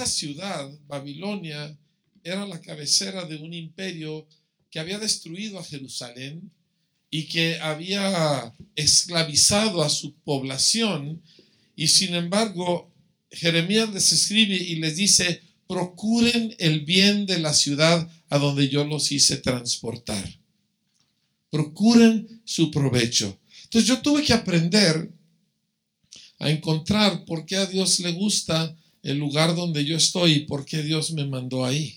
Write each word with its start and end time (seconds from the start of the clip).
esta 0.00 0.14
ciudad, 0.14 0.70
Babilonia, 0.86 1.76
era 2.24 2.46
la 2.46 2.58
cabecera 2.58 3.26
de 3.26 3.36
un 3.36 3.52
imperio 3.52 4.26
que 4.70 4.80
había 4.80 4.98
destruido 4.98 5.58
a 5.58 5.64
Jerusalén 5.64 6.50
y 7.10 7.24
que 7.24 7.60
había 7.60 8.54
esclavizado 8.76 9.82
a 9.82 9.90
su 9.90 10.14
población. 10.24 11.20
Y 11.76 11.88
sin 11.88 12.14
embargo, 12.14 12.90
Jeremías 13.30 13.92
les 13.92 14.10
escribe 14.12 14.54
y 14.54 14.76
les 14.76 14.96
dice, 14.96 15.42
procuren 15.68 16.54
el 16.58 16.80
bien 16.86 17.26
de 17.26 17.38
la 17.38 17.52
ciudad 17.52 18.10
a 18.30 18.38
donde 18.38 18.70
yo 18.70 18.86
los 18.86 19.12
hice 19.12 19.36
transportar. 19.36 20.40
Procuren 21.50 22.40
su 22.46 22.70
provecho. 22.70 23.38
Entonces 23.64 23.86
yo 23.86 24.00
tuve 24.00 24.22
que 24.22 24.32
aprender 24.32 25.12
a 26.38 26.48
encontrar 26.48 27.26
por 27.26 27.44
qué 27.44 27.56
a 27.56 27.66
Dios 27.66 28.00
le 28.00 28.12
gusta 28.12 28.74
el 29.02 29.18
lugar 29.18 29.54
donde 29.54 29.84
yo 29.84 29.96
estoy 29.96 30.32
y 30.32 30.40
por 30.40 30.64
qué 30.64 30.82
Dios 30.82 31.12
me 31.12 31.26
mandó 31.26 31.64
ahí. 31.64 31.96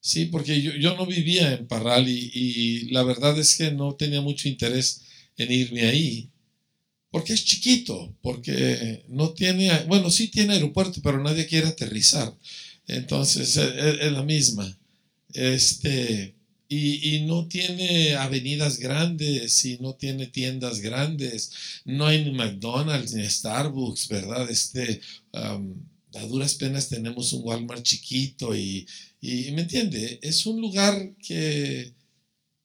Sí, 0.00 0.26
porque 0.26 0.60
yo, 0.60 0.96
no 0.96 1.06
vivía 1.06 1.52
en 1.52 1.66
Parral 1.68 2.08
y, 2.08 2.88
la 2.90 3.04
verdad 3.04 3.38
es 3.38 3.56
que 3.56 3.70
no 3.70 3.94
tenía 3.94 4.20
mucho 4.20 4.48
interés 4.48 5.02
en 5.36 5.52
irme 5.52 5.82
ahí. 5.82 6.28
Porque 7.10 7.34
es 7.34 7.44
chiquito, 7.44 8.14
porque 8.22 9.04
no 9.08 9.30
tiene, 9.32 9.70
bueno, 9.86 10.10
sí 10.10 10.28
tiene 10.28 10.54
aeropuerto, 10.54 11.00
pero 11.02 11.22
nadie 11.22 11.46
quiere 11.46 11.68
aterrizar. 11.68 12.34
Entonces, 12.86 13.56
es, 13.56 14.00
es 14.00 14.12
la 14.12 14.22
misma. 14.24 14.76
Este, 15.34 16.34
y, 16.74 17.20
no 17.26 17.46
tiene 17.48 18.14
avenidas 18.14 18.78
grandes 18.78 19.64
y 19.64 19.78
no 19.78 19.94
tiene 19.94 20.26
tiendas 20.26 20.80
grandes. 20.80 21.52
No 21.84 22.06
hay 22.06 22.24
ni 22.24 22.32
McDonald's 22.32 23.12
ni 23.12 23.28
Starbucks, 23.28 24.08
¿verdad? 24.08 24.48
Este, 24.50 25.00
a 26.14 26.26
duras 26.26 26.54
penas 26.54 26.88
tenemos 26.88 27.32
un 27.32 27.42
Walmart 27.44 27.82
chiquito 27.82 28.54
y, 28.54 28.86
y, 29.20 29.50
¿me 29.52 29.62
entiende? 29.62 30.18
Es 30.22 30.46
un 30.46 30.60
lugar 30.60 31.14
que, 31.16 31.94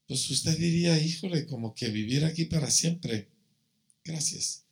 pues 0.08 0.30
usted 0.30 0.58
diría, 0.58 1.00
híjole, 1.02 1.46
como 1.46 1.74
que 1.74 1.90
vivir 1.90 2.26
aquí 2.26 2.46
para 2.46 2.70
siempre. 2.72 3.30
Gracias. 4.04 4.64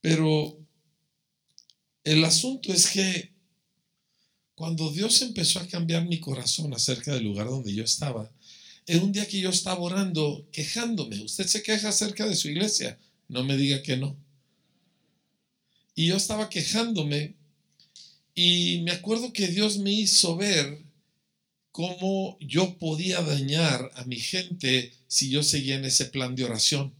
Pero 0.00 0.58
el 2.04 2.24
asunto 2.24 2.72
es 2.72 2.90
que 2.90 3.32
cuando 4.54 4.90
Dios 4.90 5.22
empezó 5.22 5.60
a 5.60 5.66
cambiar 5.66 6.06
mi 6.06 6.20
corazón 6.20 6.72
acerca 6.74 7.14
del 7.14 7.24
lugar 7.24 7.48
donde 7.48 7.74
yo 7.74 7.84
estaba, 7.84 8.30
en 8.86 9.02
un 9.02 9.12
día 9.12 9.26
que 9.26 9.40
yo 9.40 9.50
estaba 9.50 9.80
orando, 9.80 10.46
quejándome. 10.52 11.20
Usted 11.20 11.46
se 11.46 11.62
queja 11.62 11.88
acerca 11.88 12.26
de 12.26 12.34
su 12.34 12.48
iglesia, 12.48 12.98
no 13.28 13.44
me 13.44 13.56
diga 13.56 13.82
que 13.82 13.96
no. 13.96 14.16
Y 15.94 16.06
yo 16.06 16.16
estaba 16.16 16.48
quejándome 16.48 17.36
y 18.34 18.80
me 18.84 18.92
acuerdo 18.92 19.32
que 19.32 19.48
Dios 19.48 19.78
me 19.78 19.92
hizo 19.92 20.36
ver 20.36 20.82
cómo 21.70 22.36
yo 22.40 22.78
podía 22.78 23.20
dañar 23.22 23.90
a 23.94 24.04
mi 24.04 24.16
gente 24.16 24.92
si 25.06 25.30
yo 25.30 25.42
seguía 25.42 25.76
en 25.76 25.84
ese 25.84 26.06
plan 26.06 26.34
de 26.36 26.44
oración. 26.44 26.94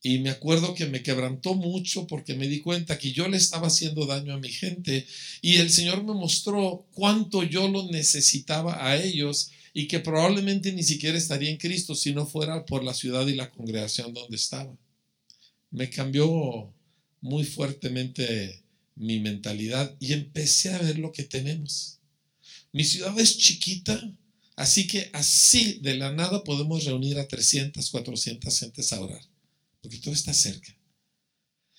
Y 0.00 0.20
me 0.20 0.30
acuerdo 0.30 0.74
que 0.74 0.86
me 0.86 1.02
quebrantó 1.02 1.54
mucho 1.54 2.06
porque 2.06 2.34
me 2.34 2.46
di 2.46 2.60
cuenta 2.60 2.98
que 2.98 3.12
yo 3.12 3.26
le 3.28 3.36
estaba 3.36 3.66
haciendo 3.66 4.06
daño 4.06 4.34
a 4.34 4.38
mi 4.38 4.48
gente 4.48 5.06
y 5.42 5.56
el 5.56 5.70
Señor 5.70 6.04
me 6.04 6.14
mostró 6.14 6.86
cuánto 6.92 7.42
yo 7.42 7.68
lo 7.68 7.90
necesitaba 7.90 8.86
a 8.86 8.96
ellos 8.96 9.50
y 9.74 9.88
que 9.88 9.98
probablemente 9.98 10.72
ni 10.72 10.84
siquiera 10.84 11.18
estaría 11.18 11.50
en 11.50 11.56
Cristo 11.56 11.96
si 11.96 12.12
no 12.12 12.26
fuera 12.26 12.64
por 12.64 12.84
la 12.84 12.94
ciudad 12.94 13.26
y 13.26 13.34
la 13.34 13.50
congregación 13.50 14.14
donde 14.14 14.36
estaba. 14.36 14.76
Me 15.70 15.90
cambió 15.90 16.72
muy 17.20 17.44
fuertemente 17.44 18.62
mi 18.98 19.20
mentalidad 19.20 19.96
y 20.00 20.12
empecé 20.12 20.74
a 20.74 20.78
ver 20.78 20.98
lo 20.98 21.12
que 21.12 21.22
tenemos. 21.22 21.98
Mi 22.72 22.84
ciudad 22.84 23.18
es 23.18 23.38
chiquita, 23.38 24.12
así 24.56 24.86
que 24.86 25.10
así 25.12 25.78
de 25.80 25.94
la 25.94 26.12
nada 26.12 26.44
podemos 26.44 26.84
reunir 26.84 27.18
a 27.18 27.26
300, 27.26 27.88
400 27.90 28.58
gentes 28.58 28.92
a 28.92 29.00
orar, 29.00 29.22
porque 29.80 29.98
todo 29.98 30.12
está 30.12 30.34
cerca. 30.34 30.76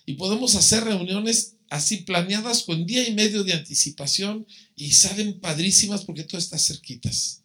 Y 0.05 0.13
podemos 0.13 0.55
hacer 0.55 0.83
reuniones 0.83 1.57
así 1.69 1.97
planeadas 1.97 2.63
con 2.63 2.85
día 2.85 3.07
y 3.07 3.13
medio 3.13 3.44
de 3.44 3.53
anticipación 3.53 4.47
y 4.75 4.91
salen 4.91 5.39
padrísimas 5.39 6.03
porque 6.03 6.23
todo 6.23 6.39
está 6.39 6.57
cerquitas. 6.57 7.44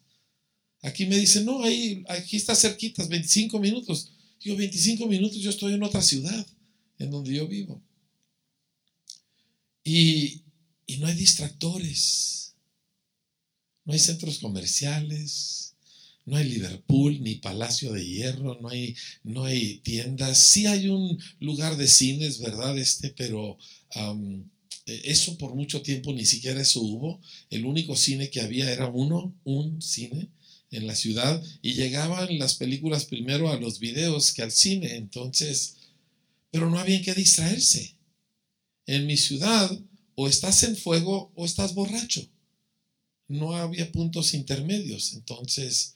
Aquí 0.81 1.05
me 1.05 1.17
dicen, 1.17 1.45
no, 1.45 1.63
ahí, 1.63 2.03
aquí 2.07 2.37
está 2.37 2.55
cerquitas, 2.55 3.07
25 3.07 3.59
minutos. 3.59 4.11
Digo, 4.43 4.55
25 4.55 5.07
minutos, 5.07 5.39
yo 5.39 5.49
estoy 5.49 5.73
en 5.73 5.83
otra 5.83 6.01
ciudad, 6.01 6.45
en 6.99 7.11
donde 7.11 7.33
yo 7.33 7.47
vivo. 7.47 7.81
Y, 9.85 10.41
no 10.99 11.07
hay 11.07 11.15
distractores. 11.15 12.55
No 13.85 13.93
hay 13.93 13.99
centros 13.99 14.39
comerciales, 14.39 15.75
no 16.25 16.37
hay 16.37 16.49
Liverpool 16.49 17.21
ni 17.21 17.35
Palacio 17.35 17.93
de 17.93 18.03
Hierro, 18.03 18.59
no 18.59 18.69
hay, 18.69 18.95
no 19.23 19.45
hay 19.45 19.77
tiendas. 19.77 20.39
Sí 20.39 20.65
hay 20.65 20.89
un 20.89 21.19
lugar 21.39 21.77
de 21.77 21.87
cines, 21.87 22.39
¿verdad? 22.39 22.77
Este, 22.79 23.11
pero 23.11 23.57
eso 24.85 25.37
por 25.37 25.55
mucho 25.55 25.81
tiempo 25.81 26.13
ni 26.13 26.25
siquiera 26.25 26.61
eso 26.61 26.81
hubo. 26.81 27.21
El 27.51 27.65
único 27.65 27.95
cine 27.95 28.29
que 28.31 28.41
había 28.41 28.71
era 28.71 28.87
uno, 28.87 29.35
un 29.43 29.81
cine 29.81 30.29
en 30.71 30.87
la 30.87 30.95
ciudad 30.95 31.43
y 31.61 31.73
llegaban 31.73 32.39
las 32.39 32.55
películas 32.55 33.05
primero 33.05 33.51
a 33.51 33.59
los 33.59 33.79
videos 33.79 34.33
que 34.33 34.41
al 34.41 34.51
cine, 34.51 34.95
entonces, 34.95 35.75
pero 36.51 36.69
no 36.69 36.79
había 36.79 36.97
en 36.97 37.03
qué 37.03 37.13
distraerse. 37.13 37.94
En 38.85 39.07
mi 39.07 39.17
ciudad 39.17 39.71
o 40.15 40.27
estás 40.27 40.63
en 40.63 40.75
fuego 40.75 41.31
o 41.35 41.45
estás 41.45 41.73
borracho. 41.73 42.25
No 43.27 43.55
había 43.55 43.91
puntos 43.91 44.33
intermedios, 44.33 45.13
entonces 45.13 45.95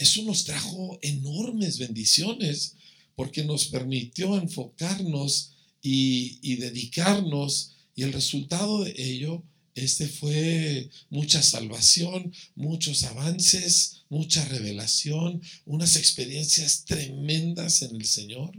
eso 0.00 0.22
nos 0.22 0.44
trajo 0.44 0.98
enormes 1.02 1.78
bendiciones 1.78 2.76
porque 3.14 3.44
nos 3.44 3.66
permitió 3.66 4.36
enfocarnos 4.36 5.52
y, 5.82 6.56
dedicarnos 6.56 7.72
y 7.94 8.02
el 8.02 8.12
resultado 8.12 8.84
de 8.84 8.94
ello 8.96 9.42
este 9.74 10.08
fue 10.08 10.90
mucha 11.10 11.42
salvación, 11.42 12.32
muchos 12.54 13.04
avances, 13.04 14.02
mucha 14.08 14.44
revelación, 14.46 15.42
unas 15.64 15.96
experiencias 15.96 16.84
tremendas 16.84 17.82
en 17.82 17.96
el 17.96 18.04
Señor. 18.04 18.52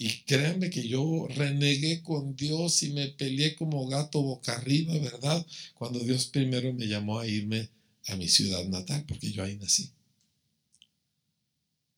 Y 0.00 0.22
créanme 0.22 0.70
que 0.70 0.86
yo 0.86 1.26
renegué 1.28 2.02
con 2.04 2.36
Dios 2.36 2.84
y 2.84 2.90
me 2.90 3.08
peleé 3.08 3.56
como 3.56 3.88
gato 3.88 4.22
boca 4.22 4.52
arriba, 4.52 4.96
¿verdad? 4.98 5.44
Cuando 5.74 5.98
Dios 5.98 6.26
primero 6.26 6.72
me 6.72 6.86
llamó 6.86 7.18
a 7.18 7.26
irme 7.26 7.68
a 8.06 8.14
mi 8.14 8.28
ciudad 8.28 8.64
natal, 8.66 9.04
porque 9.08 9.32
yo 9.32 9.42
ahí 9.42 9.56
nací. 9.56 9.90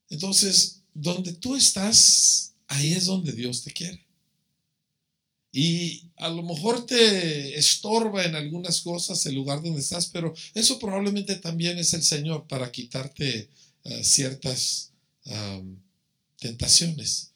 Entonces, 0.09 0.81
donde 0.95 1.35
tú 1.35 1.55
estás, 1.55 2.55
ahí 2.69 2.95
es 2.95 3.05
donde 3.05 3.33
Dios 3.33 3.63
te 3.63 3.71
quiere. 3.71 4.03
Y 5.53 6.05
a 6.17 6.31
lo 6.31 6.43
mejor 6.43 6.87
te 6.87 7.59
estorba 7.59 8.25
en 8.25 8.35
algunas 8.35 8.81
cosas 8.81 9.27
el 9.27 9.35
lugar 9.35 9.63
donde 9.63 9.81
estás, 9.81 10.07
pero 10.07 10.33
eso 10.55 10.79
probablemente 10.79 11.37
también 11.37 11.77
es 11.79 11.93
el 11.93 12.03
Señor 12.03 12.47
para 12.49 12.73
quitarte 12.73 13.51
eh, 13.85 14.05
ciertas 14.05 14.93
tentaciones. 16.39 17.30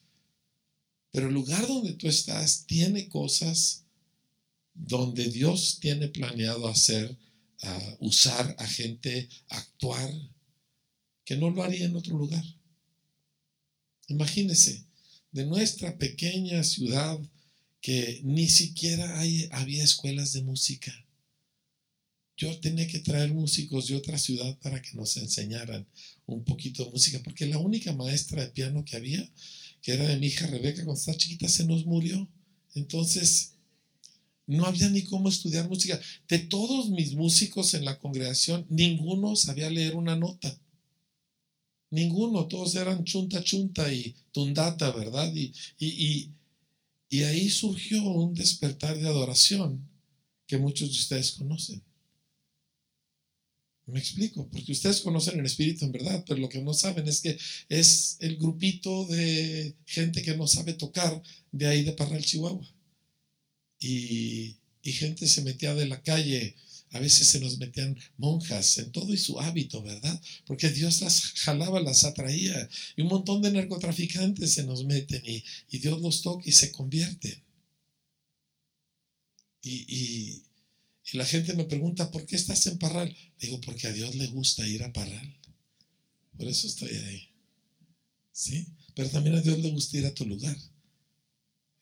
Pero 1.15 1.29
el 1.29 1.33
lugar 1.33 1.65
donde 1.65 1.93
tú 1.93 2.09
estás 2.09 2.65
tiene 2.65 3.07
cosas 3.07 3.85
donde 4.73 5.29
Dios 5.29 5.79
tiene 5.79 6.09
planeado 6.09 6.67
hacer, 6.67 7.17
usar 7.99 8.53
a 8.59 8.67
gente, 8.67 9.29
actuar, 9.47 10.13
que 11.23 11.37
no 11.37 11.51
lo 11.51 11.63
haría 11.63 11.85
en 11.85 11.95
otro 11.95 12.17
lugar. 12.17 12.43
Imagínese, 14.09 14.83
de 15.31 15.45
nuestra 15.45 15.97
pequeña 15.97 16.61
ciudad, 16.65 17.17
que 17.79 18.19
ni 18.25 18.49
siquiera 18.49 19.21
había 19.51 19.85
escuelas 19.85 20.33
de 20.33 20.41
música. 20.41 20.93
Yo 22.35 22.59
tenía 22.59 22.87
que 22.87 22.99
traer 22.99 23.33
músicos 23.33 23.87
de 23.87 23.95
otra 23.95 24.17
ciudad 24.17 24.59
para 24.59 24.81
que 24.81 24.91
nos 24.97 25.15
enseñaran 25.15 25.87
un 26.25 26.43
poquito 26.43 26.83
de 26.83 26.91
música, 26.91 27.21
porque 27.23 27.45
la 27.45 27.57
única 27.57 27.93
maestra 27.93 28.41
de 28.41 28.51
piano 28.51 28.83
que 28.83 28.97
había, 28.97 29.31
que 29.85 29.93
era 29.93 30.07
de 30.07 30.17
mi 30.17 30.25
hija 30.27 30.47
Rebeca, 30.47 30.83
cuando 30.83 30.99
estaba 30.99 31.15
chiquita, 31.17 31.47
se 31.47 31.65
nos 31.65 31.85
murió. 31.85 32.27
Entonces, 32.73 33.51
no 34.47 34.65
había 34.65 34.89
ni 34.89 35.03
cómo 35.03 35.29
estudiar 35.29 35.69
música. 35.69 36.01
De 36.27 36.39
todos 36.39 36.89
mis 36.89 37.13
músicos 37.13 37.75
en 37.75 37.85
la 37.85 37.99
congregación, 37.99 38.65
ninguno 38.69 39.35
sabía 39.35 39.69
leer 39.69 39.95
una 39.95 40.15
nota. 40.15 40.59
Ninguno, 41.91 42.47
todos 42.47 42.73
eran 42.73 43.03
chunta 43.03 43.43
chunta 43.43 43.93
y 43.93 44.15
tundata, 44.31 44.89
¿verdad? 44.89 45.31
y, 45.35 45.53
y 45.77 46.31
y 47.09 47.23
ahí 47.23 47.49
surgió 47.49 48.03
un 48.03 48.33
despertar 48.33 48.97
de 48.97 49.07
adoración 49.07 49.87
que 50.47 50.57
muchos 50.57 50.89
de 50.89 50.95
ustedes 50.95 51.31
conocen. 51.33 51.81
Me 53.87 53.99
explico, 53.99 54.47
porque 54.49 54.71
ustedes 54.71 55.01
conocen 55.01 55.39
el 55.39 55.45
Espíritu 55.45 55.85
en 55.85 55.91
verdad, 55.91 56.23
pero 56.27 56.39
lo 56.39 56.49
que 56.49 56.61
no 56.61 56.73
saben 56.73 57.07
es 57.07 57.21
que 57.21 57.37
es 57.69 58.17
el 58.19 58.37
grupito 58.37 59.05
de 59.05 59.75
gente 59.85 60.23
que 60.23 60.35
no 60.35 60.47
sabe 60.47 60.73
tocar 60.73 61.21
de 61.51 61.67
ahí 61.67 61.83
de 61.83 61.93
Parral, 61.93 62.23
Chihuahua. 62.23 62.67
y, 63.79 64.57
y 64.81 64.91
gente 64.91 65.27
se 65.27 65.41
metía 65.43 65.75
de 65.75 65.85
la 65.87 66.01
calle 66.01 66.55
a 66.95 66.99
veces 66.99 67.27
se 67.27 67.41
nos 67.41 67.57
metían 67.57 67.97
monjas 68.17 68.77
en 68.77 68.89
todo 68.93 69.13
y 69.13 69.17
su 69.17 69.37
hábito, 69.39 69.83
¿verdad? 69.83 70.21
Porque 70.45 70.69
Dios 70.69 71.01
las 71.01 71.33
jalaba, 71.43 71.81
las 71.81 72.05
atraía. 72.05 72.69
Y 72.95 73.01
un 73.01 73.09
montón 73.09 73.41
de 73.41 73.51
narcotraficantes 73.51 74.53
se 74.53 74.63
nos 74.63 74.85
meten 74.85 75.21
y, 75.25 75.43
Dios 75.77 76.01
los 76.01 76.21
toca 76.21 76.43
y 76.47 76.53
se 76.53 76.71
convierten. 76.71 77.43
Y, 79.61 80.43
la 81.13 81.25
gente 81.25 81.53
me 81.53 81.65
pregunta, 81.65 82.11
¿por 82.11 82.25
qué 82.25 82.35
estás 82.35 82.65
en 82.67 82.77
Parral? 82.77 83.15
Digo, 83.39 83.61
porque 83.61 83.87
a 83.87 83.93
Dios 83.93 84.15
le 84.15 84.27
gusta 84.27 84.67
ir 84.67 84.83
a 84.83 84.91
Parral. 84.91 85.37
Por 86.37 86.47
eso 86.47 86.67
estoy 86.67 86.89
ahí. 86.89 87.29
¿Sí? 88.31 88.67
Pero 88.95 89.09
también 89.09 89.35
a 89.35 89.41
Dios 89.41 89.59
le 89.59 89.71
gusta 89.71 89.97
ir 89.97 90.05
a 90.05 90.13
tu 90.13 90.25
lugar. 90.25 90.57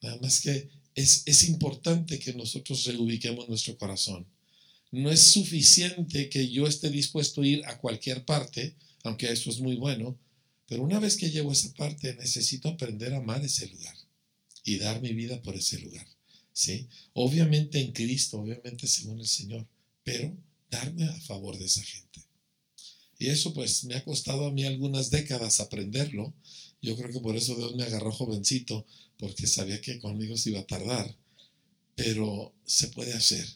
Nada 0.02 0.18
más 0.22 0.42
que 0.42 0.70
es, 0.96 1.24
es 1.25 1.44
importante 1.46 2.20
que 2.20 2.34
nosotros 2.34 2.86
reubiquemos 2.86 3.50
nuestro 3.50 3.78
corazón 3.78 4.28
no 4.94 5.10
es 5.10 5.22
suficiente 5.22 6.30
que 6.30 6.50
yo 6.50 6.68
esté 6.68 6.92
dispuesto 6.92 7.42
a 7.42 7.48
ir 7.48 7.66
a 7.66 7.80
cualquier 7.80 8.26
parte, 8.26 8.76
aunque 9.04 9.31
eso 9.31 9.50
es 9.50 9.60
muy 9.60 9.76
bueno, 9.76 10.19
pero 10.68 10.84
una 10.84 11.00
vez 11.00 11.18
que 11.18 11.31
llego 11.31 11.50
a 11.50 11.54
esa 11.54 11.74
parte 11.74 12.14
necesito 12.14 12.69
aprender 12.69 13.12
a 13.12 13.18
amar 13.18 13.44
ese 13.44 13.68
lugar 13.69 13.98
y 14.64 14.78
dar 14.78 15.02
mi 15.02 15.12
vida 15.14 15.42
por 15.42 15.56
ese 15.56 15.80
lugar. 15.80 16.06
¿Sí? 16.54 16.88
Obviamente 17.14 17.82
en 17.82 17.92
Cristo, 17.92 18.40
obviamente 18.40 18.88
según 18.88 19.20
el 19.20 19.28
Señor, 19.28 19.68
pero 20.04 20.36
darme 20.70 21.06
a 21.06 21.22
favor 21.22 21.58
de 21.58 21.66
esa 21.66 21.84
gente. 21.84 22.22
Y 23.20 23.28
eso 23.28 23.54
pues 23.54 23.84
me 23.86 23.96
ha 23.96 24.04
costado 24.04 24.46
a 24.46 24.52
mí 24.52 24.66
algunas 24.66 25.10
décadas 25.10 25.60
aprenderlo. 25.60 26.34
Yo 26.82 26.96
creo 26.98 27.12
que 27.12 27.20
por 27.20 27.36
eso 27.36 27.56
Dios 27.56 27.76
me 27.76 27.84
agarró 27.84 28.12
jovencito, 28.12 28.86
porque 29.18 29.48
sabía 29.48 29.80
que 29.82 30.00
conmigo 30.00 30.36
se 30.38 30.50
iba 30.50 30.60
a 30.60 30.68
tardar. 30.68 31.16
Pero 31.96 32.54
se 32.66 32.88
puede 32.88 33.14
hacer. 33.14 33.48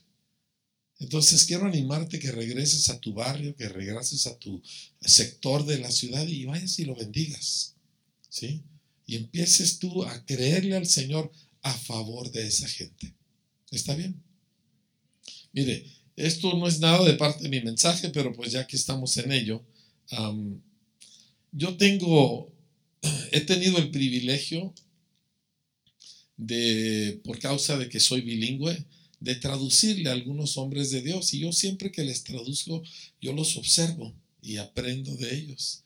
Entonces 0.99 1.45
quiero 1.45 1.65
animarte 1.65 2.19
que 2.19 2.31
regreses 2.31 2.89
a 2.89 2.99
tu 2.99 3.13
barrio, 3.13 3.55
que 3.55 3.67
regreses 3.69 4.25
a 4.27 4.37
tu 4.37 4.61
sector 5.01 5.65
de 5.65 5.79
la 5.79 5.91
ciudad 5.91 6.25
y 6.25 6.45
vayas 6.45 6.79
y 6.79 6.85
lo 6.85 6.95
bendigas. 6.95 7.75
¿Sí? 8.29 8.63
Y 9.05 9.15
empieces 9.15 9.79
tú 9.79 10.03
a 10.03 10.25
creerle 10.25 10.75
al 10.75 10.87
Señor 10.87 11.31
a 11.69 11.77
favor 11.77 12.31
de 12.31 12.47
esa 12.47 12.67
gente. 12.67 13.13
¿Está 13.71 13.95
bien? 13.95 14.21
Mire, 15.53 15.85
esto 16.15 16.57
no 16.57 16.67
es 16.67 16.79
nada 16.79 17.03
de 17.05 17.13
parte 17.13 17.43
de 17.43 17.49
mi 17.49 17.61
mensaje, 17.61 18.09
pero 18.09 18.33
pues 18.33 18.51
ya 18.51 18.65
que 18.65 18.75
estamos 18.75 19.17
en 19.17 19.31
ello, 19.31 19.63
yo 21.51 21.77
tengo, 21.77 22.51
he 23.31 23.41
tenido 23.41 23.77
el 23.77 23.91
privilegio 23.91 24.73
de, 26.37 27.19
por 27.23 27.39
causa 27.39 27.77
de 27.77 27.89
que 27.89 27.99
soy 27.99 28.21
bilingüe, 28.21 28.85
de 29.19 29.35
traducirle 29.35 30.09
a 30.09 30.13
algunos 30.13 30.57
hombres 30.57 30.91
de 30.91 31.01
Dios. 31.01 31.33
Y 31.33 31.39
yo 31.39 31.51
siempre 31.51 31.91
que 31.91 32.03
les 32.03 32.23
traduzco, 32.23 32.83
yo 33.21 33.33
los 33.33 33.57
observo 33.57 34.13
y 34.41 34.57
aprendo 34.57 35.15
de 35.15 35.35
ellos. 35.35 35.83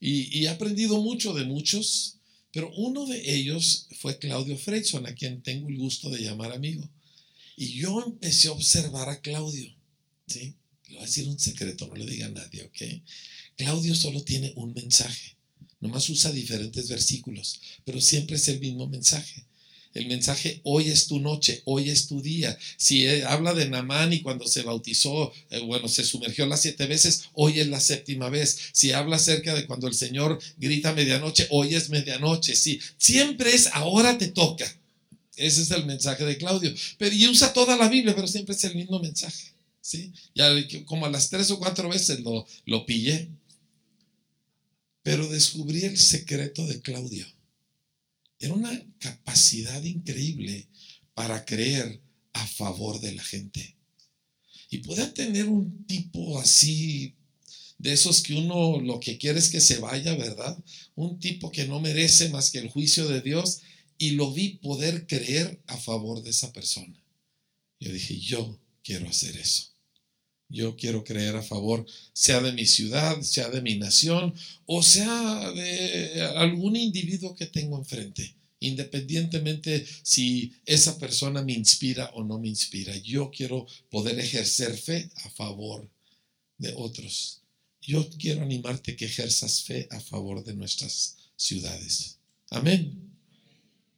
Y, 0.00 0.44
he 0.44 0.48
aprendido 0.48 1.00
mucho 1.02 1.34
de 1.34 1.44
muchos, 1.44 2.19
pero 2.52 2.72
uno 2.74 3.06
de 3.06 3.34
ellos 3.34 3.86
fue 4.00 4.18
Claudio 4.18 4.56
Freyson, 4.56 5.06
a 5.06 5.14
quien 5.14 5.42
tengo 5.42 5.68
el 5.68 5.78
gusto 5.78 6.10
de 6.10 6.22
llamar 6.22 6.52
amigo. 6.52 6.88
Y 7.56 7.74
yo 7.74 8.02
empecé 8.04 8.48
a 8.48 8.52
observar 8.52 9.08
a 9.08 9.20
Claudio. 9.20 9.72
¿sí? 10.26 10.54
Le 10.88 10.94
voy 10.94 11.02
a 11.02 11.06
decir 11.06 11.28
un 11.28 11.38
secreto, 11.38 11.86
no 11.86 11.94
le 11.94 12.06
diga 12.06 12.26
a 12.26 12.30
nadie, 12.30 12.64
¿ok? 12.64 13.02
Claudio 13.56 13.94
solo 13.94 14.22
tiene 14.22 14.52
un 14.56 14.72
mensaje. 14.72 15.36
Nomás 15.80 16.08
usa 16.10 16.32
diferentes 16.32 16.88
versículos, 16.88 17.60
pero 17.84 18.00
siempre 18.00 18.36
es 18.36 18.48
el 18.48 18.60
mismo 18.60 18.86
mensaje. 18.86 19.44
El 19.92 20.06
mensaje, 20.06 20.60
hoy 20.62 20.88
es 20.88 21.08
tu 21.08 21.18
noche, 21.18 21.62
hoy 21.64 21.90
es 21.90 22.06
tu 22.06 22.22
día. 22.22 22.56
Si 22.76 23.06
eh, 23.06 23.24
habla 23.24 23.54
de 23.54 23.68
Namán 23.68 24.12
y 24.12 24.20
cuando 24.22 24.46
se 24.46 24.62
bautizó, 24.62 25.32
eh, 25.50 25.58
bueno, 25.60 25.88
se 25.88 26.04
sumergió 26.04 26.46
las 26.46 26.60
siete 26.60 26.86
veces, 26.86 27.24
hoy 27.34 27.58
es 27.58 27.66
la 27.66 27.80
séptima 27.80 28.28
vez. 28.28 28.56
Si 28.72 28.92
habla 28.92 29.16
acerca 29.16 29.52
de 29.52 29.66
cuando 29.66 29.88
el 29.88 29.94
Señor 29.94 30.38
grita 30.58 30.92
medianoche, 30.92 31.48
hoy 31.50 31.74
es 31.74 31.90
medianoche. 31.90 32.54
Sí, 32.54 32.80
siempre 32.98 33.52
es 33.52 33.68
ahora 33.72 34.16
te 34.16 34.28
toca. 34.28 34.72
Ese 35.36 35.62
es 35.62 35.70
el 35.72 35.84
mensaje 35.86 36.24
de 36.24 36.38
Claudio. 36.38 36.72
Pero 36.96 37.16
y 37.16 37.26
usa 37.26 37.52
toda 37.52 37.76
la 37.76 37.88
Biblia, 37.88 38.14
pero 38.14 38.28
siempre 38.28 38.54
es 38.54 38.62
el 38.62 38.76
mismo 38.76 39.00
mensaje. 39.00 39.52
¿sí? 39.80 40.12
Ya 40.36 40.50
como 40.84 41.06
a 41.06 41.10
las 41.10 41.30
tres 41.30 41.50
o 41.50 41.58
cuatro 41.58 41.88
veces 41.88 42.20
lo, 42.20 42.46
lo 42.64 42.86
pillé. 42.86 43.28
Pero 45.02 45.26
descubrí 45.28 45.82
el 45.84 45.98
secreto 45.98 46.64
de 46.66 46.80
Claudio 46.80 47.26
era 48.40 48.54
una 48.54 48.86
capacidad 48.98 49.82
increíble 49.84 50.68
para 51.14 51.44
creer 51.44 52.00
a 52.32 52.46
favor 52.46 53.00
de 53.00 53.12
la 53.12 53.22
gente. 53.22 53.76
Y 54.70 54.78
puede 54.78 55.06
tener 55.06 55.48
un 55.48 55.84
tipo 55.86 56.40
así, 56.40 57.14
de 57.78 57.92
esos 57.92 58.22
que 58.22 58.34
uno 58.34 58.80
lo 58.80 59.00
que 59.00 59.16
quiere 59.16 59.38
es 59.38 59.48
que 59.48 59.60
se 59.60 59.78
vaya, 59.78 60.14
¿verdad? 60.14 60.56
Un 60.94 61.18
tipo 61.18 61.50
que 61.50 61.66
no 61.66 61.80
merece 61.80 62.28
más 62.28 62.50
que 62.50 62.58
el 62.58 62.68
juicio 62.68 63.08
de 63.08 63.20
Dios 63.22 63.60
y 63.96 64.10
lo 64.12 64.32
vi 64.32 64.58
poder 64.58 65.06
creer 65.06 65.62
a 65.66 65.76
favor 65.78 66.22
de 66.22 66.30
esa 66.30 66.52
persona. 66.52 67.02
Yo 67.80 67.90
dije, 67.92 68.18
yo 68.18 68.58
quiero 68.82 69.08
hacer 69.08 69.36
eso. 69.36 69.69
Yo 70.50 70.76
quiero 70.76 71.04
creer 71.04 71.36
a 71.36 71.42
favor, 71.42 71.86
sea 72.12 72.40
de 72.40 72.52
mi 72.52 72.66
ciudad, 72.66 73.20
sea 73.22 73.48
de 73.48 73.62
mi 73.62 73.76
nación, 73.78 74.34
o 74.66 74.82
sea 74.82 75.52
de 75.52 76.22
algún 76.36 76.74
individuo 76.74 77.36
que 77.36 77.46
tengo 77.46 77.78
enfrente, 77.78 78.34
independientemente 78.58 79.86
si 80.02 80.52
esa 80.66 80.98
persona 80.98 81.42
me 81.42 81.52
inspira 81.52 82.10
o 82.14 82.24
no 82.24 82.40
me 82.40 82.48
inspira. 82.48 82.96
Yo 82.98 83.30
quiero 83.30 83.66
poder 83.90 84.18
ejercer 84.18 84.76
fe 84.76 85.08
a 85.24 85.30
favor 85.30 85.88
de 86.58 86.74
otros. 86.76 87.42
Yo 87.80 88.08
quiero 88.18 88.42
animarte 88.42 88.96
que 88.96 89.06
ejerzas 89.06 89.62
fe 89.62 89.86
a 89.90 90.00
favor 90.00 90.44
de 90.44 90.54
nuestras 90.54 91.16
ciudades. 91.36 92.18
Amén. 92.50 93.10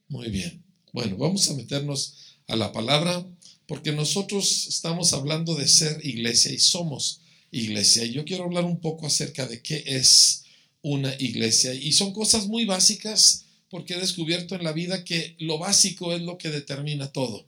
Muy 0.09 0.29
bien. 0.29 0.63
Bueno, 0.93 1.17
vamos 1.17 1.49
a 1.49 1.55
meternos 1.55 2.37
a 2.47 2.57
la 2.57 2.71
palabra 2.71 3.27
porque 3.73 3.91
nosotros 3.91 4.67
estamos 4.69 5.15
hablando 5.15 5.55
de 5.55 5.67
ser 5.67 6.05
iglesia 6.05 6.53
y 6.53 6.59
somos 6.59 7.23
iglesia. 7.51 8.05
Y 8.05 8.13
yo 8.13 8.27
quiero 8.27 8.45
hablar 8.45 8.67
un 8.67 8.79
poco 8.81 9.07
acerca 9.07 9.47
de 9.47 9.63
qué 9.63 9.83
es 9.87 10.45
una 10.83 11.15
iglesia. 11.19 11.73
Y 11.73 11.93
son 11.93 12.13
cosas 12.13 12.49
muy 12.49 12.67
básicas 12.67 13.47
porque 13.71 13.95
he 13.95 13.99
descubierto 13.99 14.55
en 14.55 14.65
la 14.65 14.73
vida 14.73 15.05
que 15.05 15.37
lo 15.39 15.57
básico 15.57 16.13
es 16.13 16.21
lo 16.21 16.37
que 16.37 16.51
determina 16.51 17.13
todo. 17.13 17.47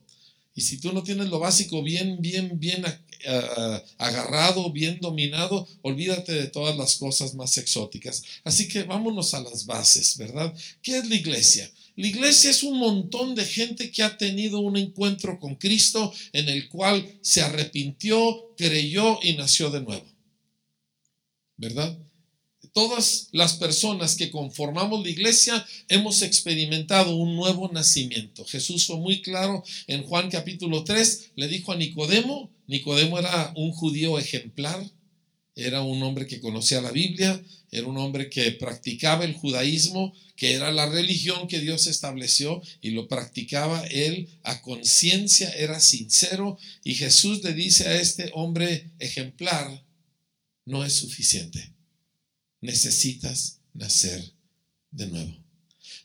Y 0.54 0.62
si 0.62 0.78
tú 0.78 0.94
no 0.94 1.02
tienes 1.02 1.28
lo 1.28 1.40
básico 1.40 1.82
bien, 1.82 2.16
bien, 2.22 2.58
bien 2.58 2.86
agarrado, 3.98 4.70
bien 4.70 4.98
dominado, 5.00 5.66
olvídate 5.82 6.32
de 6.32 6.46
todas 6.48 6.76
las 6.76 6.96
cosas 6.96 7.34
más 7.34 7.56
exóticas. 7.58 8.22
Así 8.44 8.68
que 8.68 8.82
vámonos 8.82 9.34
a 9.34 9.40
las 9.40 9.66
bases, 9.66 10.16
¿verdad? 10.16 10.54
¿Qué 10.82 10.98
es 10.98 11.08
la 11.08 11.14
iglesia? 11.14 11.70
La 11.96 12.08
iglesia 12.08 12.50
es 12.50 12.62
un 12.62 12.78
montón 12.78 13.34
de 13.34 13.44
gente 13.44 13.90
que 13.90 14.02
ha 14.02 14.18
tenido 14.18 14.58
un 14.58 14.76
encuentro 14.76 15.38
con 15.38 15.54
Cristo 15.54 16.12
en 16.32 16.48
el 16.48 16.68
cual 16.68 17.18
se 17.20 17.42
arrepintió, 17.42 18.54
creyó 18.56 19.20
y 19.22 19.34
nació 19.34 19.70
de 19.70 19.80
nuevo. 19.80 20.04
¿Verdad? 21.56 21.96
Todas 22.74 23.28
las 23.30 23.52
personas 23.54 24.16
que 24.16 24.32
conformamos 24.32 25.04
la 25.04 25.08
iglesia 25.08 25.64
hemos 25.86 26.22
experimentado 26.22 27.14
un 27.14 27.36
nuevo 27.36 27.70
nacimiento. 27.72 28.44
Jesús 28.44 28.84
fue 28.84 28.96
muy 28.96 29.22
claro 29.22 29.62
en 29.86 30.02
Juan 30.02 30.28
capítulo 30.28 30.82
3, 30.82 31.30
le 31.36 31.46
dijo 31.46 31.70
a 31.70 31.76
Nicodemo, 31.76 32.50
Nicodemo 32.66 33.20
era 33.20 33.52
un 33.54 33.70
judío 33.70 34.18
ejemplar, 34.18 34.84
era 35.54 35.82
un 35.82 36.02
hombre 36.02 36.26
que 36.26 36.40
conocía 36.40 36.80
la 36.80 36.90
Biblia, 36.90 37.40
era 37.70 37.86
un 37.86 37.96
hombre 37.96 38.28
que 38.28 38.50
practicaba 38.50 39.24
el 39.24 39.34
judaísmo, 39.34 40.12
que 40.34 40.54
era 40.54 40.72
la 40.72 40.86
religión 40.86 41.46
que 41.46 41.60
Dios 41.60 41.86
estableció 41.86 42.60
y 42.82 42.90
lo 42.90 43.06
practicaba 43.06 43.84
él 43.86 44.28
a 44.42 44.62
conciencia, 44.62 45.48
era 45.50 45.78
sincero 45.78 46.58
y 46.82 46.94
Jesús 46.94 47.44
le 47.44 47.52
dice 47.52 47.86
a 47.86 48.00
este 48.00 48.32
hombre 48.34 48.90
ejemplar, 48.98 49.84
no 50.66 50.84
es 50.84 50.94
suficiente, 50.94 51.73
necesitas 52.64 53.60
nacer 53.74 54.32
de 54.90 55.06
nuevo. 55.06 55.36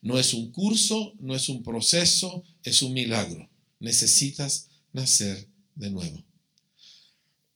No 0.01 0.19
es 0.19 0.33
un 0.33 0.51
curso, 0.51 1.13
no 1.19 1.33
es 1.33 1.47
un 1.47 1.63
proceso, 1.63 2.43
es 2.63 2.81
un 2.81 2.93
milagro. 2.93 3.49
Necesitas 3.79 4.67
nacer 4.91 5.47
de 5.75 5.89
nuevo. 5.89 6.21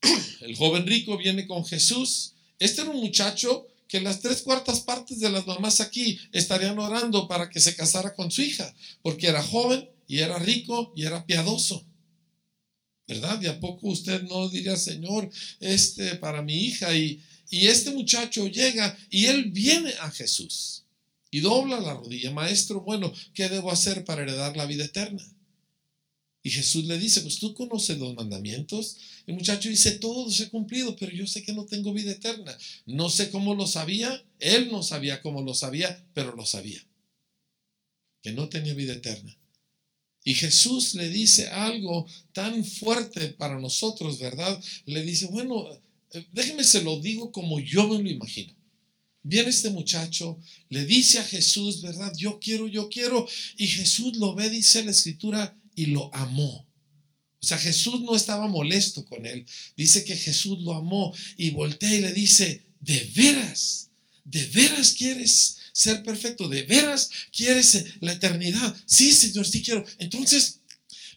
El 0.41 0.55
joven 0.55 0.87
rico 0.87 1.17
viene 1.17 1.45
con 1.45 1.65
Jesús. 1.65 2.35
Este 2.59 2.81
era 2.81 2.91
un 2.91 3.01
muchacho 3.01 3.67
que 3.89 3.99
las 3.99 4.21
tres 4.21 4.41
cuartas 4.41 4.79
partes 4.79 5.19
de 5.19 5.29
las 5.29 5.45
mamás 5.45 5.81
aquí 5.81 6.17
estarían 6.31 6.79
orando 6.79 7.27
para 7.27 7.49
que 7.49 7.59
se 7.59 7.75
casara 7.75 8.15
con 8.15 8.31
su 8.31 8.41
hija, 8.41 8.73
porque 9.01 9.27
era 9.27 9.43
joven 9.43 9.89
y 10.07 10.19
era 10.19 10.39
rico 10.39 10.93
y 10.95 11.03
era 11.03 11.25
piadoso. 11.25 11.85
¿Verdad? 13.05 13.41
Y 13.41 13.47
a 13.47 13.59
poco 13.59 13.89
usted 13.89 14.23
no 14.23 14.47
diría, 14.47 14.77
Señor, 14.77 15.29
este 15.59 16.15
para 16.15 16.41
mi 16.41 16.55
hija 16.55 16.95
y, 16.95 17.21
y 17.53 17.67
este 17.67 17.91
muchacho 17.91 18.47
llega 18.47 18.97
y 19.11 19.27
él 19.27 19.51
viene 19.51 19.93
a 19.99 20.09
Jesús 20.09 20.85
y 21.29 21.39
dobla 21.39 21.79
la 21.79 21.93
rodilla, 21.93 22.31
maestro, 22.31 22.81
bueno, 22.81 23.13
¿qué 23.35 23.47
debo 23.47 23.69
hacer 23.69 24.03
para 24.05 24.23
heredar 24.23 24.57
la 24.57 24.65
vida 24.65 24.85
eterna? 24.85 25.23
Y 26.41 26.49
Jesús 26.49 26.85
le 26.85 26.97
dice, 26.97 27.21
pues 27.21 27.37
tú 27.37 27.53
conoces 27.53 27.99
los 27.99 28.15
mandamientos. 28.15 28.97
El 29.27 29.35
muchacho 29.35 29.69
dice, 29.69 29.91
todos 29.91 30.39
he 30.39 30.49
cumplido, 30.49 30.95
pero 30.95 31.11
yo 31.11 31.27
sé 31.27 31.43
que 31.43 31.53
no 31.53 31.67
tengo 31.67 31.93
vida 31.93 32.13
eterna. 32.13 32.57
No 32.87 33.11
sé 33.11 33.29
cómo 33.29 33.53
lo 33.53 33.67
sabía, 33.67 34.25
él 34.39 34.71
no 34.71 34.81
sabía 34.81 35.21
cómo 35.21 35.43
lo 35.43 35.53
sabía, 35.53 36.03
pero 36.15 36.35
lo 36.35 36.47
sabía. 36.47 36.83
Que 38.23 38.31
no 38.31 38.49
tenía 38.49 38.73
vida 38.73 38.93
eterna. 38.93 39.37
Y 40.23 40.33
Jesús 40.33 40.95
le 40.95 41.07
dice 41.09 41.49
algo 41.49 42.07
tan 42.31 42.65
fuerte 42.65 43.27
para 43.27 43.59
nosotros, 43.59 44.17
¿verdad? 44.17 44.59
Le 44.87 45.03
dice, 45.03 45.27
bueno, 45.27 45.69
déjeme 46.31 46.63
se 46.63 46.81
lo 46.81 46.99
digo 46.99 47.31
como 47.31 47.59
yo 47.59 47.87
me 47.87 48.01
lo 48.01 48.09
imagino. 48.09 48.53
Viene 49.23 49.49
este 49.49 49.69
muchacho, 49.69 50.37
le 50.69 50.85
dice 50.85 51.19
a 51.19 51.23
Jesús, 51.23 51.81
¿verdad? 51.81 52.11
Yo 52.17 52.39
quiero, 52.39 52.67
yo 52.67 52.89
quiero. 52.89 53.25
Y 53.57 53.67
Jesús 53.67 54.17
lo 54.17 54.35
ve, 54.35 54.49
dice 54.49 54.83
la 54.83 54.91
escritura, 54.91 55.57
y 55.75 55.87
lo 55.87 56.13
amó. 56.13 56.67
O 57.41 57.45
sea, 57.45 57.57
Jesús 57.57 58.01
no 58.01 58.15
estaba 58.15 58.47
molesto 58.47 59.03
con 59.05 59.25
él. 59.25 59.45
Dice 59.75 60.03
que 60.03 60.15
Jesús 60.15 60.59
lo 60.59 60.73
amó 60.73 61.13
y 61.37 61.51
voltea 61.51 61.93
y 61.93 62.01
le 62.01 62.13
dice, 62.13 62.63
¿de 62.79 63.11
veras? 63.15 63.89
¿De 64.23 64.45
veras 64.47 64.93
quieres 64.93 65.57
ser 65.73 66.03
perfecto? 66.03 66.47
¿De 66.47 66.63
veras 66.63 67.09
quieres 67.35 67.85
la 68.01 68.13
eternidad? 68.13 68.75
Sí, 68.85 69.11
Señor, 69.11 69.45
sí 69.45 69.61
quiero. 69.61 69.85
Entonces, 69.99 70.59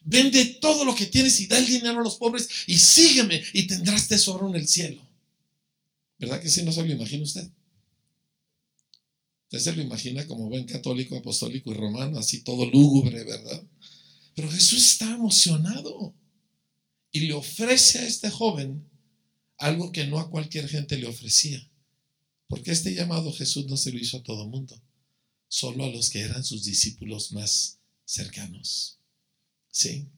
vende 0.07 0.45
todo 0.61 0.85
lo 0.85 0.95
que 0.95 1.07
tienes 1.07 1.39
y 1.41 1.47
da 1.49 1.59
el 1.59 1.67
dinero 1.67 2.01
a 2.01 2.05
los 2.05 2.17
pobres 2.17 2.49
y 2.67 2.79
sígueme 2.79 3.43
y 3.53 3.67
tendrás 3.67 4.09
tesoro 4.09 4.49
en 4.49 4.55
el 4.55 4.69
cielo. 4.69 5.03
¿Verdad 6.19 6.41
que 6.41 6.49
sí 6.49 6.63
no 6.63 6.73
se 6.73 6.83
lo 6.83 6.93
imagina 6.93 7.25
usted? 7.25 7.51
Usted 9.45 9.59
se 9.59 9.77
lo 9.77 9.83
imagina 9.83 10.27
como 10.27 10.49
buen 10.49 10.65
católico, 10.65 11.17
apostólico 11.17 11.71
y 11.73 11.75
romano, 11.75 12.19
así 12.19 12.43
todo 12.43 12.65
lúgubre, 12.71 13.23
¿verdad? 13.25 13.63
Pero 14.35 14.51
Jesús 14.51 14.85
está 14.85 15.13
emocionado 15.13 16.15
y 17.11 17.21
le 17.21 17.35
ofrece 17.35 17.99
a 17.99 18.07
este 18.07 18.31
joven 18.31 18.89
algo 19.59 19.91
que 19.91 20.07
no 20.07 20.21
a 20.21 20.31
cualquier 20.31 20.69
gente 20.69 20.99
le 20.99 21.07
ofrecía. 21.07 21.69
Porque 22.49 22.71
este 22.71 22.95
llamado 22.95 23.33
Jesús 23.33 23.67
no 23.67 23.77
se 23.77 23.91
lo 23.91 23.99
hizo 23.99 24.19
a 24.19 24.23
todo 24.23 24.47
mundo, 24.47 24.81
solo 25.49 25.85
a 25.85 25.89
los 25.89 26.11
que 26.11 26.21
eran 26.21 26.45
sus 26.45 26.65
discípulos 26.65 27.33
más 27.33 27.81
cercanos. 28.05 29.01
¿Sí? 29.77 30.09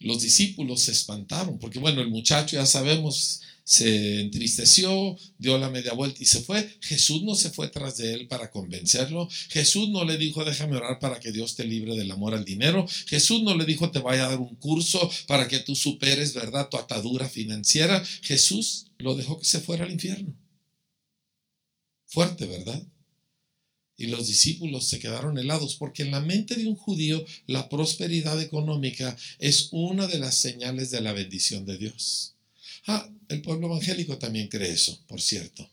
Los 0.00 0.20
discípulos 0.20 0.82
se 0.82 0.92
espantaron, 0.92 1.58
porque 1.58 1.78
bueno, 1.78 2.02
el 2.02 2.10
muchacho 2.10 2.56
ya 2.56 2.66
sabemos, 2.66 3.40
se 3.64 4.20
entristeció, 4.20 5.16
dio 5.38 5.56
la 5.56 5.70
media 5.70 5.94
vuelta 5.94 6.22
y 6.22 6.26
se 6.26 6.42
fue. 6.42 6.76
Jesús 6.82 7.22
no 7.22 7.34
se 7.34 7.48
fue 7.48 7.68
tras 7.68 7.96
de 7.96 8.12
él 8.12 8.28
para 8.28 8.50
convencerlo. 8.50 9.30
Jesús 9.48 9.88
no 9.88 10.04
le 10.04 10.18
dijo, 10.18 10.44
déjame 10.44 10.76
orar 10.76 10.98
para 10.98 11.20
que 11.20 11.32
Dios 11.32 11.54
te 11.54 11.64
libre 11.64 11.96
del 11.96 12.10
amor 12.10 12.34
al 12.34 12.44
dinero. 12.44 12.86
Jesús 13.06 13.42
no 13.42 13.56
le 13.56 13.64
dijo, 13.64 13.90
te 13.90 14.00
vaya 14.00 14.26
a 14.26 14.30
dar 14.30 14.40
un 14.40 14.56
curso 14.56 15.10
para 15.26 15.48
que 15.48 15.60
tú 15.60 15.74
superes, 15.74 16.34
¿verdad?, 16.34 16.68
tu 16.68 16.76
atadura 16.76 17.30
financiera. 17.30 18.04
Jesús 18.20 18.88
lo 18.98 19.14
dejó 19.14 19.38
que 19.38 19.46
se 19.46 19.60
fuera 19.60 19.86
al 19.86 19.92
infierno. 19.92 20.34
Fuerte, 22.04 22.44
¿verdad? 22.44 22.86
Y 24.00 24.06
los 24.06 24.28
discípulos 24.28 24.88
se 24.88 24.98
quedaron 24.98 25.36
helados 25.36 25.76
porque 25.76 26.04
en 26.04 26.10
la 26.10 26.20
mente 26.20 26.54
de 26.54 26.66
un 26.66 26.74
judío 26.74 27.22
la 27.46 27.68
prosperidad 27.68 28.40
económica 28.40 29.14
es 29.38 29.68
una 29.72 30.06
de 30.06 30.18
las 30.18 30.36
señales 30.36 30.90
de 30.90 31.02
la 31.02 31.12
bendición 31.12 31.66
de 31.66 31.76
Dios. 31.76 32.32
Ah, 32.86 33.06
el 33.28 33.42
pueblo 33.42 33.66
evangélico 33.66 34.16
también 34.16 34.48
cree 34.48 34.72
eso, 34.72 34.98
por 35.06 35.20
cierto. 35.20 35.68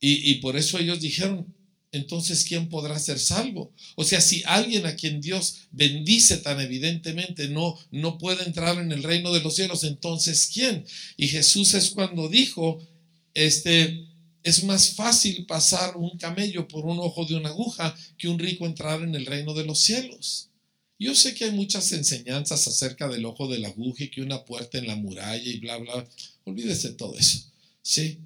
Y, 0.00 0.34
por 0.40 0.56
eso 0.56 0.78
ellos 0.78 1.00
dijeron, 1.00 1.54
entonces, 1.92 2.44
¿quién 2.44 2.68
podrá 2.68 2.98
ser 2.98 3.20
salvo? 3.20 3.72
O 3.94 4.02
sea, 4.02 4.20
si 4.20 4.42
alguien 4.46 4.84
a 4.86 4.96
quien 4.96 5.20
Dios 5.20 5.60
bendice 5.70 6.38
tan 6.38 6.60
evidentemente 6.60 7.48
no, 7.48 7.78
no 7.92 8.18
puede 8.18 8.44
entrar 8.44 8.78
en 8.78 8.90
el 8.90 9.04
reino 9.04 9.32
de 9.32 9.40
los 9.40 9.54
cielos, 9.54 9.84
entonces, 9.84 10.50
¿quién? 10.52 10.84
Y 11.16 11.28
Jesús 11.28 11.72
es 11.72 11.90
cuando 11.90 12.28
dijo, 12.28 12.84
este, 13.32 14.08
es 14.44 14.62
más 14.62 14.94
fácil 14.94 15.46
pasar 15.46 15.96
un 15.96 16.18
camello 16.18 16.68
por 16.68 16.84
un 16.84 16.98
ojo 17.00 17.24
de 17.24 17.34
una 17.34 17.48
aguja 17.48 17.96
que 18.18 18.28
un 18.28 18.38
rico 18.38 18.66
entrar 18.66 19.02
en 19.02 19.14
el 19.14 19.24
reino 19.24 19.54
de 19.54 19.64
los 19.64 19.78
cielos. 19.78 20.50
Yo 20.98 21.14
sé 21.14 21.34
que 21.34 21.46
hay 21.46 21.50
muchas 21.50 21.90
enseñanzas 21.92 22.68
acerca 22.68 23.08
del 23.08 23.24
ojo 23.24 23.48
de 23.48 23.58
la 23.58 23.68
aguja 23.68 24.04
y 24.04 24.10
que 24.10 24.20
una 24.20 24.44
puerta 24.44 24.76
en 24.76 24.86
la 24.86 24.96
muralla 24.96 25.50
y 25.50 25.58
bla, 25.60 25.78
bla. 25.78 26.06
Olvídese 26.44 26.88
de 26.88 26.94
todo 26.94 27.18
eso. 27.18 27.50
¿Sí? 27.80 28.20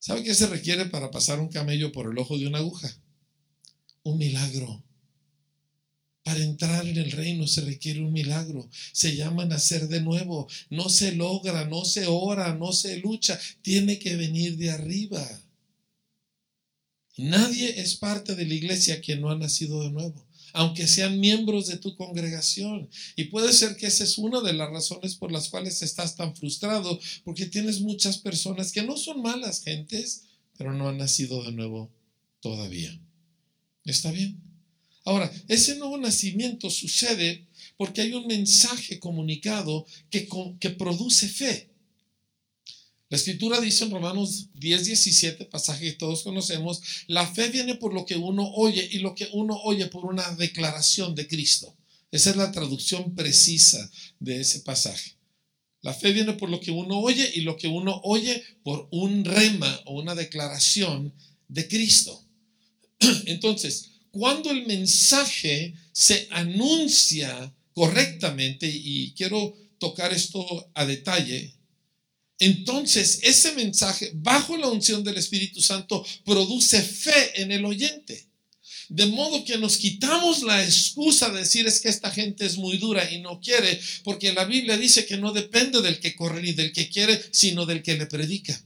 ¿Sabe 0.00 0.24
qué 0.24 0.34
se 0.34 0.48
requiere 0.48 0.86
para 0.86 1.10
pasar 1.12 1.38
un 1.38 1.48
camello 1.48 1.92
por 1.92 2.10
el 2.10 2.18
ojo 2.18 2.36
de 2.36 2.48
una 2.48 2.58
aguja? 2.58 2.92
Un 4.02 4.18
milagro. 4.18 4.82
Para 6.22 6.42
entrar 6.42 6.86
en 6.86 6.98
el 6.98 7.10
reino 7.12 7.46
se 7.46 7.62
requiere 7.62 8.00
un 8.00 8.12
milagro. 8.12 8.68
Se 8.92 9.16
llama 9.16 9.46
nacer 9.46 9.88
de 9.88 10.00
nuevo. 10.00 10.48
No 10.68 10.88
se 10.88 11.12
logra, 11.12 11.64
no 11.64 11.84
se 11.84 12.06
ora, 12.06 12.54
no 12.54 12.72
se 12.72 12.98
lucha. 12.98 13.38
Tiene 13.62 13.98
que 13.98 14.16
venir 14.16 14.56
de 14.56 14.70
arriba. 14.70 15.26
Nadie 17.16 17.80
es 17.80 17.96
parte 17.96 18.34
de 18.34 18.46
la 18.46 18.54
iglesia 18.54 19.00
quien 19.00 19.20
no 19.20 19.30
ha 19.30 19.36
nacido 19.36 19.82
de 19.82 19.90
nuevo 19.90 20.30
aunque 20.52 20.86
sean 20.86 21.20
miembros 21.20 21.66
de 21.68 21.76
tu 21.76 21.96
congregación. 21.96 22.88
Y 23.16 23.24
puede 23.24 23.52
ser 23.52 23.76
que 23.76 23.86
esa 23.86 24.04
es 24.04 24.18
una 24.18 24.40
de 24.40 24.52
las 24.52 24.70
razones 24.70 25.14
por 25.14 25.32
las 25.32 25.48
cuales 25.48 25.82
estás 25.82 26.16
tan 26.16 26.34
frustrado, 26.34 26.98
porque 27.24 27.46
tienes 27.46 27.80
muchas 27.80 28.18
personas 28.18 28.72
que 28.72 28.82
no 28.82 28.96
son 28.96 29.22
malas 29.22 29.62
gentes, 29.62 30.24
pero 30.56 30.72
no 30.72 30.88
han 30.88 30.98
nacido 30.98 31.42
de 31.44 31.52
nuevo 31.52 31.90
todavía. 32.40 32.98
¿Está 33.84 34.10
bien? 34.10 34.49
Ahora, 35.10 35.28
ese 35.48 35.74
nuevo 35.74 35.98
nacimiento 35.98 36.70
sucede 36.70 37.44
porque 37.76 38.00
hay 38.00 38.12
un 38.12 38.28
mensaje 38.28 39.00
comunicado 39.00 39.84
que, 40.08 40.28
produce 40.78 41.26
fe. 41.26 41.68
La 43.08 43.16
escritura 43.16 43.60
dice 43.60 43.82
en 43.82 43.90
Romanos 43.90 44.50
10, 44.54 44.84
17, 44.84 45.46
pasaje 45.46 45.86
que 45.86 45.92
todos 45.94 46.22
conocemos, 46.22 46.80
la 47.08 47.26
fe 47.26 47.48
viene 47.48 47.74
por 47.74 47.92
lo 47.92 48.06
que 48.06 48.14
uno 48.14 48.52
oye 48.54 48.88
y 48.92 49.00
lo 49.00 49.16
que 49.16 49.28
uno 49.32 49.60
oye 49.64 49.86
por 49.86 50.06
una 50.06 50.30
declaración 50.36 51.16
de 51.16 51.26
Cristo. 51.26 51.76
Esa 52.12 52.30
es 52.30 52.36
la 52.36 52.52
traducción 52.52 53.16
precisa 53.16 53.90
de 54.20 54.40
ese 54.40 54.60
pasaje. 54.60 55.16
La 55.82 55.92
fe 55.92 56.12
viene 56.12 56.34
por 56.34 56.50
lo 56.50 56.60
que 56.60 56.70
uno 56.70 57.00
oye 57.00 57.28
y 57.34 57.40
lo 57.40 57.56
que 57.56 57.66
uno 57.66 58.00
oye 58.04 58.44
por 58.62 58.86
un 58.92 59.24
rema 59.24 59.80
o 59.86 60.00
una 60.00 60.14
declaración 60.14 61.12
de 61.48 61.66
Cristo. 61.66 62.24
Entonces, 63.26 63.90
cuando 64.10 64.50
el 64.50 64.66
mensaje 64.66 65.74
se 65.92 66.28
anuncia 66.30 67.54
correctamente, 67.72 68.66
y 68.66 69.12
quiero 69.12 69.56
tocar 69.78 70.12
esto 70.12 70.70
a 70.74 70.84
detalle, 70.84 71.54
entonces, 72.40 73.20
ese 73.22 73.52
mensaje, 73.52 74.12
bajo 74.14 74.56
la 74.56 74.68
unción 74.68 75.04
del 75.04 75.18
Espíritu 75.18 75.60
Santo, 75.60 76.04
produce 76.24 76.80
fe 76.80 77.42
en 77.42 77.52
el 77.52 77.66
oyente. 77.66 78.26
De 78.88 79.06
modo 79.06 79.44
que 79.44 79.58
nos 79.58 79.76
quitamos 79.76 80.42
la 80.42 80.64
excusa 80.64 81.28
de 81.28 81.40
decir 81.40 81.66
es 81.66 81.80
que 81.80 81.90
esta 81.90 82.10
gente 82.10 82.46
es 82.46 82.56
muy 82.56 82.78
dura 82.78 83.08
y 83.12 83.20
no 83.20 83.40
quiere, 83.40 83.78
porque 84.04 84.32
la 84.32 84.46
Biblia 84.46 84.78
dice 84.78 85.04
que 85.04 85.18
no 85.18 85.32
depende 85.32 85.82
del 85.82 86.00
que 86.00 86.16
corre 86.16 86.42
ni 86.42 86.54
del 86.54 86.72
que 86.72 86.88
quiere, 86.88 87.22
sino 87.30 87.66
del 87.66 87.82
que 87.82 87.98
le 87.98 88.06
predica. 88.06 88.58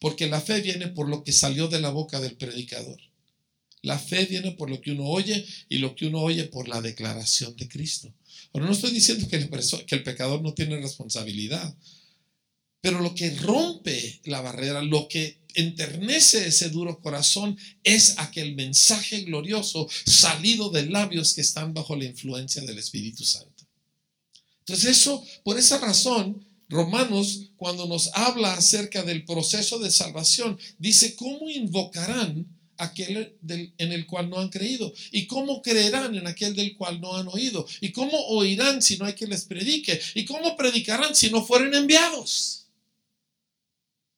Porque 0.00 0.26
la 0.26 0.40
fe 0.40 0.60
viene 0.60 0.88
por 0.88 1.08
lo 1.08 1.22
que 1.22 1.32
salió 1.32 1.68
de 1.68 1.80
la 1.80 1.90
boca 1.90 2.20
del 2.20 2.36
predicador. 2.36 3.00
La 3.82 3.98
fe 3.98 4.26
viene 4.26 4.52
por 4.52 4.68
lo 4.68 4.80
que 4.80 4.92
uno 4.92 5.04
oye 5.04 5.44
y 5.68 5.78
lo 5.78 5.94
que 5.94 6.06
uno 6.06 6.20
oye 6.20 6.44
por 6.44 6.68
la 6.68 6.80
declaración 6.80 7.56
de 7.56 7.68
Cristo. 7.68 8.12
Ahora 8.52 8.66
no 8.66 8.72
estoy 8.72 8.90
diciendo 8.90 9.26
que 9.28 9.36
el, 9.36 10.02
pecador 10.02 10.42
no 10.42 10.52
tiene 10.52 10.76
responsabilidad. 10.78 11.74
Pero 12.82 13.00
lo 13.00 13.14
que 13.14 13.30
rompe 13.36 14.20
la 14.24 14.40
barrera, 14.40 14.82
lo 14.82 15.06
que 15.08 15.40
enternece 15.54 16.46
ese 16.46 16.70
duro 16.70 17.00
corazón 17.00 17.58
es 17.84 18.18
aquel 18.18 18.54
mensaje 18.54 19.22
glorioso 19.22 19.88
salido 20.06 20.70
de 20.70 20.86
labios 20.86 21.34
que 21.34 21.42
están 21.42 21.74
bajo 21.74 21.96
la 21.96 22.04
influencia 22.04 22.62
del 22.62 22.78
Espíritu 22.78 23.24
Santo. 23.24 23.66
Entonces 24.60 24.98
eso, 24.98 25.24
por 25.42 25.58
esa 25.58 25.78
razón, 25.78 26.44
Romanos, 26.68 27.50
cuando 27.56 27.86
nos 27.86 28.10
habla 28.14 28.54
acerca 28.54 29.02
del 29.02 29.24
proceso 29.24 29.78
de 29.78 29.90
salvación, 29.90 30.58
dice, 30.78 31.16
¿cómo 31.16 31.50
invocarán 31.50 32.46
aquel 32.80 33.36
en 33.78 33.92
el 33.92 34.06
cual 34.06 34.28
no 34.28 34.38
han 34.38 34.48
creído? 34.48 34.92
¿Y 35.12 35.26
cómo 35.26 35.62
creerán 35.62 36.14
en 36.14 36.26
aquel 36.26 36.56
del 36.56 36.76
cual 36.76 37.00
no 37.00 37.16
han 37.16 37.28
oído? 37.28 37.66
¿Y 37.80 37.92
cómo 37.92 38.18
oirán 38.28 38.82
si 38.82 38.96
no 38.96 39.04
hay 39.04 39.14
que 39.14 39.26
les 39.26 39.44
predique? 39.44 40.00
¿Y 40.14 40.24
cómo 40.24 40.56
predicarán 40.56 41.14
si 41.14 41.30
no 41.30 41.44
fueren 41.44 41.74
enviados? 41.74 42.60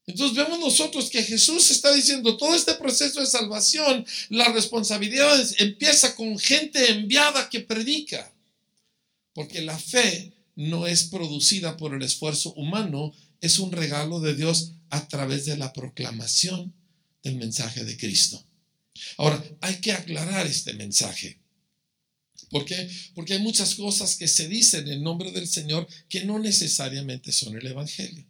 Entonces 0.06 0.36
vemos 0.36 0.58
nosotros 0.58 1.10
que 1.10 1.22
Jesús 1.22 1.70
está 1.70 1.92
diciendo, 1.92 2.36
todo 2.36 2.54
este 2.54 2.74
proceso 2.74 3.20
de 3.20 3.26
salvación, 3.26 4.04
la 4.30 4.52
responsabilidad 4.52 5.40
empieza 5.58 6.14
con 6.16 6.38
gente 6.38 6.90
enviada 6.90 7.48
que 7.48 7.60
predica, 7.60 8.32
porque 9.32 9.62
la 9.62 9.78
fe 9.78 10.32
no 10.56 10.86
es 10.86 11.04
producida 11.04 11.76
por 11.76 11.94
el 11.94 12.02
esfuerzo 12.02 12.52
humano, 12.54 13.12
es 13.40 13.58
un 13.58 13.72
regalo 13.72 14.20
de 14.20 14.34
Dios 14.34 14.72
a 14.90 15.06
través 15.08 15.46
de 15.46 15.56
la 15.56 15.72
proclamación 15.72 16.72
del 17.22 17.36
mensaje 17.36 17.84
de 17.84 17.96
Cristo. 17.96 18.44
Ahora, 19.16 19.42
hay 19.60 19.76
que 19.76 19.92
aclarar 19.92 20.46
este 20.46 20.74
mensaje. 20.74 21.38
¿Por 22.50 22.64
qué? 22.66 22.88
Porque 23.14 23.34
hay 23.34 23.40
muchas 23.40 23.74
cosas 23.74 24.16
que 24.16 24.28
se 24.28 24.48
dicen 24.48 24.86
en 24.88 25.02
nombre 25.02 25.32
del 25.32 25.48
Señor 25.48 25.88
que 26.08 26.24
no 26.24 26.38
necesariamente 26.38 27.32
son 27.32 27.56
el 27.56 27.66
Evangelio. 27.66 28.26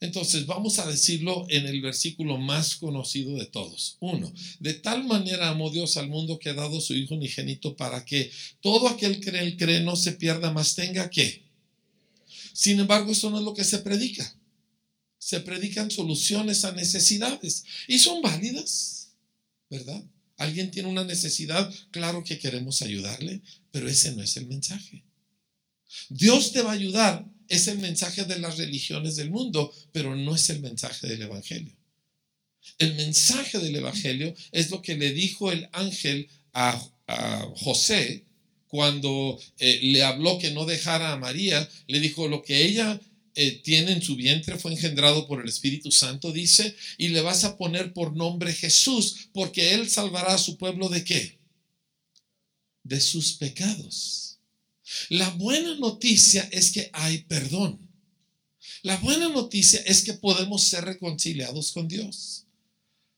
Entonces, 0.00 0.44
vamos 0.44 0.78
a 0.80 0.86
decirlo 0.86 1.46
en 1.48 1.66
el 1.66 1.80
versículo 1.80 2.36
más 2.36 2.76
conocido 2.76 3.36
de 3.36 3.46
todos. 3.46 3.96
Uno, 4.00 4.32
de 4.58 4.74
tal 4.74 5.04
manera 5.04 5.48
amó 5.48 5.70
Dios 5.70 5.96
al 5.96 6.08
mundo 6.08 6.38
que 6.38 6.50
ha 6.50 6.54
dado 6.54 6.80
su 6.80 6.94
Hijo 6.94 7.14
unigénito 7.14 7.76
para 7.76 8.04
que 8.04 8.30
todo 8.60 8.88
aquel 8.88 9.20
que 9.20 9.30
él 9.30 9.56
cree 9.56 9.80
no 9.80 9.96
se 9.96 10.12
pierda, 10.12 10.52
más 10.52 10.74
tenga 10.74 11.08
que. 11.08 11.44
Sin 12.52 12.80
embargo, 12.80 13.12
eso 13.12 13.30
no 13.30 13.38
es 13.38 13.44
lo 13.44 13.54
que 13.54 13.64
se 13.64 13.78
predica. 13.78 14.36
Se 15.18 15.40
predican 15.40 15.90
soluciones 15.90 16.64
a 16.64 16.72
necesidades 16.72 17.64
y 17.88 17.98
son 17.98 18.20
válidas, 18.20 19.03
¿verdad? 19.70 20.02
Alguien 20.36 20.70
tiene 20.70 20.88
una 20.88 21.04
necesidad, 21.04 21.72
claro 21.90 22.24
que 22.24 22.38
queremos 22.38 22.82
ayudarle, 22.82 23.40
pero 23.70 23.88
ese 23.88 24.12
no 24.12 24.22
es 24.22 24.36
el 24.36 24.46
mensaje. 24.46 25.04
Dios 26.08 26.52
te 26.52 26.62
va 26.62 26.70
a 26.70 26.74
ayudar, 26.74 27.24
es 27.48 27.68
el 27.68 27.78
mensaje 27.78 28.24
de 28.24 28.38
las 28.38 28.58
religiones 28.58 29.16
del 29.16 29.30
mundo, 29.30 29.72
pero 29.92 30.16
no 30.16 30.34
es 30.34 30.50
el 30.50 30.60
mensaje 30.60 31.06
del 31.06 31.22
Evangelio. 31.22 31.76
El 32.78 32.94
mensaje 32.94 33.58
del 33.58 33.76
Evangelio 33.76 34.34
es 34.50 34.70
lo 34.70 34.82
que 34.82 34.96
le 34.96 35.12
dijo 35.12 35.52
el 35.52 35.68
ángel 35.72 36.28
a, 36.52 36.82
José 37.56 38.24
cuando 38.66 39.38
eh, 39.58 39.78
le 39.82 40.02
habló 40.02 40.38
que 40.38 40.52
no 40.52 40.64
dejara 40.64 41.12
a 41.12 41.18
María, 41.18 41.68
le 41.86 42.00
dijo 42.00 42.28
lo 42.28 42.42
que 42.42 42.64
ella 42.64 42.98
eh, 43.36 43.60
tiene 43.64 43.92
en 43.92 44.02
su 44.02 44.14
vientre 44.14 44.58
fue 44.58 44.72
engendrado 44.72 45.26
por 45.26 45.40
el 45.40 45.48
Espíritu 45.48 45.90
Santo, 45.90 46.32
dice, 46.32 46.76
y 46.98 47.08
le 47.08 47.20
vas 47.20 47.44
a 47.44 47.56
poner 47.56 47.92
por 47.92 48.14
nombre 48.16 48.52
Jesús, 48.52 49.28
porque 49.32 49.74
él 49.74 49.90
salvará 49.90 50.34
a 50.34 50.38
su 50.38 50.56
pueblo 50.56 50.88
de 50.88 51.02
qué? 51.02 51.38
De 52.84 53.00
sus 53.00 53.32
pecados. 53.32 54.38
La 55.08 55.30
buena 55.30 55.74
noticia 55.76 56.48
es 56.52 56.70
que 56.70 56.90
hay 56.92 57.18
perdón. 57.24 57.80
La 58.82 58.98
buena 58.98 59.28
noticia 59.28 59.80
es 59.86 60.04
que 60.04 60.12
podemos 60.12 60.62
ser 60.62 60.84
reconciliados 60.84 61.72
con 61.72 61.88
Dios. 61.88 62.44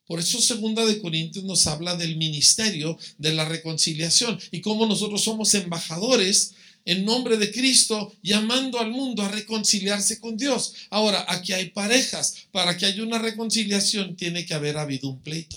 Por 0.07 0.21
eso 0.21 0.41
segunda 0.41 0.87
de 0.87 1.01
Corintios 1.01 1.45
nos 1.45 1.67
habla 1.67 1.97
del 1.97 2.17
ministerio 2.17 2.97
de 3.19 3.33
la 3.33 3.45
reconciliación 3.45 4.39
y 4.53 4.61
cómo 4.61 4.87
nosotros 4.87 5.25
somos 5.25 5.53
embajadores 5.55 6.55
en 6.87 7.05
nombre 7.05 7.37
de 7.37 7.51
Cristo, 7.51 8.15
llamando 8.23 8.79
al 8.79 8.93
mundo 8.93 9.23
a 9.23 9.29
reconciliarse 9.29 10.21
con 10.21 10.37
Dios. 10.37 10.75
Ahora, 10.89 11.27
aquí 11.29 11.53
hay 11.53 11.71
parejas. 11.71 12.47
Para 12.53 12.77
que 12.77 12.87
haya 12.87 13.03
una 13.03 13.19
reconciliación 13.19 14.17
tiene 14.17 14.47
que 14.47 14.55
haber 14.55 14.79
habido 14.79 15.11
un 15.11 15.21
pleito. 15.21 15.57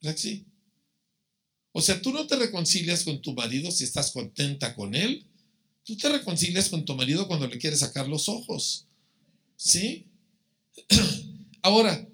¿Verdad 0.00 0.14
que 0.14 0.22
sí? 0.22 0.44
O 1.72 1.82
sea, 1.82 2.00
tú 2.00 2.12
no 2.12 2.26
te 2.28 2.36
reconcilias 2.36 3.02
con 3.02 3.20
tu 3.20 3.34
marido 3.34 3.72
si 3.72 3.82
estás 3.82 4.12
contenta 4.12 4.74
con 4.76 4.94
él. 4.94 5.26
Tú 5.84 5.96
te 5.96 6.08
reconcilias 6.08 6.68
con 6.68 6.84
tu 6.84 6.94
marido 6.94 7.26
cuando 7.26 7.48
le 7.48 7.58
quieres 7.58 7.80
sacar 7.80 8.08
los 8.08 8.28
ojos. 8.28 8.86
¿Sí? 9.56 10.06
Ahora, 11.62 12.08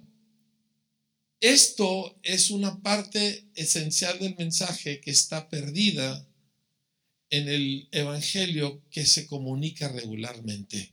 esto 1.40 2.18
es 2.22 2.50
una 2.50 2.80
parte 2.80 3.44
esencial 3.54 4.18
del 4.18 4.34
mensaje 4.36 5.02
que 5.02 5.10
está 5.10 5.50
perdida 5.50 6.26
en 7.30 7.48
el 7.48 7.88
Evangelio 7.92 8.82
que 8.90 9.04
se 9.06 9.26
comunica 9.26 9.88
regularmente. 9.88 10.92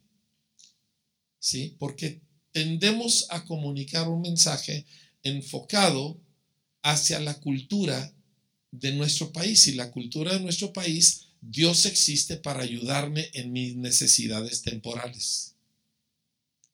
¿Sí? 1.39 1.75
Porque 1.79 2.21
tendemos 2.51 3.27
a 3.29 3.45
comunicar 3.45 4.07
un 4.07 4.21
mensaje 4.21 4.85
enfocado 5.23 6.19
hacia 6.81 7.19
la 7.19 7.39
cultura 7.39 8.13
de 8.71 8.93
nuestro 8.93 9.31
país. 9.31 9.67
Y 9.67 9.73
la 9.73 9.91
cultura 9.91 10.33
de 10.33 10.39
nuestro 10.39 10.73
país, 10.73 11.27
Dios 11.41 11.85
existe 11.85 12.37
para 12.37 12.63
ayudarme 12.63 13.29
en 13.33 13.51
mis 13.51 13.75
necesidades 13.75 14.61
temporales. 14.61 15.55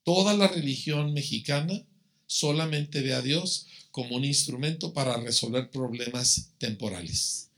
Toda 0.03 0.33
la 0.33 0.47
religión 0.47 1.13
mexicana 1.13 1.85
solamente 2.25 3.01
ve 3.01 3.13
a 3.13 3.21
Dios 3.21 3.67
como 3.91 4.15
un 4.15 4.25
instrumento 4.25 4.93
para 4.93 5.17
resolver 5.17 5.69
problemas 5.71 6.51
temporales. 6.57 7.48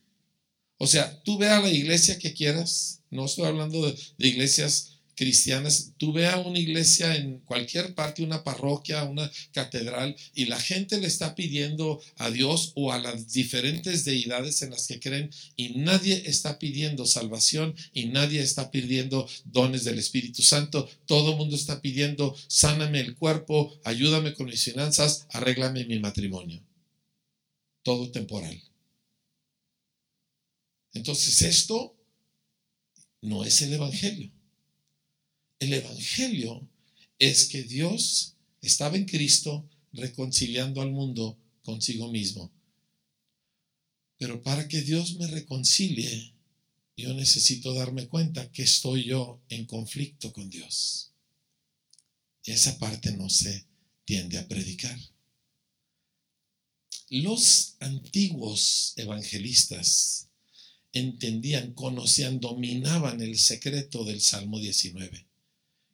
O 0.83 0.87
sea, 0.87 1.21
tú 1.21 1.37
ve 1.37 1.47
a 1.47 1.59
la 1.61 1.69
iglesia 1.69 2.17
que 2.17 2.33
quieras, 2.33 3.03
no 3.11 3.25
estoy 3.25 3.45
hablando 3.45 3.85
de, 3.85 3.95
iglesias 4.17 4.97
cristianas, 5.13 5.93
tú 5.97 6.11
ve 6.11 6.25
a 6.25 6.37
una 6.37 6.57
iglesia 6.57 7.15
en 7.15 7.37
cualquier 7.41 7.93
parte, 7.93 8.23
una 8.23 8.43
parroquia, 8.43 9.03
una 9.03 9.31
catedral, 9.53 10.15
y 10.33 10.45
la 10.45 10.59
gente 10.59 10.99
le 10.99 11.05
está 11.05 11.35
pidiendo 11.35 12.01
a 12.17 12.31
Dios 12.31 12.71
o 12.73 12.91
a 12.91 12.97
las 12.97 13.31
diferentes 13.31 14.05
deidades 14.05 14.63
en 14.63 14.71
las 14.71 14.87
que 14.87 14.99
creen, 14.99 15.29
y 15.55 15.75
nadie 15.75 16.23
está 16.25 16.57
pidiendo 16.57 17.05
salvación 17.05 17.75
y 17.93 18.05
nadie 18.05 18.41
está 18.41 18.71
pidiendo 18.71 19.29
dones 19.45 19.83
del 19.83 19.99
Espíritu 19.99 20.41
Santo. 20.41 20.89
Todo 21.05 21.33
el 21.33 21.37
mundo 21.37 21.55
está 21.55 21.79
pidiendo, 21.79 22.35
sáname 22.47 23.01
el 23.01 23.15
cuerpo, 23.15 23.71
ayúdame 23.83 24.33
con 24.33 24.47
mis 24.47 24.63
finanzas, 24.63 25.27
arréglame 25.29 25.85
mi 25.85 25.99
matrimonio. 25.99 26.59
Todo 27.83 28.09
temporal. 28.09 28.70
Entonces 30.93 31.41
esto 31.41 31.95
no 33.21 33.43
es 33.43 33.61
el 33.61 33.73
Evangelio. 33.73 34.31
El 35.59 35.73
Evangelio 35.73 36.67
es 37.19 37.47
que 37.47 37.63
Dios 37.63 38.35
estaba 38.61 38.97
en 38.97 39.05
Cristo 39.05 39.69
reconciliando 39.93 40.81
al 40.81 40.91
mundo 40.91 41.37
consigo 41.63 42.11
mismo. 42.11 42.51
Pero 44.17 44.41
para 44.43 44.67
que 44.67 44.81
Dios 44.81 45.15
me 45.15 45.27
reconcilie, 45.27 46.33
yo 46.97 47.13
necesito 47.13 47.73
darme 47.73 48.07
cuenta 48.07 48.51
que 48.51 48.63
estoy 48.63 49.05
yo 49.05 49.41
en 49.49 49.65
conflicto 49.65 50.31
con 50.33 50.49
Dios. 50.49 51.11
Esa 52.43 52.77
parte 52.77 53.11
no 53.11 53.29
se 53.29 53.65
tiende 54.05 54.37
a 54.37 54.47
predicar. 54.47 54.99
Los 57.09 57.75
antiguos 57.79 58.93
evangelistas 58.95 60.30
entendían, 60.93 61.73
conocían, 61.73 62.39
dominaban 62.39 63.21
el 63.21 63.37
secreto 63.37 64.03
del 64.03 64.21
Salmo 64.21 64.59
19, 64.59 65.27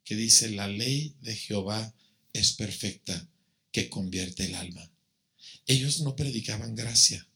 que 0.04 0.16
dice, 0.16 0.50
la 0.50 0.68
ley 0.68 1.16
de 1.22 1.36
Jehová 1.36 1.94
es 2.34 2.54
perfecta, 2.54 3.28
que 3.72 3.90
convierte 3.90 4.46
el 4.46 4.56
alma. 4.56 4.92
Ellos 5.66 6.02
no 6.02 6.16
predicaban 6.16 6.76
gracia, 6.76 7.28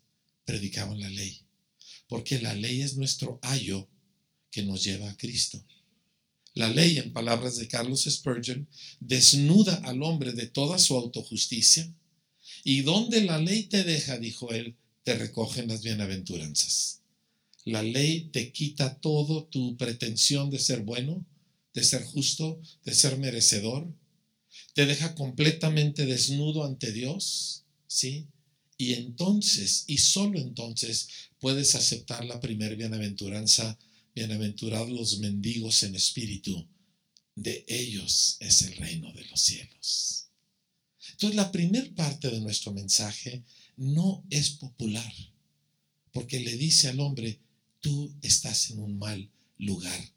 predicaban 0.46 1.00
la 1.00 1.10
ley, 1.10 1.42
porque 2.08 2.42
la 2.42 2.54
ley 2.54 2.82
es 2.82 2.98
nuestro 2.98 3.40
ayo 3.42 3.88
que 4.50 4.64
nos 4.64 4.84
lleva 4.84 5.10
a 5.10 5.18
Cristo. 5.18 5.64
La 6.54 6.70
ley, 6.70 6.98
en 6.98 7.14
palabras 7.14 7.58
de 7.58 7.68
Carlos 7.68 8.04
Spurgeon, 8.10 8.68
desnuda 9.00 9.76
al 9.84 10.04
hombre 10.04 10.34
de 10.34 10.48
toda 10.48 10.80
su 10.80 10.96
autojusticia, 10.96 11.94
y 12.64 12.82
donde 12.82 13.22
la 13.22 13.38
ley 13.38 13.64
te 13.64 13.84
deja, 13.84 14.18
dijo 14.18 14.52
él, 14.52 14.76
te 15.04 15.16
recogen 15.16 15.68
las 15.68 15.84
bienaventuranzas. 15.84 17.01
La 17.66 17.84
ley 17.84 18.30
te 18.32 18.52
quita 18.52 19.00
todo 19.00 19.46
tu 19.46 19.78
pretensión 19.78 20.50
de 20.50 20.60
ser 20.60 20.82
bueno, 20.82 21.26
de 21.74 21.84
ser 21.84 22.04
justo, 22.04 22.60
de 22.84 22.94
ser 22.94 23.18
merecedor. 23.18 23.88
Te 24.74 24.86
deja 24.86 25.16
completamente 25.16 26.06
desnudo 26.06 26.66
ante 26.66 26.92
Dios, 26.92 27.64
¿sí? 27.88 28.28
Y 28.78 28.94
entonces, 28.94 29.84
y 29.88 30.00
solo 30.00 30.40
entonces, 30.40 31.08
puedes 31.40 31.76
aceptar 31.76 32.26
la 32.26 32.40
primer 32.40 32.76
bienaventuranza, 32.76 33.78
bienaventurados 34.16 34.90
los 34.90 35.20
mendigos 35.20 35.84
en 35.84 35.96
espíritu, 35.96 36.68
de 37.36 37.64
ellos 37.68 38.38
es 38.40 38.64
el 38.64 38.76
reino 38.78 39.14
de 39.14 39.24
los 39.26 39.40
cielos. 39.40 40.28
Entonces, 41.12 41.36
la 41.36 41.52
primera 41.52 41.88
parte 41.96 42.30
de 42.30 42.42
nuestro 42.42 42.74
mensaje 42.74 43.44
no 43.78 44.26
es 44.30 44.50
popular, 44.50 45.14
porque 46.12 46.40
le 46.40 46.58
dice 46.58 46.90
al 46.90 47.00
hombre, 47.00 47.40
tú 47.82 48.16
estás 48.22 48.70
en 48.70 48.80
un 48.80 48.98
mal 48.98 49.30
lugar 49.58 50.14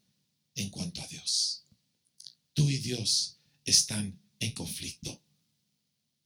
en 0.54 0.70
cuanto 0.70 1.02
a 1.02 1.06
Dios. 1.08 1.64
Tú 2.52 2.70
y 2.70 2.78
Dios 2.78 3.38
están 3.64 4.20
en 4.38 4.52
conflicto. 4.52 5.20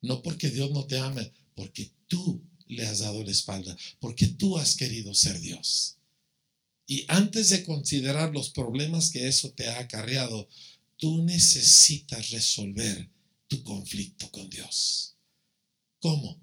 No 0.03 0.23
porque 0.23 0.51
Dios 0.51 0.71
no 0.71 0.87
te 0.87 0.99
ame, 0.99 1.33
porque 1.55 1.91
tú 2.07 2.45
le 2.67 2.87
has 2.87 3.01
dado 3.01 3.23
la 3.25 3.31
espalda, 3.31 3.77
porque 3.99 4.27
tú 4.27 4.59
has 4.59 4.77
querido 4.77 5.15
ser 5.15 5.41
Dios. 5.41 5.97
Y 6.87 7.05
antes 7.09 7.51
de 7.51 7.65
considerar 7.65 8.33
los 8.33 8.51
problemas 8.51 9.11
que 9.11 9.29
eso 9.29 9.53
te 9.53 9.69
ha 9.69 9.79
acarreado, 9.79 10.49
tú 10.97 11.23
necesitas 11.23 12.31
resolver 12.31 13.11
tu 13.47 13.63
conflicto 13.63 14.31
con 14.31 14.49
Dios. 14.49 15.17
¿Cómo? 16.01 16.41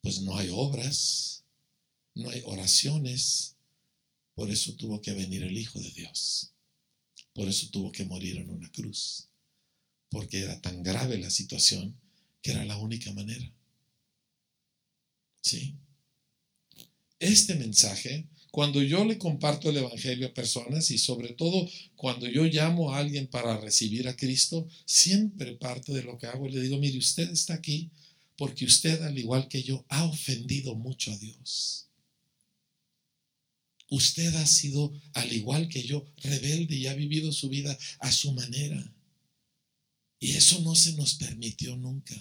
Pues 0.00 0.20
no 0.20 0.36
hay 0.36 0.48
obras, 0.50 1.44
no 2.14 2.30
hay 2.30 2.42
oraciones, 2.44 3.51
por 4.34 4.50
eso 4.50 4.74
tuvo 4.74 5.00
que 5.00 5.12
venir 5.12 5.42
el 5.42 5.56
Hijo 5.56 5.80
de 5.80 5.90
Dios. 5.90 6.52
Por 7.34 7.48
eso 7.48 7.68
tuvo 7.70 7.92
que 7.92 8.04
morir 8.04 8.38
en 8.38 8.50
una 8.50 8.70
cruz. 8.70 9.28
Porque 10.10 10.40
era 10.40 10.60
tan 10.60 10.82
grave 10.82 11.18
la 11.18 11.30
situación 11.30 11.96
que 12.42 12.52
era 12.52 12.64
la 12.64 12.76
única 12.76 13.12
manera. 13.12 13.50
¿Sí? 15.42 15.74
Este 17.18 17.54
mensaje, 17.54 18.28
cuando 18.50 18.82
yo 18.82 19.04
le 19.04 19.16
comparto 19.16 19.70
el 19.70 19.78
Evangelio 19.78 20.26
a 20.26 20.34
personas 20.34 20.90
y 20.90 20.98
sobre 20.98 21.32
todo 21.34 21.68
cuando 21.96 22.28
yo 22.28 22.44
llamo 22.44 22.92
a 22.92 22.98
alguien 22.98 23.26
para 23.28 23.58
recibir 23.58 24.08
a 24.08 24.16
Cristo, 24.16 24.68
siempre 24.84 25.54
parte 25.54 25.92
de 25.92 26.02
lo 26.02 26.18
que 26.18 26.26
hago, 26.26 26.48
le 26.48 26.60
digo, 26.60 26.78
mire, 26.78 26.98
usted 26.98 27.30
está 27.30 27.54
aquí 27.54 27.90
porque 28.36 28.64
usted, 28.64 29.00
al 29.02 29.16
igual 29.18 29.46
que 29.48 29.62
yo, 29.62 29.84
ha 29.88 30.04
ofendido 30.04 30.74
mucho 30.74 31.12
a 31.12 31.18
Dios. 31.18 31.88
Usted 33.92 34.34
ha 34.36 34.46
sido, 34.46 34.90
al 35.12 35.30
igual 35.34 35.68
que 35.68 35.82
yo, 35.82 36.06
rebelde 36.22 36.76
y 36.76 36.86
ha 36.86 36.94
vivido 36.94 37.30
su 37.30 37.50
vida 37.50 37.78
a 37.98 38.10
su 38.10 38.32
manera. 38.32 38.90
Y 40.18 40.30
eso 40.30 40.60
no 40.60 40.74
se 40.74 40.94
nos 40.94 41.12
permitió 41.16 41.76
nunca. 41.76 42.14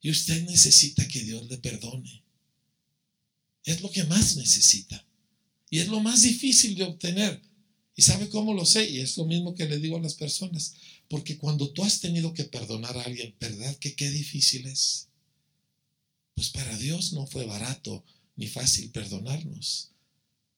Y 0.00 0.10
usted 0.10 0.42
necesita 0.46 1.06
que 1.06 1.20
Dios 1.22 1.46
le 1.50 1.58
perdone. 1.58 2.24
Es 3.62 3.82
lo 3.82 3.90
que 3.90 4.04
más 4.04 4.38
necesita. 4.38 5.06
Y 5.68 5.80
es 5.80 5.88
lo 5.88 6.00
más 6.00 6.22
difícil 6.22 6.76
de 6.76 6.84
obtener. 6.84 7.42
¿Y 7.94 8.00
sabe 8.00 8.30
cómo 8.30 8.54
lo 8.54 8.64
sé? 8.64 8.88
Y 8.88 9.00
es 9.00 9.18
lo 9.18 9.26
mismo 9.26 9.54
que 9.54 9.66
le 9.66 9.78
digo 9.80 9.98
a 9.98 10.00
las 10.00 10.14
personas. 10.14 10.76
Porque 11.10 11.36
cuando 11.36 11.68
tú 11.72 11.84
has 11.84 12.00
tenido 12.00 12.32
que 12.32 12.44
perdonar 12.44 12.96
a 12.96 13.02
alguien, 13.02 13.34
¿verdad 13.38 13.76
que 13.76 13.94
qué 13.94 14.08
difícil 14.08 14.66
es? 14.66 15.08
Pues 16.34 16.48
para 16.48 16.74
Dios 16.78 17.12
no 17.12 17.26
fue 17.26 17.44
barato 17.44 18.02
ni 18.40 18.46
fácil 18.48 18.90
perdonarnos. 18.90 19.90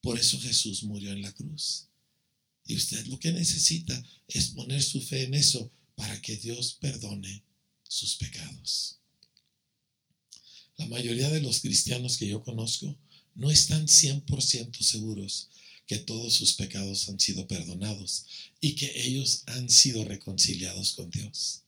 Por 0.02 0.16
eso 0.16 0.38
Jesús 0.38 0.84
murió 0.84 1.10
en 1.10 1.20
la 1.20 1.32
cruz. 1.32 1.88
Y 2.64 2.76
usted 2.76 3.04
lo 3.06 3.18
que 3.18 3.32
necesita 3.32 4.00
es 4.28 4.50
poner 4.50 4.80
su 4.80 5.00
fe 5.00 5.24
en 5.24 5.34
eso 5.34 5.68
para 5.96 6.22
que 6.22 6.36
Dios 6.36 6.78
perdone 6.80 7.42
sus 7.82 8.14
pecados. 8.14 8.98
La 10.76 10.86
mayoría 10.86 11.28
de 11.30 11.40
los 11.40 11.58
cristianos 11.58 12.18
que 12.18 12.28
yo 12.28 12.44
conozco 12.44 12.96
no 13.34 13.50
están 13.50 13.88
100% 13.88 14.80
seguros 14.80 15.48
que 15.88 15.98
todos 15.98 16.34
sus 16.34 16.52
pecados 16.52 17.08
han 17.08 17.18
sido 17.18 17.48
perdonados 17.48 18.26
y 18.60 18.76
que 18.76 18.92
ellos 19.08 19.42
han 19.46 19.68
sido 19.68 20.04
reconciliados 20.04 20.92
con 20.92 21.10
Dios. 21.10 21.62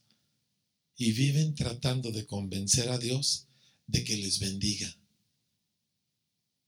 Y 0.95 1.11
viven 1.11 1.55
tratando 1.55 2.13
de 2.13 2.25
convencer 2.25 2.87
a 2.87 2.97
Dios 2.97 3.47
de 3.87 4.05
que 4.05 4.15
les 4.15 4.39
bendiga. 4.39 4.97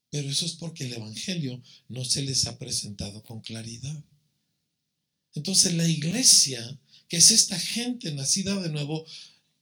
Pero 0.10 0.30
eso 0.30 0.46
es 0.46 0.54
porque 0.54 0.86
el 0.86 0.94
Evangelio 0.94 1.62
no 1.90 2.06
se 2.06 2.22
les 2.22 2.48
ha 2.48 2.58
presentado 2.58 3.24
con 3.24 3.42
claridad. 3.42 4.04
Entonces 5.34 5.74
la 5.74 5.88
iglesia, 5.88 6.80
que 7.08 7.18
es 7.18 7.32
esta 7.32 7.60
gente 7.60 8.12
nacida 8.12 8.60
de 8.62 8.70
nuevo, 8.70 9.06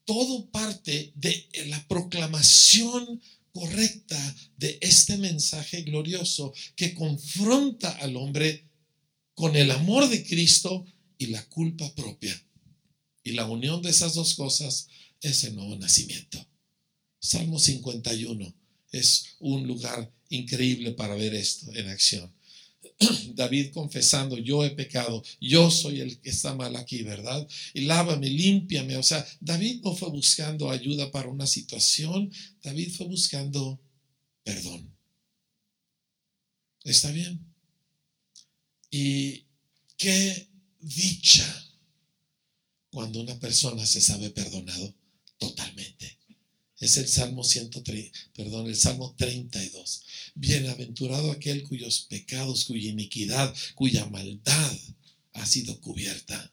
todo 0.06 0.46
parte 0.52 1.12
de 1.16 1.48
la 1.68 1.86
proclamación 1.88 3.22
correcta 3.52 4.36
de 4.58 4.78
este 4.82 5.18
mensaje 5.18 5.82
glorioso 5.82 6.54
que 6.76 6.94
confronta 6.94 7.90
al 7.92 8.16
hombre 8.16 8.66
con 9.34 9.56
el 9.56 9.72
amor 9.72 10.08
de 10.10 10.24
Cristo 10.26 10.86
y 11.18 11.28
la 11.28 11.44
culpa 11.48 11.94
propia. 11.96 12.40
Y 13.24 13.32
la 13.32 13.46
unión 13.46 13.82
de 13.82 13.90
esas 13.90 14.14
dos 14.14 14.36
cosas 14.36 14.88
es 15.22 15.44
el 15.44 15.56
nuevo 15.56 15.76
nacimiento. 15.76 16.46
Salmo 17.20 17.58
51 17.58 18.65
es 19.00 19.36
un 19.40 19.68
lugar 19.68 20.12
increíble 20.30 20.92
para 20.92 21.16
ver 21.16 21.34
esto 21.34 21.74
en 21.74 21.90
acción. 21.90 22.34
David 23.36 23.72
confesando, 23.74 24.38
yo 24.38 24.64
he 24.64 24.72
pecado, 24.72 25.24
yo 25.42 25.70
soy 25.70 26.02
el 26.02 26.20
que 26.22 26.30
está 26.30 26.56
mal 26.56 26.76
aquí, 26.76 27.04
¿verdad? 27.04 27.48
Y 27.74 27.82
lávame, 27.82 28.30
límpiame. 28.30 28.98
O 28.98 29.04
sea, 29.04 29.26
David 29.40 29.82
no 29.84 29.96
fue 29.96 30.10
buscando 30.10 30.72
ayuda 30.72 31.12
para 31.12 31.30
una 31.30 31.48
situación, 31.48 32.32
David 32.64 32.92
fue 32.96 33.08
buscando 33.08 33.80
perdón. 34.46 34.96
¿Está 36.84 37.12
bien? 37.12 37.44
Y 38.92 39.48
qué 39.98 40.48
dicha 40.80 41.66
cuando 42.92 43.20
una 43.20 43.38
persona 43.40 43.86
se 43.86 44.00
sabe 44.00 44.30
perdonado 44.30 44.96
totalmente. 45.38 46.20
Es 46.80 46.98
el 46.98 47.08
Salmo 47.08 47.44
103, 47.44 48.12
perdón, 48.36 48.68
el 48.68 48.76
Salmo 48.76 49.16
32. 49.18 50.04
Bienaventurado 50.36 51.32
aquel 51.32 51.64
cuyos 51.64 52.02
pecados, 52.10 52.66
cuya 52.66 52.90
iniquidad, 52.90 53.56
cuya 53.76 54.06
maldad 54.08 54.78
ha 55.34 55.46
sido 55.46 55.80
cubierta. 55.80 56.52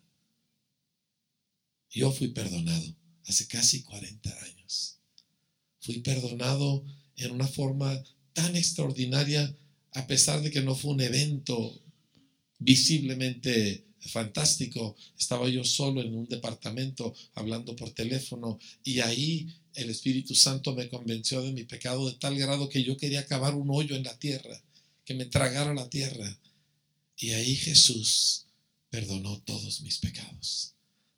Yo 1.91 2.13
fui 2.13 2.29
perdonado 2.29 2.97
hace 3.27 3.47
casi 3.47 3.83
40 3.83 4.31
años. 4.45 4.99
Fui 5.81 5.99
perdonado 5.99 6.85
en 7.17 7.33
una 7.33 7.49
forma 7.49 8.03
tan 8.33 8.57
extraordinaria, 8.57 9.55
a 9.93 10.07
pesar 10.07 10.41
de 10.41 10.51
que 10.51 10.63
no 10.63 10.75
fue 10.75 10.93
un 10.93 11.01
evento 11.01 11.81
visiblemente 12.59 13.85
fantástico. 14.09 14.97
Estaba 15.19 15.49
yo 15.49 15.65
solo 15.65 16.01
en 16.01 16.15
un 16.15 16.27
departamento 16.29 17.15
hablando 17.35 17.77
por 17.77 17.91
teléfono 17.91 18.59
y 18.85 19.01
ahí 19.01 19.55
el 19.75 19.91
Espíritu 19.91 20.35
Santo 20.35 20.75
me 20.75 20.89
convenció 20.89 21.43
de 21.43 21.53
mi 21.53 21.65
pecado 21.65 22.09
de 22.09 22.17
tal 22.17 22.39
grado 22.39 22.69
que 22.69 22.83
yo 22.83 22.97
quería 22.97 23.27
cavar 23.27 23.55
un 23.55 23.71
hoyo 23.71 23.97
en 23.97 24.05
la 24.05 24.19
tierra, 24.19 24.63
que 25.05 25.15
me 25.15 25.27
tragara 25.27 25.75
la 25.75 25.89
tierra. 25.89 26.39
Y 27.17 27.31
ahí 27.31 27.55
Jesús 27.55 28.47
perdonó 28.91 29.41
todos 29.41 29.81
mis 29.81 29.99
pecados, 29.99 30.75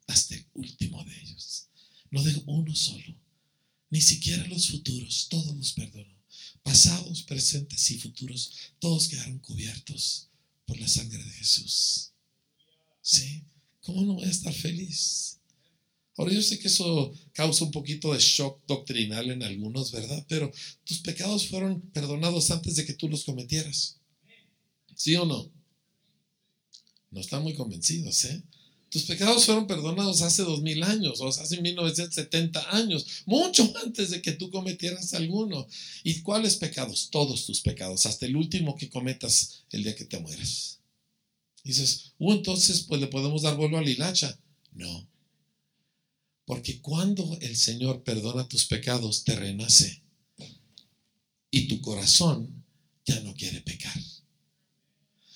hasta 0.07 0.35
el 0.35 0.45
último 0.53 1.03
de 1.03 1.19
ellos. 1.21 1.67
No 2.11 2.23
dejó 2.23 2.43
uno 2.45 2.73
solo, 2.75 3.15
ni 3.89 4.01
siquiera 4.01 4.45
los 4.47 4.67
futuros, 4.69 5.27
todos 5.29 5.55
los 5.55 5.73
perdonó. 5.73 6.15
Pasados, 6.63 7.23
presentes 7.23 7.91
y 7.91 7.99
futuros, 7.99 8.51
todos 8.79 9.07
quedaron 9.07 9.39
cubiertos 9.39 10.29
por 10.65 10.79
la 10.79 10.87
sangre 10.87 11.23
de 11.23 11.31
Jesús. 11.31 12.11
¿Sí? 13.05 13.43
¿Cómo 13.81 14.01
no 14.01 14.15
voy 14.15 14.23
a 14.23 14.31
estar 14.31 14.51
feliz? 14.51 15.39
Ahora 16.17 16.33
yo 16.33 16.41
sé 16.41 16.57
que 16.57 16.69
eso 16.69 17.13
causa 17.33 17.63
un 17.63 17.69
poquito 17.69 18.11
de 18.11 18.19
shock 18.19 18.65
doctrinal 18.65 19.29
en 19.29 19.43
algunos, 19.43 19.91
¿verdad? 19.91 20.25
Pero 20.27 20.51
tus 20.83 21.01
pecados 21.01 21.47
fueron 21.47 21.81
perdonados 21.91 22.49
antes 22.49 22.75
de 22.77 22.83
que 22.83 22.95
tú 22.95 23.07
los 23.07 23.23
cometieras. 23.23 23.99
¿Sí 24.95 25.15
o 25.17 25.25
no? 25.25 25.51
No 27.11 27.21
están 27.21 27.43
muy 27.43 27.53
convencidos, 27.53 28.25
¿eh? 28.25 28.41
Tus 28.89 29.03
pecados 29.03 29.45
fueron 29.45 29.67
perdonados 29.67 30.23
hace 30.23 30.41
dos 30.41 30.63
mil 30.63 30.81
años, 30.81 31.21
o 31.21 31.27
hace 31.27 31.61
1970 31.61 32.75
años, 32.75 33.05
mucho 33.27 33.71
antes 33.83 34.09
de 34.09 34.21
que 34.23 34.31
tú 34.31 34.49
cometieras 34.49 35.13
alguno. 35.13 35.67
¿Y 36.03 36.21
cuáles 36.21 36.55
pecados? 36.55 37.09
Todos 37.11 37.45
tus 37.45 37.61
pecados, 37.61 38.07
hasta 38.07 38.25
el 38.25 38.35
último 38.35 38.75
que 38.75 38.89
cometas 38.89 39.63
el 39.69 39.83
día 39.83 39.95
que 39.95 40.05
te 40.05 40.19
mueres. 40.19 40.79
Dices, 41.65 42.13
uh, 42.19 42.31
entonces 42.31 42.83
pues 42.83 43.01
le 43.01 43.07
podemos 43.07 43.41
dar 43.41 43.57
vuelo 43.57 43.77
al 43.77 43.89
hilacha. 43.89 44.39
No, 44.71 45.09
porque 46.45 46.79
cuando 46.79 47.37
el 47.41 47.57
Señor 47.57 48.03
perdona 48.03 48.47
tus 48.47 48.65
pecados, 48.65 49.25
te 49.25 49.35
renace. 49.35 50.03
Y 51.51 51.67
tu 51.67 51.81
corazón 51.81 52.63
ya 53.05 53.19
no 53.21 53.33
quiere 53.33 53.61
pecar. 53.61 53.99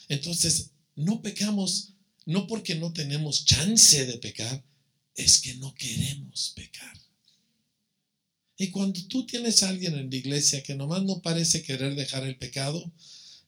Entonces, 0.08 0.72
no 0.96 1.22
pecamos 1.22 1.94
no 2.30 2.46
porque 2.46 2.76
no 2.76 2.94
tenemos 2.94 3.44
chance 3.44 4.06
de 4.06 4.20
pecar, 4.20 4.64
es 5.16 5.42
que 5.42 5.56
no 5.56 5.74
queremos 5.74 6.54
pecar. 6.56 6.96
Y 8.56 8.70
cuando 8.70 9.02
tú 9.08 9.26
tienes 9.26 9.64
a 9.64 9.70
alguien 9.70 9.96
en 9.96 10.12
la 10.12 10.16
iglesia 10.16 10.62
que 10.62 10.76
nomás 10.76 11.04
no 11.04 11.24
parece 11.24 11.64
querer 11.64 11.96
dejar 11.96 12.26
el 12.26 12.38
pecado, 12.38 12.92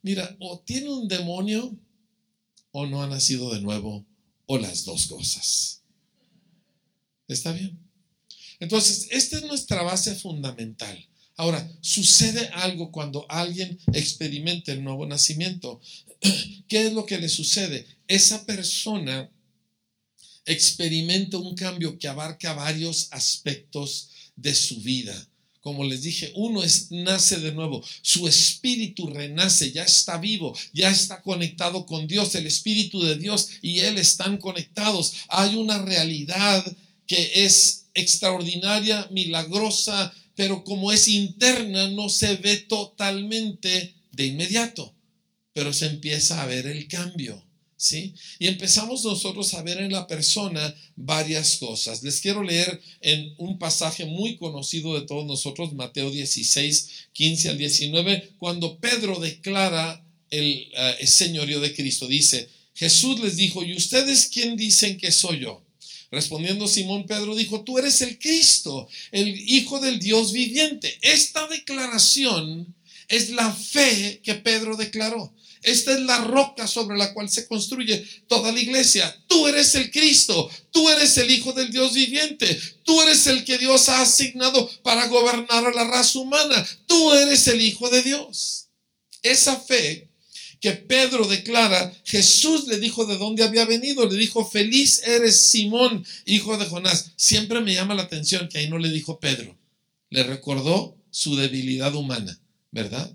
mira, 0.02 0.36
o 0.40 0.62
tiene 0.62 0.90
un 0.90 1.08
demonio 1.08 1.78
o 2.72 2.86
no 2.86 3.02
ha 3.02 3.08
nacido 3.08 3.54
de 3.54 3.62
nuevo, 3.62 4.06
o 4.46 4.58
las 4.58 4.86
dos 4.86 5.08
cosas. 5.08 5.82
¿Está 7.28 7.52
bien? 7.52 7.80
Entonces, 8.60 9.08
esta 9.12 9.38
es 9.38 9.44
nuestra 9.44 9.82
base 9.84 10.16
fundamental. 10.16 11.08
Ahora, 11.38 11.68
sucede 11.82 12.48
algo 12.54 12.92
cuando 12.92 13.26
alguien 13.30 13.80
experimenta 13.94 14.72
el 14.72 14.84
nuevo 14.84 15.06
nacimiento. 15.06 15.82
¿Qué 16.68 16.88
es 16.88 16.94
lo 16.94 17.06
que 17.06 17.18
le 17.18 17.30
sucede? 17.30 17.88
Esa 18.08 18.46
persona 18.46 19.32
experimenta 20.46 21.38
un 21.38 21.56
cambio 21.56 21.98
que 21.98 22.08
abarca 22.08 22.54
varios 22.54 23.08
aspectos 23.12 24.10
de 24.36 24.54
su 24.54 24.82
vida. 24.82 25.28
Como 25.62 25.84
les 25.84 26.02
dije, 26.02 26.32
uno 26.36 26.64
es 26.64 26.92
nace 26.92 27.40
de 27.40 27.52
nuevo, 27.52 27.84
su 28.02 28.28
espíritu 28.28 29.08
renace, 29.08 29.72
ya 29.72 29.84
está 29.84 30.18
vivo, 30.18 30.58
ya 30.74 30.90
está 30.90 31.22
conectado 31.22 31.86
con 31.86 32.08
Dios, 32.08 32.34
el 32.34 32.48
espíritu 32.48 33.02
de 33.04 33.16
Dios 33.16 33.50
y 33.62 33.80
él 33.80 34.00
están 34.00 34.38
conectados. 34.38 35.14
Hay 35.30 35.56
una 35.56 35.78
realidad 35.84 36.66
que 37.06 37.46
es 37.46 37.86
extraordinaria, 37.94 39.08
milagrosa, 39.12 40.12
pero 40.36 40.64
como 40.64 40.92
es 40.92 41.08
interna 41.08 41.90
no 41.90 42.10
se 42.10 42.38
ve 42.38 42.58
totalmente 42.58 43.94
de 44.12 44.26
inmediato, 44.26 44.96
pero 45.54 45.74
se 45.74 45.86
empieza 45.86 46.42
a 46.42 46.48
ver 46.48 46.66
el 46.66 46.88
cambio, 46.88 47.44
¿Sí? 47.82 48.14
Y 48.38 48.46
empezamos 48.46 49.04
nosotros 49.04 49.56
a 49.56 49.64
ver 49.64 49.80
en 49.80 49.92
la 49.92 50.06
persona 50.06 50.72
varias 50.96 51.58
cosas. 51.58 52.04
Les 52.04 52.22
quiero 52.22 52.44
leer 52.44 52.80
en 53.00 53.34
un 53.40 53.58
pasaje 53.58 54.06
muy 54.06 54.38
conocido 54.38 54.94
de 54.94 55.08
todos 55.08 55.26
nosotros, 55.26 55.74
Mateo 55.74 56.12
16, 56.12 56.90
15 57.12 57.50
al 57.50 57.58
19, 57.58 58.34
cuando 58.38 58.78
Pedro 58.78 59.20
declara 59.20 60.06
el, 60.30 60.70
eh, 60.78 60.96
el 61.00 61.08
señorío 61.08 61.60
de 61.60 61.74
Cristo. 61.74 62.08
Dice, 62.08 62.50
Jesús 62.76 63.20
les 63.20 63.36
dijo, 63.36 63.64
¿y 63.64 63.76
ustedes 63.76 64.30
quién 64.32 64.56
dicen 64.56 65.00
que 65.00 65.12
soy 65.12 65.40
yo? 65.40 65.64
Respondiendo 66.12 66.68
Simón 66.68 67.08
Pedro 67.08 67.36
dijo, 67.36 67.64
tú 67.64 67.80
eres 67.80 68.00
el 68.04 68.20
Cristo, 68.20 68.88
el 69.12 69.28
Hijo 69.50 69.80
del 69.80 69.98
Dios 69.98 70.34
viviente. 70.34 71.00
Esta 71.02 71.48
declaración 71.48 72.76
es 73.08 73.32
la 73.32 73.52
fe 73.52 74.22
que 74.24 74.36
Pedro 74.36 74.78
declaró. 74.78 75.34
Esta 75.64 75.94
es 75.94 76.00
la 76.02 76.24
roca 76.26 76.68
sobre 76.68 76.98
la 76.98 77.14
cual 77.14 77.30
se 77.30 77.48
construye 77.48 78.04
toda 78.28 78.52
la 78.52 78.60
iglesia. 78.60 79.16
Tú 79.28 79.48
eres 79.48 79.76
el 79.76 79.92
Cristo, 79.92 80.50
tú 80.72 80.90
eres 80.90 81.18
el 81.18 81.30
Hijo 81.30 81.54
del 81.54 81.72
Dios 81.72 81.94
viviente, 81.94 82.60
tú 82.84 83.02
eres 83.02 83.28
el 83.28 83.44
que 83.46 83.58
Dios 83.58 83.90
ha 83.90 84.02
asignado 84.02 84.70
para 84.84 85.08
gobernar 85.08 85.66
a 85.66 85.72
la 85.72 85.84
raza 85.84 86.20
humana, 86.20 86.68
tú 86.88 87.14
eres 87.14 87.48
el 87.48 87.62
Hijo 87.62 87.90
de 87.90 88.02
Dios. 88.02 88.68
Esa 89.22 89.60
fe 89.60 90.10
que 90.62 90.74
Pedro 90.74 91.28
declara, 91.28 91.92
Jesús 92.06 92.68
le 92.68 92.80
dijo 92.80 93.06
de 93.06 93.18
dónde 93.18 93.44
había 93.44 93.66
venido, 93.66 94.08
le 94.08 94.16
dijo, 94.16 94.46
feliz 94.46 95.02
eres 95.06 95.38
Simón, 95.42 96.06
hijo 96.26 96.56
de 96.58 96.66
Jonás. 96.66 97.14
Siempre 97.16 97.62
me 97.62 97.74
llama 97.74 97.96
la 97.96 98.04
atención 98.04 98.48
que 98.48 98.60
ahí 98.60 98.70
no 98.70 98.78
le 98.78 98.90
dijo 98.90 99.20
Pedro, 99.20 99.58
le 100.10 100.24
recordó 100.24 100.96
su 101.10 101.36
debilidad 101.36 101.96
humana, 101.96 102.40
¿verdad? 102.72 103.12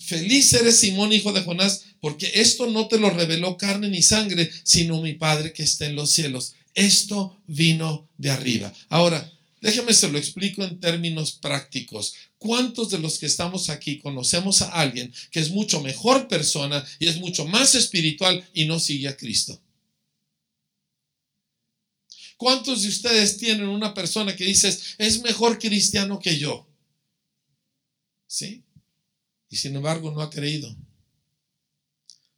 Feliz 0.00 0.52
eres 0.52 0.78
Simón, 0.78 1.12
hijo 1.12 1.32
de 1.32 1.42
Jonás, 1.42 1.84
porque 2.00 2.30
esto 2.34 2.66
no 2.66 2.88
te 2.88 2.98
lo 2.98 3.10
reveló 3.10 3.56
carne 3.56 3.88
ni 3.88 4.02
sangre, 4.02 4.50
sino 4.62 5.00
mi 5.00 5.14
Padre 5.14 5.52
que 5.52 5.62
está 5.62 5.86
en 5.86 5.96
los 5.96 6.10
cielos. 6.10 6.54
Esto 6.74 7.40
vino 7.46 8.08
de 8.18 8.30
arriba. 8.30 8.72
Ahora, 8.88 9.32
déjeme 9.60 9.94
se 9.94 10.10
lo 10.10 10.18
explico 10.18 10.62
en 10.62 10.78
términos 10.80 11.32
prácticos. 11.32 12.14
¿Cuántos 12.38 12.90
de 12.90 12.98
los 12.98 13.18
que 13.18 13.26
estamos 13.26 13.70
aquí 13.70 13.98
conocemos 13.98 14.60
a 14.60 14.70
alguien 14.72 15.12
que 15.30 15.40
es 15.40 15.50
mucho 15.50 15.80
mejor 15.80 16.28
persona 16.28 16.84
y 16.98 17.06
es 17.06 17.18
mucho 17.18 17.46
más 17.46 17.74
espiritual 17.74 18.46
y 18.52 18.66
no 18.66 18.78
sigue 18.78 19.08
a 19.08 19.16
Cristo? 19.16 19.60
¿Cuántos 22.36 22.82
de 22.82 22.88
ustedes 22.88 23.38
tienen 23.38 23.68
una 23.68 23.94
persona 23.94 24.36
que 24.36 24.44
dices 24.44 24.96
es 24.98 25.22
mejor 25.22 25.58
cristiano 25.58 26.18
que 26.18 26.38
yo? 26.38 26.68
¿Sí? 28.26 28.65
Y 29.48 29.56
sin 29.56 29.76
embargo 29.76 30.10
no 30.10 30.20
ha 30.20 30.30
creído. 30.30 30.74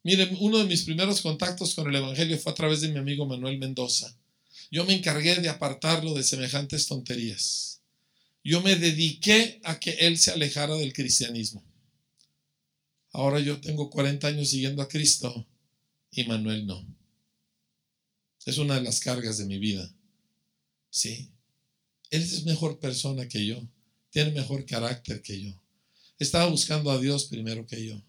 Miren, 0.03 0.37
uno 0.41 0.59
de 0.59 0.65
mis 0.65 0.83
primeros 0.83 1.21
contactos 1.21 1.75
con 1.75 1.89
el 1.89 1.97
Evangelio 1.97 2.39
fue 2.39 2.53
a 2.53 2.55
través 2.55 2.81
de 2.81 2.89
mi 2.89 2.99
amigo 2.99 3.27
Manuel 3.27 3.59
Mendoza. 3.59 4.17
Yo 4.71 4.85
me 4.85 4.95
encargué 4.95 5.37
de 5.37 5.49
apartarlo 5.49 6.15
de 6.15 6.23
semejantes 6.23 6.87
tonterías 6.87 7.69
yo 8.49 8.63
me 8.63 8.77
dediqué 8.77 9.61
a 9.65 9.79
que 9.79 9.91
él 9.91 10.19
se 10.19 10.31
alejara 10.31 10.75
del 10.77 10.95
cristianismo. 10.95 11.63
Ahora 13.13 13.41
yo 13.41 13.61
tengo 13.61 13.91
40 13.91 14.27
años 14.27 14.49
siguiendo 14.49 14.81
a 14.81 14.89
Cristo 14.89 15.47
y 16.11 16.25
Manuel 16.25 16.67
no. 16.67 16.83
Es 18.47 18.57
una 18.57 18.77
de 18.77 18.83
las 18.83 19.01
cargas 19.01 19.37
de 19.37 19.45
mi 19.45 19.59
vida. 19.59 19.93
Sí. 20.89 21.31
Él 22.09 22.23
es 22.23 22.45
mejor 22.45 22.79
persona 22.79 23.29
que 23.29 23.45
yo. 23.45 23.61
Tiene 24.09 24.31
mejor 24.31 24.65
carácter 24.65 25.21
que 25.21 25.43
yo. 25.43 25.63
Estaba 26.19 26.47
buscando 26.47 26.91
a 26.91 26.99
Dios 26.99 27.27
primero 27.27 27.67
que 27.67 27.87
yo. 27.87 28.03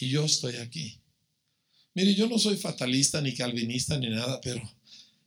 Y 0.00 0.08
yo 0.08 0.24
estoy 0.24 0.56
aquí. 0.56 1.00
Mire, 1.94 2.14
yo 2.14 2.28
no 2.28 2.38
soy 2.38 2.56
fatalista 2.56 3.20
ni 3.20 3.34
calvinista 3.34 3.98
ni 3.98 4.08
nada, 4.10 4.40
pero, 4.40 4.62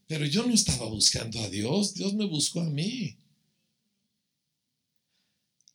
pero 0.07 0.25
yo 0.25 0.45
no 0.45 0.53
estaba 0.53 0.85
buscando 0.85 1.41
a 1.41 1.49
Dios. 1.49 1.93
Dios 1.93 2.13
me 2.13 2.25
buscó 2.25 2.61
a 2.61 2.69
mí. 2.69 3.17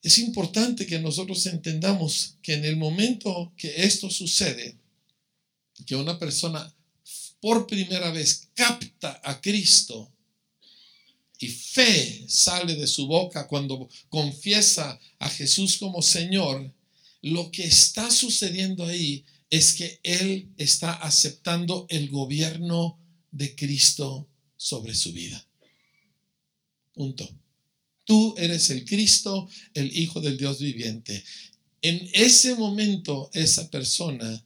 Es 0.02 0.18
importante 0.18 0.86
que 0.86 0.98
nosotros 1.00 1.44
entendamos 1.46 2.36
que 2.40 2.54
en 2.54 2.64
el 2.64 2.76
momento 2.76 3.52
que 3.56 3.84
esto 3.84 4.08
sucede, 4.08 4.78
que 5.84 5.96
una 5.96 6.18
persona 6.18 6.72
por 7.40 7.66
primera 7.66 8.10
vez 8.10 8.48
capta 8.54 9.20
a 9.22 9.40
Cristo 9.40 10.15
y 11.38 11.48
fe 11.48 12.24
sale 12.28 12.74
de 12.76 12.86
su 12.86 13.06
boca 13.06 13.46
cuando 13.46 13.88
confiesa 14.08 14.98
a 15.18 15.28
Jesús 15.28 15.76
como 15.76 16.02
Señor, 16.02 16.72
lo 17.22 17.50
que 17.50 17.64
está 17.64 18.10
sucediendo 18.10 18.84
ahí 18.84 19.24
es 19.50 19.74
que 19.74 20.00
Él 20.02 20.48
está 20.56 20.92
aceptando 20.92 21.86
el 21.88 22.08
gobierno 22.08 22.98
de 23.30 23.54
Cristo 23.54 24.28
sobre 24.56 24.94
su 24.94 25.12
vida. 25.12 25.46
Punto. 26.94 27.28
Tú 28.04 28.34
eres 28.38 28.70
el 28.70 28.84
Cristo, 28.84 29.48
el 29.74 29.96
Hijo 29.96 30.20
del 30.20 30.38
Dios 30.38 30.60
viviente. 30.60 31.22
En 31.82 32.08
ese 32.12 32.54
momento, 32.54 33.30
esa 33.34 33.70
persona 33.70 34.44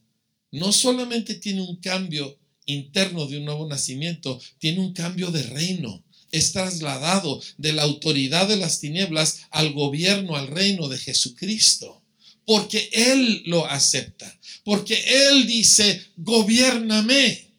no 0.51 0.71
solamente 0.71 1.35
tiene 1.35 1.61
un 1.61 1.77
cambio 1.77 2.37
interno 2.65 3.25
de 3.27 3.37
un 3.37 3.45
nuevo 3.45 3.67
nacimiento, 3.67 4.39
tiene 4.59 4.79
un 4.79 4.93
cambio 4.93 5.31
de 5.31 5.43
reino. 5.43 6.03
Es 6.31 6.53
trasladado 6.53 7.41
de 7.57 7.73
la 7.73 7.83
autoridad 7.83 8.47
de 8.47 8.57
las 8.57 8.79
tinieblas 8.79 9.41
al 9.51 9.73
gobierno, 9.73 10.35
al 10.35 10.47
reino 10.47 10.87
de 10.87 10.97
Jesucristo. 10.97 12.01
Porque 12.45 12.89
Él 12.91 13.43
lo 13.45 13.65
acepta. 13.65 14.39
Porque 14.63 15.01
Él 15.27 15.45
dice, 15.45 16.01
gobiername. 16.17 17.51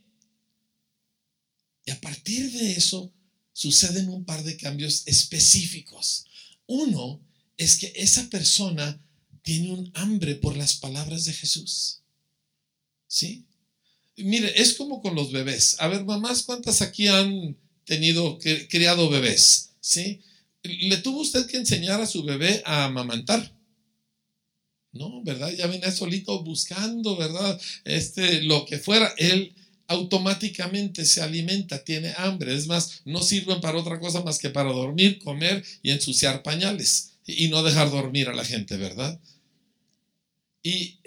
Y 1.85 1.91
a 1.91 2.01
partir 2.01 2.51
de 2.53 2.73
eso, 2.73 3.13
suceden 3.53 4.09
un 4.09 4.25
par 4.25 4.43
de 4.43 4.57
cambios 4.57 5.03
específicos. 5.07 6.25
Uno 6.67 7.21
es 7.57 7.77
que 7.77 7.93
esa 7.97 8.29
persona 8.31 9.01
tiene 9.43 9.73
un 9.73 9.91
hambre 9.95 10.37
por 10.37 10.57
las 10.57 10.75
palabras 10.75 11.25
de 11.25 11.33
Jesús. 11.33 12.01
¿Sí? 13.07 13.45
Mire, 14.17 14.61
es 14.61 14.75
como 14.75 15.03
con 15.03 15.15
los 15.15 15.33
bebés. 15.33 15.77
A 15.79 15.89
ver, 15.89 16.05
mamás, 16.05 16.43
¿cuántas 16.43 16.83
aquí 16.83 17.09
han 17.09 17.57
tenido, 17.93 18.39
criado 18.71 19.11
bebés? 19.11 19.73
¿Sí? 19.81 20.21
¿Le 20.63 20.97
tuvo 20.99 21.21
usted 21.21 21.47
que 21.47 21.59
enseñar 21.59 22.01
a 22.01 22.07
su 22.07 22.23
bebé 22.23 22.63
a 22.65 22.85
amamantar? 22.85 23.53
No, 24.93 25.23
¿verdad? 25.23 25.53
Ya 25.53 25.67
venía 25.67 25.91
solito 25.91 26.43
buscando, 26.43 27.17
¿verdad? 27.17 27.61
Este, 27.85 28.43
lo 28.43 28.65
que 28.65 28.79
fuera. 28.79 29.13
Él 29.19 29.55
automáticamente 29.89 31.05
se 31.05 31.21
alimenta, 31.21 31.85
tiene 31.85 32.15
hambre. 32.17 32.55
Es 32.55 32.67
más, 32.67 33.03
no 33.05 33.21
sirven 33.23 33.61
para 33.61 33.79
otra 33.79 34.01
cosa 34.01 34.23
más 34.23 34.39
que 34.39 34.49
para 34.49 34.73
dormir, 34.73 35.19
comer 35.19 35.63
y 35.83 35.91
ensuciar 35.91 36.43
pañales 36.43 37.13
y 37.27 37.49
no 37.49 37.63
dejar 37.63 37.91
dormir 37.91 38.29
a 38.29 38.35
la 38.35 38.45
gente, 38.45 38.79
¿verdad? 38.79 39.21
Y 40.63 40.99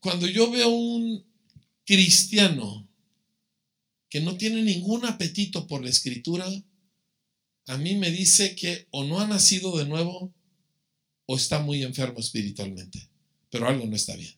cuando 0.00 0.26
yo 0.26 0.50
veo 0.50 0.68
un 0.68 1.24
cristiano 1.84 2.87
que 4.08 4.20
no 4.20 4.36
tiene 4.36 4.62
ningún 4.62 5.04
apetito 5.04 5.66
por 5.66 5.82
la 5.82 5.90
escritura, 5.90 6.46
a 7.66 7.76
mí 7.76 7.96
me 7.96 8.10
dice 8.10 8.54
que 8.54 8.86
o 8.90 9.04
no 9.04 9.20
ha 9.20 9.26
nacido 9.26 9.76
de 9.76 9.86
nuevo 9.86 10.32
o 11.26 11.36
está 11.36 11.60
muy 11.60 11.82
enfermo 11.82 12.18
espiritualmente, 12.18 13.08
pero 13.50 13.68
algo 13.68 13.86
no 13.86 13.94
está 13.94 14.16
bien. 14.16 14.34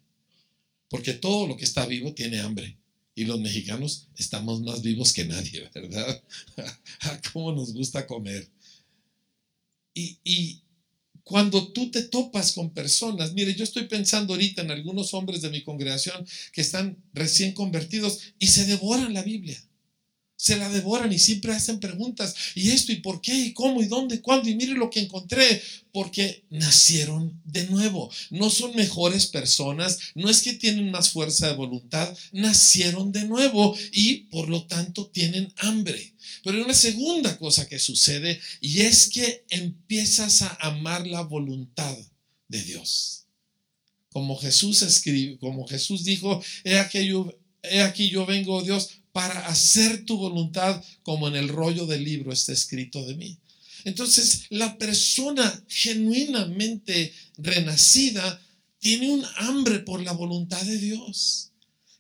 Porque 0.89 1.13
todo 1.13 1.47
lo 1.47 1.57
que 1.57 1.65
está 1.65 1.87
vivo 1.87 2.13
tiene 2.15 2.41
hambre. 2.41 2.77
Y 3.15 3.25
los 3.25 3.41
mexicanos 3.41 4.09
estamos 4.17 4.63
más 4.63 4.83
vivos 4.83 5.13
que 5.13 5.25
nadie, 5.25 5.69
¿verdad? 5.75 6.23
¿Cómo 7.33 7.53
nos 7.53 7.73
gusta 7.73 8.07
comer? 8.07 8.49
Y, 9.95 10.19
y 10.25 10.63
cuando 11.31 11.69
tú 11.69 11.93
te 11.93 12.03
topas 12.03 12.51
con 12.51 12.71
personas, 12.71 13.35
mire, 13.35 13.55
yo 13.55 13.63
estoy 13.63 13.85
pensando 13.87 14.35
ahorita 14.35 14.63
en 14.63 14.73
algunos 14.73 15.15
hombres 15.15 15.41
de 15.43 15.51
mi 15.51 15.63
congregación 15.63 16.27
que 16.53 16.61
están 16.61 16.97
recién 17.15 17.53
convertidos 17.53 18.35
y 18.41 18.49
se 18.49 18.67
devoran 18.67 19.15
la 19.15 19.23
Biblia 19.23 19.63
se 20.41 20.57
la 20.57 20.71
devoran 20.71 21.13
y 21.13 21.19
siempre 21.19 21.53
hacen 21.53 21.81
preguntas. 21.81 22.35
¿Y 22.55 22.71
esto? 22.71 22.93
¿Y 22.93 22.97
por 22.97 23.21
qué? 23.21 23.35
¿Y 23.35 23.53
cómo? 23.53 23.83
¿Y 23.83 23.89
dónde? 23.89 24.23
¿Cuándo? 24.23 24.49
Y 24.49 24.55
mire 24.55 24.73
lo 24.73 24.89
que 24.89 25.01
encontré. 25.01 25.63
Porque 25.93 26.45
nacieron 26.49 27.39
de 27.45 27.67
nuevo. 27.67 28.11
No 28.31 28.49
son 28.49 28.75
mejores 28.75 29.27
personas. 29.27 29.99
No 30.15 30.31
es 30.31 30.41
que 30.41 30.55
tienen 30.55 30.91
más 30.91 31.11
fuerza 31.11 31.49
de 31.49 31.57
voluntad. 31.57 32.17
Nacieron 32.33 33.13
de 33.13 33.25
nuevo 33.25 33.77
y 33.93 34.29
por 34.31 34.49
lo 34.49 34.65
tanto 34.65 35.09
tienen 35.09 35.53
hambre. 35.59 36.15
Pero 36.43 36.57
hay 36.57 36.63
una 36.63 36.73
segunda 36.73 37.37
cosa 37.37 37.69
que 37.69 37.79
sucede 37.79 38.41
y 38.63 38.81
es 38.81 39.11
que 39.11 39.45
empiezas 39.51 40.41
a 40.41 40.57
amar 40.63 41.07
la 41.07 41.21
voluntad 41.21 41.99
de 42.49 42.63
Dios. 42.63 43.27
Como 44.11 44.39
Jesús 44.39 44.81
escribe, 44.81 45.37
como 45.39 45.69
Jesús 45.69 46.03
dijo, 46.05 46.43
he 46.65 46.79
aquí 46.79 47.07
yo, 47.07 47.31
he 47.63 47.83
aquí 47.83 48.09
yo 48.09 48.25
vengo, 48.25 48.55
oh 48.57 48.63
Dios, 48.63 49.00
para 49.13 49.47
hacer 49.47 50.05
tu 50.05 50.17
voluntad 50.17 50.83
como 51.03 51.29
en 51.29 51.37
el 51.37 51.49
rollo 51.49 51.87
del 51.87 52.05
libro 52.05 52.33
está 52.33 52.53
escrito 52.53 53.05
de 53.05 53.15
mí. 53.15 53.39
Entonces, 53.85 54.47
la 54.51 54.77
persona 54.79 55.65
genuinamente 55.69 57.13
renacida 57.39 58.41
tiene 58.79 59.11
un 59.11 59.25
hambre 59.37 59.81
por 59.81 60.03
la 60.03 60.13
voluntad 60.13 60.63
de 60.63 60.79
Dios. 60.79 61.47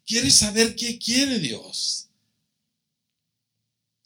quiere 0.06 0.30
saber 0.30 0.74
qué 0.74 0.98
quiere 0.98 1.38
Dios. 1.38 2.08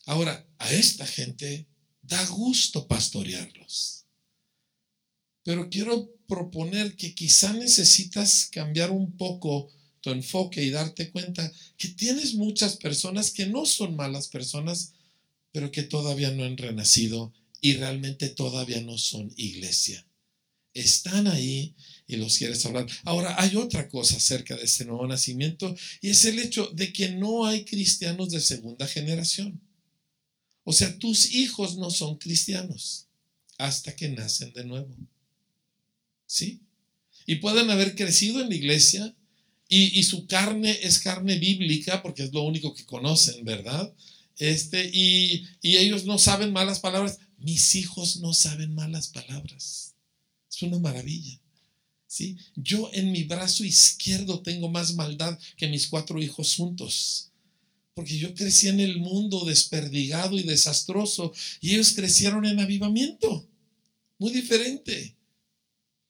Ahora, 0.04 0.46
a 0.58 0.70
esta 0.70 1.06
gente 1.06 1.66
da 2.02 2.22
gusto 2.26 2.86
pastorearlos. 2.86 4.04
Pero 5.44 5.70
quiero 5.70 6.10
proponer 6.26 6.96
que 6.96 7.14
quizá 7.14 7.54
necesitas 7.54 8.48
cambiar 8.50 8.90
un 8.90 9.16
poco 9.16 9.70
tu 10.04 10.10
enfoque 10.10 10.62
y 10.62 10.68
darte 10.68 11.10
cuenta 11.10 11.50
que 11.78 11.88
tienes 11.88 12.34
muchas 12.34 12.76
personas 12.76 13.30
que 13.30 13.46
no 13.46 13.64
son 13.64 13.96
malas 13.96 14.28
personas, 14.28 14.92
pero 15.50 15.72
que 15.72 15.82
todavía 15.82 16.30
no 16.30 16.44
han 16.44 16.58
renacido 16.58 17.32
y 17.62 17.72
realmente 17.72 18.28
todavía 18.28 18.82
no 18.82 18.98
son 18.98 19.32
iglesia. 19.38 20.06
Están 20.74 21.26
ahí 21.26 21.74
y 22.06 22.16
los 22.16 22.36
quieres 22.36 22.66
hablar. 22.66 22.86
Ahora, 23.04 23.40
hay 23.40 23.56
otra 23.56 23.88
cosa 23.88 24.18
acerca 24.18 24.54
de 24.54 24.64
este 24.64 24.84
nuevo 24.84 25.06
nacimiento 25.06 25.74
y 26.02 26.10
es 26.10 26.26
el 26.26 26.38
hecho 26.38 26.66
de 26.74 26.92
que 26.92 27.08
no 27.08 27.46
hay 27.46 27.64
cristianos 27.64 28.28
de 28.30 28.40
segunda 28.40 28.86
generación. 28.86 29.58
O 30.64 30.74
sea, 30.74 30.98
tus 30.98 31.32
hijos 31.32 31.78
no 31.78 31.90
son 31.90 32.18
cristianos 32.18 33.06
hasta 33.56 33.96
que 33.96 34.10
nacen 34.10 34.52
de 34.52 34.64
nuevo. 34.64 34.94
¿Sí? 36.26 36.60
Y 37.24 37.36
pueden 37.36 37.70
haber 37.70 37.94
crecido 37.94 38.42
en 38.42 38.50
la 38.50 38.54
iglesia 38.54 39.16
y, 39.76 40.02
su 40.02 40.26
carne 40.26 40.78
es 40.82 40.98
carne 40.98 41.38
bíblica 41.38 42.02
porque 42.02 42.22
es 42.22 42.32
lo 42.32 42.42
único 42.42 42.74
que 42.74 42.84
conocen, 42.84 43.44
¿verdad? 43.44 43.92
Este, 44.38 44.90
y, 44.92 45.46
y 45.62 45.76
ellos 45.76 46.04
no 46.04 46.18
saben 46.18 46.52
malas 46.52 46.80
palabras. 46.80 47.18
Mis 47.38 47.74
hijos 47.74 48.16
no 48.16 48.32
saben 48.32 48.74
malas 48.74 49.08
palabras. 49.08 49.94
Es 50.50 50.62
una 50.62 50.78
maravilla. 50.78 51.40
¿Sí? 52.06 52.36
Yo 52.54 52.90
en 52.92 53.10
mi 53.10 53.24
brazo 53.24 53.64
izquierdo 53.64 54.40
tengo 54.40 54.68
más 54.68 54.94
maldad 54.94 55.38
que 55.56 55.66
mis 55.66 55.88
cuatro 55.88 56.22
hijos 56.22 56.54
juntos 56.54 57.32
porque 57.94 58.18
yo 58.18 58.34
crecí 58.34 58.68
en 58.68 58.80
el 58.80 58.98
mundo 58.98 59.44
desperdigado 59.44 60.36
y 60.36 60.42
desastroso 60.42 61.32
y 61.60 61.74
ellos 61.74 61.92
crecieron 61.92 62.44
en 62.44 62.58
avivamiento, 62.58 63.48
muy 64.18 64.32
diferente, 64.32 65.16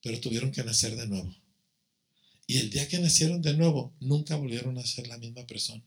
pero 0.03 0.18
tuvieron 0.18 0.50
que 0.50 0.64
nacer 0.64 0.96
de 0.96 1.07
nuevo. 1.07 1.35
Y 2.46 2.59
el 2.59 2.70
día 2.70 2.88
que 2.88 2.98
nacieron 2.98 3.40
de 3.40 3.54
nuevo, 3.54 3.94
nunca 4.00 4.37
volvieron 4.37 4.78
a 4.78 4.87
ser 4.87 5.07
la 5.09 5.18
misma 5.18 5.46
persona. 5.46 5.83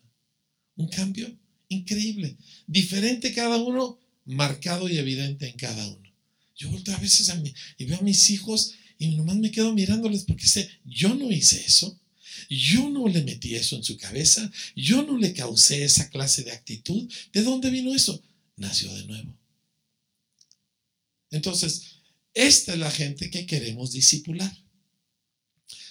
Un 0.75 0.87
cambio 0.87 1.37
increíble, 1.69 2.37
diferente 2.65 3.33
cada 3.33 3.57
uno, 3.57 3.99
marcado 4.25 4.89
y 4.89 4.97
evidente 4.97 5.47
en 5.47 5.57
cada 5.57 5.87
uno. 5.87 6.11
Yo 6.55 6.69
vuelto 6.69 6.91
a 6.91 6.97
veces 6.97 7.29
a 7.29 7.35
mí 7.35 7.53
y 7.77 7.85
veo 7.85 7.99
a 7.99 8.01
mis 8.01 8.29
hijos 8.29 8.73
y 8.97 9.09
nomás 9.15 9.35
me 9.35 9.51
quedo 9.51 9.73
mirándoles 9.73 10.23
porque 10.23 10.47
sé, 10.47 10.69
yo 10.85 11.13
no 11.13 11.31
hice 11.31 11.63
eso. 11.65 11.99
Yo 12.49 12.89
no 12.89 13.07
le 13.07 13.23
metí 13.23 13.55
eso 13.55 13.75
en 13.75 13.83
su 13.83 13.97
cabeza, 13.97 14.49
yo 14.75 15.03
no 15.03 15.17
le 15.17 15.33
causé 15.33 15.83
esa 15.83 16.09
clase 16.09 16.43
de 16.43 16.51
actitud. 16.51 17.11
¿De 17.33 17.43
dónde 17.43 17.69
vino 17.69 17.93
eso? 17.93 18.21
Nació 18.55 18.93
de 18.93 19.05
nuevo. 19.05 19.35
Entonces, 21.31 21.97
esta 22.33 22.73
es 22.73 22.79
la 22.79 22.91
gente 22.91 23.29
que 23.29 23.45
queremos 23.45 23.91
disipular. 23.91 24.55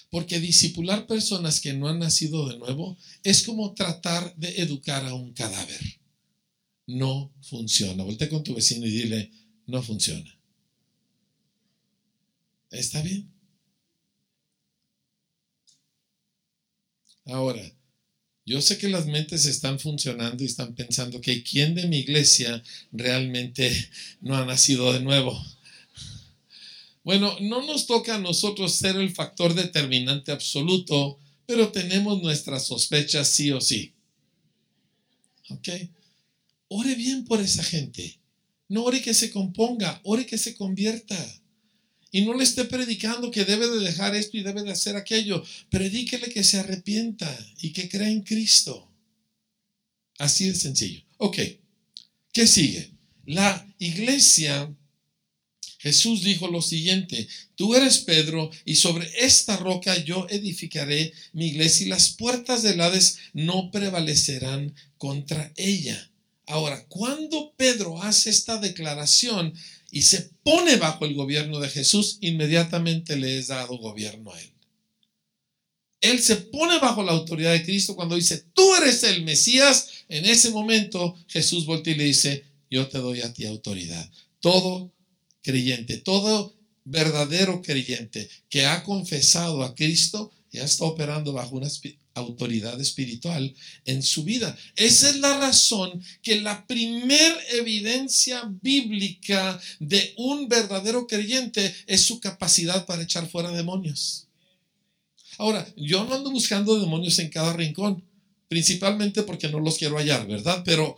Porque 0.09 0.39
disipular 0.39 1.05
personas 1.05 1.59
que 1.59 1.73
no 1.73 1.87
han 1.87 1.99
nacido 1.99 2.47
de 2.47 2.57
nuevo 2.57 2.97
es 3.23 3.43
como 3.43 3.73
tratar 3.73 4.35
de 4.35 4.61
educar 4.61 5.05
a 5.05 5.13
un 5.13 5.33
cadáver. 5.33 5.99
No 6.85 7.33
funciona. 7.41 8.03
Volte 8.03 8.29
con 8.29 8.43
tu 8.43 8.55
vecino 8.55 8.85
y 8.85 8.91
dile, 8.91 9.31
no 9.65 9.81
funciona. 9.81 10.33
¿Está 12.71 13.01
bien? 13.01 13.29
Ahora, 17.25 17.61
yo 18.45 18.61
sé 18.61 18.77
que 18.77 18.87
las 18.87 19.07
mentes 19.07 19.45
están 19.45 19.77
funcionando 19.77 20.41
y 20.41 20.47
están 20.47 20.73
pensando 20.73 21.19
que 21.19 21.43
quién 21.43 21.75
de 21.75 21.85
mi 21.87 21.97
iglesia 21.97 22.63
realmente 22.93 23.69
no 24.21 24.37
ha 24.37 24.45
nacido 24.45 24.93
de 24.93 25.01
nuevo. 25.01 25.37
Bueno, 27.07 27.37
no 27.39 27.65
nos 27.65 27.87
toca 27.87 28.15
a 28.15 28.19
nosotros 28.19 28.75
ser 28.75 28.97
el 28.97 29.15
factor 29.15 29.53
determinante 29.53 30.33
absoluto, 30.33 31.17
pero 31.45 31.71
tenemos 31.71 32.21
nuestras 32.21 32.67
sospechas 32.67 33.29
sí 33.29 33.49
o 33.53 33.61
sí. 33.61 33.93
¿Ok? 35.49 35.69
Ore 36.67 36.95
bien 36.95 37.23
por 37.23 37.39
esa 37.39 37.63
gente. 37.63 38.19
No 38.67 38.83
ore 38.83 39.01
que 39.01 39.13
se 39.13 39.31
componga, 39.31 40.01
ore 40.03 40.25
que 40.25 40.37
se 40.37 40.53
convierta. 40.55 41.15
Y 42.11 42.25
no 42.25 42.33
le 42.33 42.43
esté 42.43 42.65
predicando 42.65 43.31
que 43.31 43.45
debe 43.45 43.69
de 43.69 43.79
dejar 43.79 44.13
esto 44.13 44.35
y 44.35 44.43
debe 44.43 44.63
de 44.63 44.71
hacer 44.71 44.97
aquello. 44.97 45.41
Predíquele 45.69 46.27
que 46.27 46.43
se 46.43 46.59
arrepienta 46.59 47.33
y 47.61 47.71
que 47.71 47.87
crea 47.87 48.09
en 48.09 48.21
Cristo. 48.21 48.91
Así 50.17 50.49
de 50.49 50.55
sencillo. 50.55 51.03
Ok, 51.19 51.37
¿qué 52.33 52.45
sigue? 52.47 52.91
La 53.25 53.65
iglesia, 53.79 54.75
Jesús 55.77 56.23
dijo 56.23 56.47
lo 56.47 56.61
siguiente, 56.61 57.27
tú 57.55 57.75
eres 57.75 57.99
Pedro 57.99 58.49
y 58.65 58.75
sobre 58.75 59.09
esta 59.19 59.57
roca 59.57 59.95
yo 60.03 60.25
edificaré 60.29 61.13
mi 61.33 61.47
iglesia 61.47 61.85
y 61.85 61.89
las 61.89 62.09
puertas 62.09 62.63
del 62.63 62.81
Hades 62.81 63.19
no 63.33 63.69
prevalecerán 63.71 64.73
contra 64.97 65.53
ella. 65.55 66.11
Ahora, 66.47 66.85
cuando 66.87 67.53
Pedro 67.57 68.01
hace 68.01 68.29
esta 68.29 68.57
declaración, 68.57 69.53
y 69.91 70.01
se 70.01 70.29
pone 70.43 70.75
bajo 70.75 71.05
el 71.05 71.13
gobierno 71.13 71.59
de 71.59 71.69
Jesús, 71.69 72.17
inmediatamente 72.21 73.15
le 73.15 73.37
es 73.37 73.47
dado 73.47 73.77
gobierno 73.77 74.33
a 74.33 74.41
él. 74.41 74.51
Él 76.01 76.21
se 76.21 76.35
pone 76.35 76.77
bajo 76.79 77.03
la 77.03 77.13
autoridad 77.13 77.53
de 77.53 77.63
Cristo 77.63 77.95
cuando 77.95 78.15
dice, 78.15 78.45
tú 78.53 78.75
eres 78.75 79.03
el 79.03 79.23
Mesías. 79.23 79.89
En 80.09 80.25
ese 80.25 80.51
momento 80.51 81.15
Jesús 81.27 81.65
voltea 81.65 81.93
y 81.93 81.97
le 81.97 82.03
dice, 82.03 82.45
yo 82.69 82.87
te 82.87 82.99
doy 82.99 83.21
a 83.21 83.33
ti 83.33 83.45
autoridad. 83.45 84.09
Todo 84.39 84.91
creyente, 85.47 85.95
todo 85.95 86.53
verdadero 86.83 87.61
creyente 87.61 88.29
que 88.49 88.65
ha 88.65 88.83
confesado 88.83 89.63
a 89.63 89.73
Cristo, 89.75 90.29
ya 90.51 90.65
está 90.65 90.83
operando 90.83 91.31
bajo 91.31 91.55
una 91.55 91.69
autoridad 92.15 92.79
espiritual 92.81 93.55
en 93.85 94.03
su 94.03 94.25
vida. 94.25 94.57
Esa 94.75 95.09
es 95.09 95.15
la 95.17 95.37
razón 95.37 96.03
que 96.21 96.41
la 96.41 96.67
primer 96.67 97.33
evidencia 97.53 98.43
bíblica 98.61 99.57
de 99.79 100.13
un 100.17 100.49
verdadero 100.49 101.07
creyente 101.07 101.73
es 101.85 102.01
su 102.01 102.19
capacidad 102.19 102.85
para 102.85 103.03
echar 103.03 103.29
fuera 103.29 103.51
demonios. 103.51 104.27
Ahora, 105.37 105.65
yo 105.77 106.03
no 106.03 106.15
ando 106.15 106.29
buscando 106.29 106.77
demonios 106.77 107.19
en 107.19 107.29
cada 107.29 107.53
rincón, 107.53 108.03
principalmente 108.49 109.23
porque 109.23 109.47
no 109.47 109.59
los 109.59 109.77
quiero 109.77 109.97
hallar, 109.97 110.27
¿verdad? 110.27 110.63
Pero, 110.65 110.95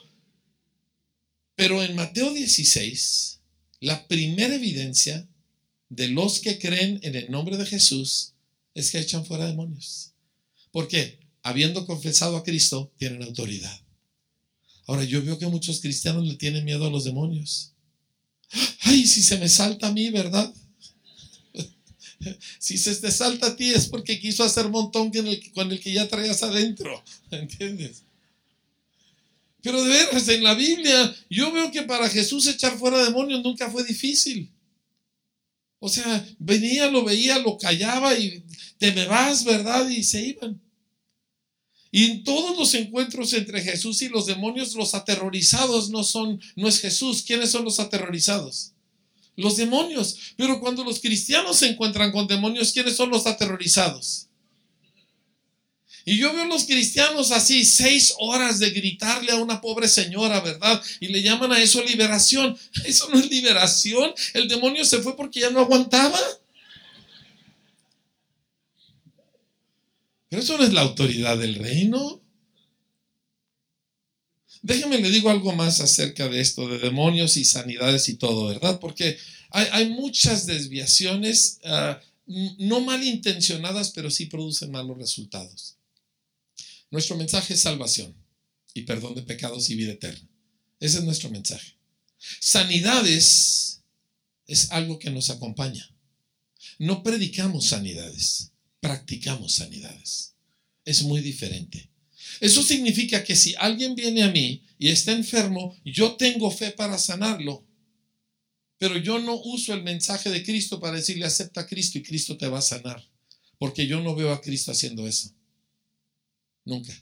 pero 1.56 1.84
en 1.84 1.96
Mateo 1.96 2.34
16, 2.34 3.39
la 3.80 4.08
primera 4.08 4.56
evidencia 4.56 5.28
de 5.90 6.08
los 6.10 6.40
que 6.40 6.60
creen 6.60 7.00
en 7.04 7.16
el 7.16 7.32
nombre 7.32 7.58
de 7.58 7.66
Jesús 7.66 8.34
es 8.74 8.92
que 8.92 9.00
echan 9.00 9.26
fuera 9.26 9.48
demonios. 9.48 10.14
¿Por 10.72 10.88
qué? 10.88 11.20
Habiendo 11.42 11.86
confesado 11.86 12.38
a 12.38 12.44
Cristo, 12.44 12.92
tienen 12.98 13.24
autoridad. 13.24 13.82
Ahora, 14.86 15.04
yo 15.04 15.24
veo 15.24 15.38
que 15.38 15.48
muchos 15.48 15.82
cristianos 15.82 16.28
le 16.28 16.36
tienen 16.36 16.66
miedo 16.66 16.86
a 16.86 16.90
los 16.90 17.04
demonios. 17.04 17.74
Ay, 18.82 19.06
si 19.06 19.22
se 19.22 19.38
me 19.38 19.48
salta 19.48 19.88
a 19.88 19.92
mí, 19.92 20.10
¿verdad? 20.10 20.52
si 22.60 22.78
se 22.78 22.96
te 22.96 23.12
salta 23.12 23.48
a 23.48 23.56
ti 23.56 23.70
es 23.70 23.88
porque 23.88 24.20
quiso 24.20 24.44
hacer 24.44 24.68
montón 24.70 25.12
con 25.12 25.72
el, 25.72 25.80
que 25.80 25.94
ya 25.94 26.08
traías 26.08 26.44
adentro. 26.44 27.04
¿Entiendes? 27.32 28.04
Pero 29.62 29.84
de 29.84 29.90
veras, 29.90 30.28
en 30.30 30.44
la 30.44 30.54
Biblia, 30.54 31.16
yo 31.30 31.52
veo 31.52 31.72
que 31.72 31.84
para 31.84 32.10
Jesús 32.10 32.48
echar 32.48 32.78
fuera 32.78 33.04
demonios 33.04 33.44
nunca 33.44 33.70
fue 33.70 33.84
difícil. 33.84 34.50
O 35.80 35.90
sea, 35.90 36.26
venía, 36.38 36.90
lo 36.90 37.04
veía, 37.04 37.40
lo 37.40 37.58
callaba 37.58 38.18
y 38.18 38.44
te 38.78 38.92
me 38.92 39.06
vas, 39.06 39.44
¿verdad? 39.44 39.90
Y 39.90 40.04
se 40.04 40.22
iban. 40.22 40.62
Y 41.92 42.06
en 42.06 42.24
todos 42.24 42.58
los 42.58 42.74
encuentros 42.76 43.34
entre 43.34 43.62
Jesús 43.62 44.02
y 44.02 44.10
los 44.10 44.28
demonios, 44.28 44.76
los 44.76 44.94
aterrorizados 44.94 45.90
no 45.90 46.04
son, 46.04 46.40
no 46.56 46.68
es 46.68 46.80
Jesús. 46.80 47.24
¿Quiénes 47.24 47.52
son 47.52 47.66
los 47.66 47.80
aterrorizados? 47.80 48.74
Los 49.36 49.58
demonios. 49.58 50.18
Pero 50.38 50.60
cuando 50.60 50.84
los 50.84 51.00
cristianos 51.00 51.58
se 51.58 51.68
encuentran 51.68 52.12
con 52.12 52.28
demonios, 52.28 52.72
¿quiénes 52.72 52.96
son 52.96 53.10
los 53.10 53.26
aterrorizados? 53.26 54.29
Y 56.10 56.18
yo 56.18 56.34
veo 56.34 56.42
a 56.42 56.48
los 56.48 56.64
cristianos 56.64 57.30
así, 57.32 57.64
seis 57.64 58.16
horas 58.18 58.58
de 58.58 58.72
gritarle 58.72 59.32
a 59.32 59.36
una 59.36 59.62
pobre 59.62 59.88
señora, 59.88 60.40
¿verdad? 60.40 60.82
Y 61.00 61.10
le 61.10 61.22
llaman 61.22 61.52
a 61.52 61.62
eso 61.62 61.84
liberación. 61.84 62.58
Eso 62.84 63.10
no 63.10 63.20
es 63.20 63.30
liberación. 63.30 64.12
El 64.34 64.48
demonio 64.48 64.84
se 64.86 65.04
fue 65.04 65.16
porque 65.16 65.42
ya 65.42 65.52
no 65.52 65.60
aguantaba. 65.60 66.20
Pero 70.30 70.42
eso 70.42 70.58
no 70.58 70.64
es 70.64 70.74
la 70.74 70.82
autoridad 70.82 71.38
del 71.38 71.54
reino. 71.54 72.20
Déjeme 74.64 74.98
le 74.98 75.12
digo 75.12 75.30
algo 75.30 75.52
más 75.54 75.80
acerca 75.80 76.28
de 76.28 76.42
esto, 76.42 76.68
de 76.68 76.80
demonios 76.80 77.38
y 77.38 77.46
sanidades 77.46 78.10
y 78.10 78.16
todo, 78.16 78.48
¿verdad? 78.48 78.80
Porque 78.80 79.20
hay, 79.52 79.90
muchas 79.90 80.48
desviaciones, 80.48 81.60
uh, 81.66 81.94
no 82.58 82.80
malintencionadas, 82.80 83.92
pero 83.92 84.10
sí 84.10 84.26
producen 84.26 84.72
malos 84.72 84.98
resultados. 84.98 85.79
Nuestro 86.92 87.16
mensaje 87.18 87.54
es 87.54 87.62
salvación 87.62 88.16
y 88.74 88.82
perdón 88.84 89.16
de 89.16 89.22
pecados 89.22 89.70
y 89.70 89.76
vida 89.76 89.94
eterna. 89.94 90.28
Ese 90.80 91.00
es 91.00 91.04
nuestro 91.04 91.30
mensaje. 91.30 91.74
Sanidades 92.40 93.82
es 94.48 94.72
algo 94.72 94.98
que 95.00 95.10
nos 95.10 95.30
acompaña. 95.30 95.90
No 96.78 97.04
predicamos 97.04 97.68
sanidades, 97.68 98.52
practicamos 98.80 99.54
sanidades. 99.54 100.34
Es 100.86 101.04
muy 101.04 101.22
diferente. 101.22 101.90
Eso 102.40 102.64
significa 102.64 103.24
que 103.24 103.36
si 103.36 103.54
alguien 103.56 103.96
viene 103.96 104.24
a 104.24 104.32
mí 104.32 104.64
y 104.78 104.90
está 104.90 105.12
enfermo, 105.12 105.76
yo 105.84 106.16
tengo 106.16 106.50
fe 106.52 106.72
para 106.72 106.98
sanarlo. 106.98 107.66
Pero 108.78 108.98
yo 108.98 109.20
no 109.20 109.36
uso 109.36 109.74
el 109.74 109.84
mensaje 109.84 110.30
de 110.30 110.44
Cristo 110.44 110.80
para 110.80 110.98
decirle 110.98 111.26
acepta 111.26 111.62
a 111.62 111.68
Cristo 111.68 111.98
y 111.98 112.04
Cristo 112.04 112.38
te 112.38 112.48
va 112.48 112.60
a 112.60 112.64
sanar. 112.64 113.06
Porque 113.58 113.88
yo 113.88 114.02
no 114.02 114.16
veo 114.16 114.32
a 114.32 114.42
Cristo 114.42 114.72
haciendo 114.72 115.06
eso. 115.06 115.34
Nunca. 116.66 116.94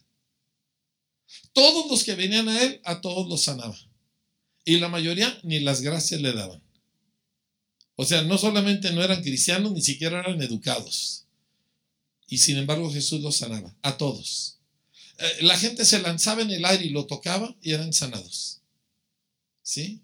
Todos 1.53 1.89
los 1.89 2.03
que 2.03 2.15
venían 2.15 2.47
a 2.49 2.61
Él, 2.61 2.81
a 2.83 3.01
todos 3.01 3.27
los 3.27 3.41
sanaba. 3.41 3.77
Y 4.63 4.77
la 4.77 4.89
mayoría 4.89 5.39
ni 5.43 5.59
las 5.59 5.81
gracias 5.81 6.21
le 6.21 6.33
daban. 6.33 6.61
O 7.95 8.05
sea, 8.05 8.21
no 8.21 8.37
solamente 8.37 8.91
no 8.91 9.03
eran 9.03 9.23
cristianos, 9.23 9.71
ni 9.71 9.81
siquiera 9.81 10.19
eran 10.19 10.41
educados. 10.41 11.25
Y 12.29 12.37
sin 12.37 12.57
embargo 12.57 12.91
Jesús 12.91 13.21
los 13.21 13.37
sanaba, 13.37 13.75
a 13.81 13.97
todos. 13.97 14.59
Eh, 15.17 15.37
la 15.41 15.57
gente 15.57 15.83
se 15.83 15.99
lanzaba 15.99 16.43
en 16.43 16.51
el 16.51 16.63
aire 16.63 16.85
y 16.85 16.89
lo 16.89 17.07
tocaba 17.07 17.55
y 17.61 17.71
eran 17.71 17.93
sanados. 17.93 18.59
¿Sí? 19.63 20.01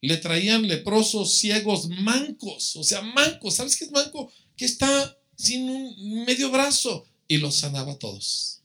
Le 0.00 0.16
traían 0.16 0.66
leprosos, 0.66 1.36
ciegos, 1.36 1.88
mancos, 1.88 2.76
o 2.76 2.84
sea, 2.84 3.02
mancos. 3.02 3.54
¿Sabes 3.54 3.76
qué 3.76 3.84
es 3.84 3.90
manco? 3.90 4.32
Que 4.56 4.64
está 4.64 5.18
sin 5.36 5.68
un 5.68 6.24
medio 6.24 6.50
brazo 6.50 7.06
y 7.28 7.38
los 7.38 7.56
sanaba 7.56 7.92
a 7.92 7.98
todos. 7.98 8.62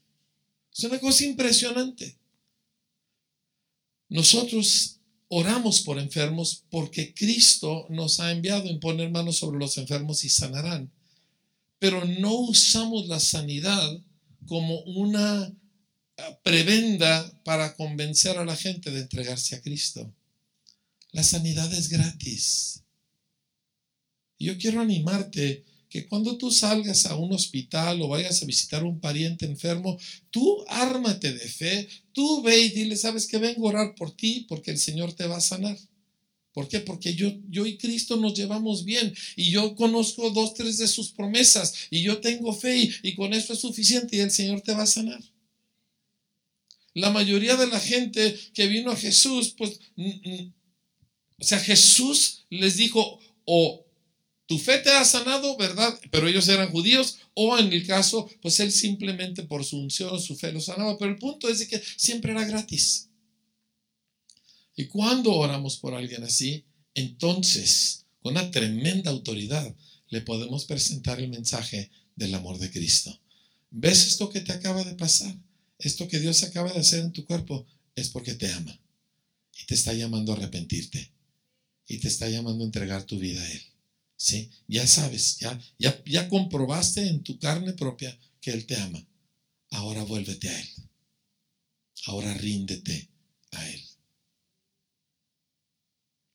Es 0.76 0.84
una 0.84 1.00
cosa 1.00 1.26
impresionante. 1.26 2.18
Nosotros 4.10 5.00
oramos 5.28 5.82
por 5.82 6.00
enfermos 6.00 6.64
porque 6.70 7.14
Cristo 7.14 7.86
nos 7.90 8.20
ha 8.20 8.32
enviado 8.32 8.70
en 8.70 8.80
poner 8.80 9.12
manos 9.12 9.38
sobre 9.38 9.60
los 9.60 9.78
enfermos 9.78 10.24
y 10.24 10.30
sanarán. 10.30 10.92
Pero 11.78 12.04
no 12.06 12.34
usamos 12.34 13.08
la 13.08 13.20
sanidad 13.20 14.00
como 14.48 14.80
una 14.82 15.54
prebenda 16.44 17.32
para 17.44 17.76
convencer 17.76 18.38
a 18.38 18.46
la 18.46 18.56
gente 18.56 18.92
de 18.92 19.02
entregarse 19.02 19.56
a 19.56 19.62
Cristo. 19.62 20.14
La 21.12 21.24
sanidad 21.24 21.72
es 21.74 21.90
gratis. 21.90 22.84
Yo 24.38 24.58
quiero 24.58 24.82
animarte 24.82 25.66
que 25.90 26.08
cuando 26.08 26.38
tú 26.38 26.52
salgas 26.52 27.06
a 27.08 27.16
un 27.16 27.34
hospital 27.34 28.02
o 28.02 28.08
vayas 28.08 28.42
a 28.42 28.46
visitar 28.46 28.84
a 28.84 28.86
un 28.86 29.00
pariente 29.00 29.46
enfermo, 29.46 29.98
tú 30.30 30.64
ármate 30.68 31.34
de 31.34 31.48
fe, 31.48 31.90
tú 32.14 32.44
ve 32.44 32.60
y 32.60 32.70
dile, 32.70 32.96
sabes 32.96 33.28
que 33.28 33.40
vengo 33.40 33.66
a 33.66 33.70
orar 33.70 33.96
por 33.96 34.16
ti 34.16 34.46
porque 34.48 34.72
el 34.72 34.78
Señor 34.78 35.14
te 35.14 35.28
va 35.28 35.38
a 35.38 35.42
sanar. 35.42 35.78
¿Por 36.54 36.68
qué? 36.68 36.80
Porque 36.80 37.16
yo, 37.16 37.32
yo 37.50 37.66
y 37.66 37.78
Cristo 37.78 38.18
nos 38.18 38.34
llevamos 38.34 38.86
bien 38.86 39.14
y 39.36 39.52
yo 39.52 39.76
conozco 39.76 40.30
dos, 40.30 40.54
tres 40.54 40.78
de 40.78 40.88
sus 40.88 41.10
promesas 41.10 41.74
y 41.90 42.02
yo 42.02 42.20
tengo 42.20 42.54
fe 42.54 42.78
y, 42.78 42.92
y 43.04 43.16
con 43.16 43.34
eso 43.34 43.54
es 43.54 43.60
suficiente 43.60 44.18
y 44.18 44.20
el 44.20 44.32
Señor 44.32 44.62
te 44.62 44.74
va 44.74 44.84
a 44.84 44.88
sanar. 44.88 45.24
La 46.94 47.12
mayoría 47.12 47.56
de 47.56 47.68
la 47.68 47.80
gente 47.80 48.38
que 48.54 48.68
vino 48.68 48.92
a 48.92 48.96
Jesús, 48.96 49.56
pues, 49.58 49.80
o 49.98 51.44
sea, 51.44 51.60
Jesús 51.60 52.46
les 52.50 52.78
dijo, 52.78 53.20
o 53.46 53.86
tu 54.50 54.58
fe 54.58 54.80
te 54.80 54.89
ha 54.89 55.06
sanado, 55.06 55.56
¿verdad? 55.58 56.00
Pero 56.10 56.28
ellos 56.28 56.47
eran 56.47 56.72
judíos, 56.72 57.20
o 57.36 57.60
en 57.60 57.72
el 57.72 57.86
caso, 57.86 58.28
pues 58.41 58.60
él 58.60 58.72
simplemente 58.72 59.43
por 59.43 59.64
su 59.64 59.78
unción, 59.78 60.20
su 60.20 60.36
fe 60.36 60.52
lo 60.52 60.60
sanaba. 60.60 60.97
Pero 60.97 61.12
el 61.12 61.20
punto 61.20 61.47
es 61.47 61.68
que 61.68 61.80
siempre 61.97 62.32
era 62.32 62.43
gratis. 62.45 63.10
Y 64.76 64.86
cuando 64.86 65.36
oramos 65.36 65.78
por 65.78 65.93
alguien 65.93 66.24
así, 66.24 66.66
entonces, 66.95 68.08
con 68.24 68.32
una 68.32 68.50
tremenda 68.50 69.12
autoridad, 69.12 69.76
le 70.08 70.22
podemos 70.22 70.66
presentar 70.66 71.20
el 71.20 71.30
mensaje 71.30 71.91
del 72.16 72.34
amor 72.34 72.58
de 72.58 72.72
Cristo. 72.72 73.22
¿Ves 73.70 74.08
esto 74.08 74.32
que 74.32 74.41
te 74.41 74.52
acaba 74.52 74.84
de 74.84 74.95
pasar? 74.95 75.38
Esto 75.78 76.08
que 76.08 76.20
Dios 76.20 76.41
acaba 76.41 76.74
de 76.74 76.80
hacer 76.80 77.02
en 77.02 77.12
tu 77.12 77.24
cuerpo 77.24 77.68
es 77.93 78.10
porque 78.10 78.34
te 78.34 78.52
ama. 78.52 78.80
Y 79.62 79.68
te 79.68 79.76
está 79.76 79.93
llamando 79.93 80.34
a 80.34 80.38
arrepentirte. 80.38 81.12
Y 81.88 82.00
te 82.00 82.08
está 82.08 82.28
llamando 82.28 82.64
a 82.64 82.66
entregar 82.66 83.04
tu 83.04 83.20
vida 83.20 83.43
a 83.43 83.52
Él. 83.52 83.62
¿Sí? 84.20 84.52
Ya 84.68 84.86
sabes, 84.86 85.38
ya, 85.40 85.60
ya, 85.80 86.04
ya 86.06 86.28
comprobaste 86.28 87.08
en 87.08 87.24
tu 87.24 87.40
carne 87.40 87.74
propia 87.74 88.16
que 88.42 88.52
Él 88.52 88.66
te 88.68 88.76
ama. 88.76 89.04
Ahora 89.72 90.04
vuélvete 90.04 90.50
a 90.50 90.60
Él. 90.60 90.70
Ahora 92.06 92.34
ríndete 92.34 93.10
a 93.52 93.70
Él. 93.70 93.82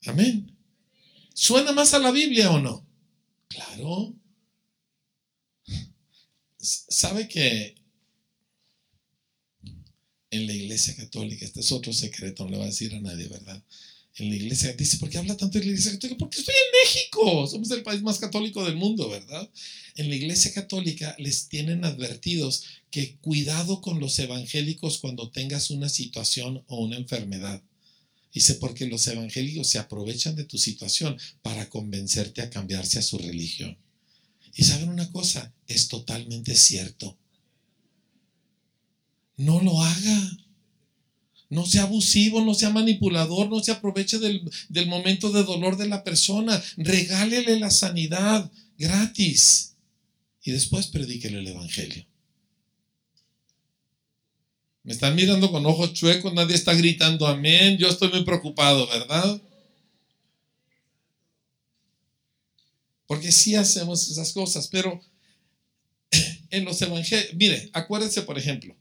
Amén. 0.06 0.56
¿Suena 1.34 1.72
más 1.72 1.94
a 1.94 1.98
la 1.98 2.10
Biblia 2.10 2.50
o 2.50 2.58
no? 2.58 2.86
Claro. 3.48 4.14
¿Sabe 6.58 7.28
que 7.28 7.74
en 10.30 10.46
la 10.46 10.54
iglesia 10.54 10.96
católica, 10.96 11.44
este 11.44 11.60
es 11.60 11.70
otro 11.70 11.92
secreto, 11.92 12.44
no 12.44 12.50
le 12.50 12.58
va 12.58 12.64
a 12.64 12.68
decir 12.68 12.94
a 12.94 13.00
nadie, 13.00 13.28
¿verdad? 13.28 13.62
En 14.16 14.30
la 14.30 14.36
iglesia. 14.36 14.72
Dice, 14.74 14.98
¿por 14.98 15.10
qué 15.10 15.18
habla 15.18 15.36
tanto 15.36 15.58
de 15.58 15.64
la 15.64 15.70
iglesia 15.70 15.92
católica? 15.92 16.18
Porque 16.18 16.38
estoy 16.38 16.54
en 16.54 16.80
México. 16.84 17.46
Somos 17.46 17.70
el 17.70 17.82
país 17.82 18.02
más 18.02 18.18
católico 18.18 18.64
del 18.64 18.76
mundo, 18.76 19.08
¿verdad? 19.08 19.48
En 19.96 20.08
la 20.08 20.16
iglesia 20.16 20.52
católica 20.52 21.14
les 21.18 21.48
tienen 21.48 21.84
advertidos 21.84 22.64
que 22.90 23.16
cuidado 23.16 23.80
con 23.80 24.00
los 24.00 24.18
evangélicos 24.18 24.98
cuando 24.98 25.30
tengas 25.30 25.70
una 25.70 25.88
situación 25.88 26.62
o 26.68 26.82
una 26.82 26.96
enfermedad. 26.96 27.62
Dice, 28.32 28.54
porque 28.54 28.86
los 28.86 29.06
evangélicos 29.06 29.68
se 29.68 29.78
aprovechan 29.78 30.34
de 30.34 30.44
tu 30.44 30.58
situación 30.58 31.16
para 31.42 31.68
convencerte 31.68 32.42
a 32.42 32.50
cambiarse 32.50 32.98
a 32.98 33.02
su 33.02 33.18
religión. 33.18 33.78
Y 34.56 34.64
saben 34.64 34.88
una 34.88 35.10
cosa, 35.10 35.52
es 35.66 35.88
totalmente 35.88 36.54
cierto. 36.54 37.16
No 39.36 39.60
lo 39.60 39.80
haga. 39.80 40.43
No 41.50 41.66
sea 41.66 41.82
abusivo, 41.82 42.40
no 42.40 42.54
sea 42.54 42.70
manipulador, 42.70 43.48
no 43.48 43.62
se 43.62 43.72
aproveche 43.72 44.18
del, 44.18 44.42
momento 44.86 45.30
de 45.30 45.44
dolor 45.44 45.76
de 45.76 45.88
la 45.88 46.02
persona. 46.02 46.62
Regálele 46.76 47.58
la 47.60 47.70
sanidad 47.70 48.50
gratis 48.78 49.74
y 50.42 50.50
después 50.50 50.88
predíquele 50.88 51.38
el 51.38 51.48
Evangelio. 51.48 52.06
Me 54.82 54.92
están 54.92 55.14
mirando 55.14 55.50
con 55.50 55.64
ojos 55.64 55.94
chuecos, 55.94 56.34
nadie 56.34 56.54
está 56.54 56.74
gritando 56.74 57.26
amén. 57.26 57.78
Yo 57.78 57.88
estoy 57.88 58.10
muy 58.10 58.24
preocupado, 58.24 58.86
¿verdad? 58.86 59.40
Porque 63.06 63.32
sí 63.32 63.54
hacemos 63.54 64.10
esas 64.10 64.32
cosas, 64.32 64.68
pero 64.68 65.00
en 66.50 66.64
los 66.64 66.80
evangelios, 66.82 67.34
mire, 67.34 67.70
acuérdense, 67.72 68.22
por 68.22 68.38
ejemplo, 68.38 68.76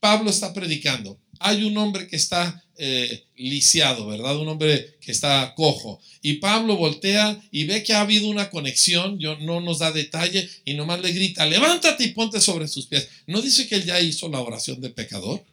Pablo 0.00 0.30
está 0.30 0.52
predicando. 0.52 1.18
Hay 1.40 1.64
un 1.64 1.76
hombre 1.76 2.06
que 2.08 2.16
está 2.16 2.64
eh, 2.76 3.26
lisiado, 3.36 4.06
¿verdad? 4.06 4.38
Un 4.38 4.48
hombre 4.48 4.98
que 5.00 5.12
está 5.12 5.54
cojo. 5.56 6.00
Y 6.22 6.34
Pablo 6.34 6.76
voltea 6.76 7.40
y 7.50 7.64
ve 7.64 7.82
que 7.82 7.92
ha 7.92 8.02
habido 8.02 8.28
una 8.28 8.50
conexión, 8.50 9.18
yo, 9.18 9.36
no 9.38 9.60
nos 9.60 9.80
da 9.80 9.90
detalle, 9.90 10.48
y 10.64 10.74
nomás 10.74 11.00
le 11.00 11.12
grita, 11.12 11.44
levántate 11.46 12.04
y 12.04 12.12
ponte 12.12 12.40
sobre 12.40 12.68
sus 12.68 12.86
pies. 12.86 13.08
¿No 13.26 13.42
dice 13.42 13.66
que 13.66 13.74
él 13.74 13.84
ya 13.84 14.00
hizo 14.00 14.28
la 14.28 14.40
oración 14.40 14.80
del 14.80 14.94
pecador? 14.94 15.44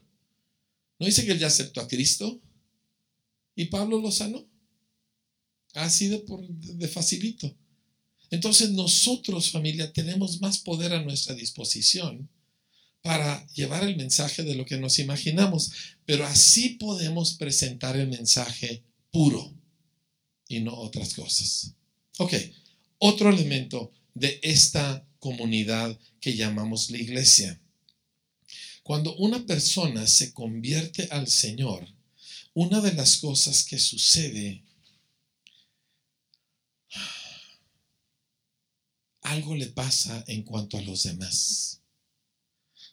¿No 1.00 1.06
dice 1.06 1.26
que 1.26 1.32
él 1.32 1.40
ya 1.40 1.48
aceptó 1.48 1.82
a 1.82 1.88
Cristo? 1.88 2.40
Y 3.56 3.66
Pablo 3.66 4.00
lo 4.00 4.12
sanó. 4.12 4.48
Así 5.74 6.08
de, 6.08 6.20
por, 6.20 6.48
de 6.48 6.88
facilito. 6.88 7.56
Entonces 8.30 8.72
nosotros, 8.72 9.50
familia, 9.50 9.92
tenemos 9.92 10.42
más 10.42 10.60
poder 10.60 10.94
a 10.94 11.02
nuestra 11.02 11.36
disposición 11.36 12.30
para 13.06 13.46
llevar 13.54 13.84
el 13.84 13.98
mensaje 13.98 14.42
de 14.42 14.56
lo 14.56 14.66
que 14.66 14.80
nos 14.80 14.98
imaginamos, 14.98 15.72
pero 16.08 16.26
así 16.26 16.70
podemos 16.70 17.36
presentar 17.36 17.96
el 17.96 18.08
mensaje 18.08 18.82
puro 19.12 19.54
y 20.48 20.62
no 20.62 20.74
otras 20.74 21.14
cosas. 21.14 21.76
Ok, 22.18 22.34
otro 22.98 23.30
elemento 23.30 23.92
de 24.16 24.40
esta 24.42 25.06
comunidad 25.20 25.96
que 26.20 26.36
llamamos 26.36 26.90
la 26.90 26.98
iglesia. 26.98 27.62
Cuando 28.82 29.16
una 29.18 29.46
persona 29.46 30.08
se 30.08 30.34
convierte 30.34 31.08
al 31.12 31.28
Señor, 31.28 31.88
una 32.56 32.82
de 32.82 32.94
las 32.94 33.18
cosas 33.18 33.66
que 33.66 33.78
sucede, 33.78 34.64
algo 39.22 39.54
le 39.54 39.68
pasa 39.68 40.24
en 40.26 40.42
cuanto 40.42 40.80
a 40.80 40.82
los 40.82 41.04
demás. 41.04 41.82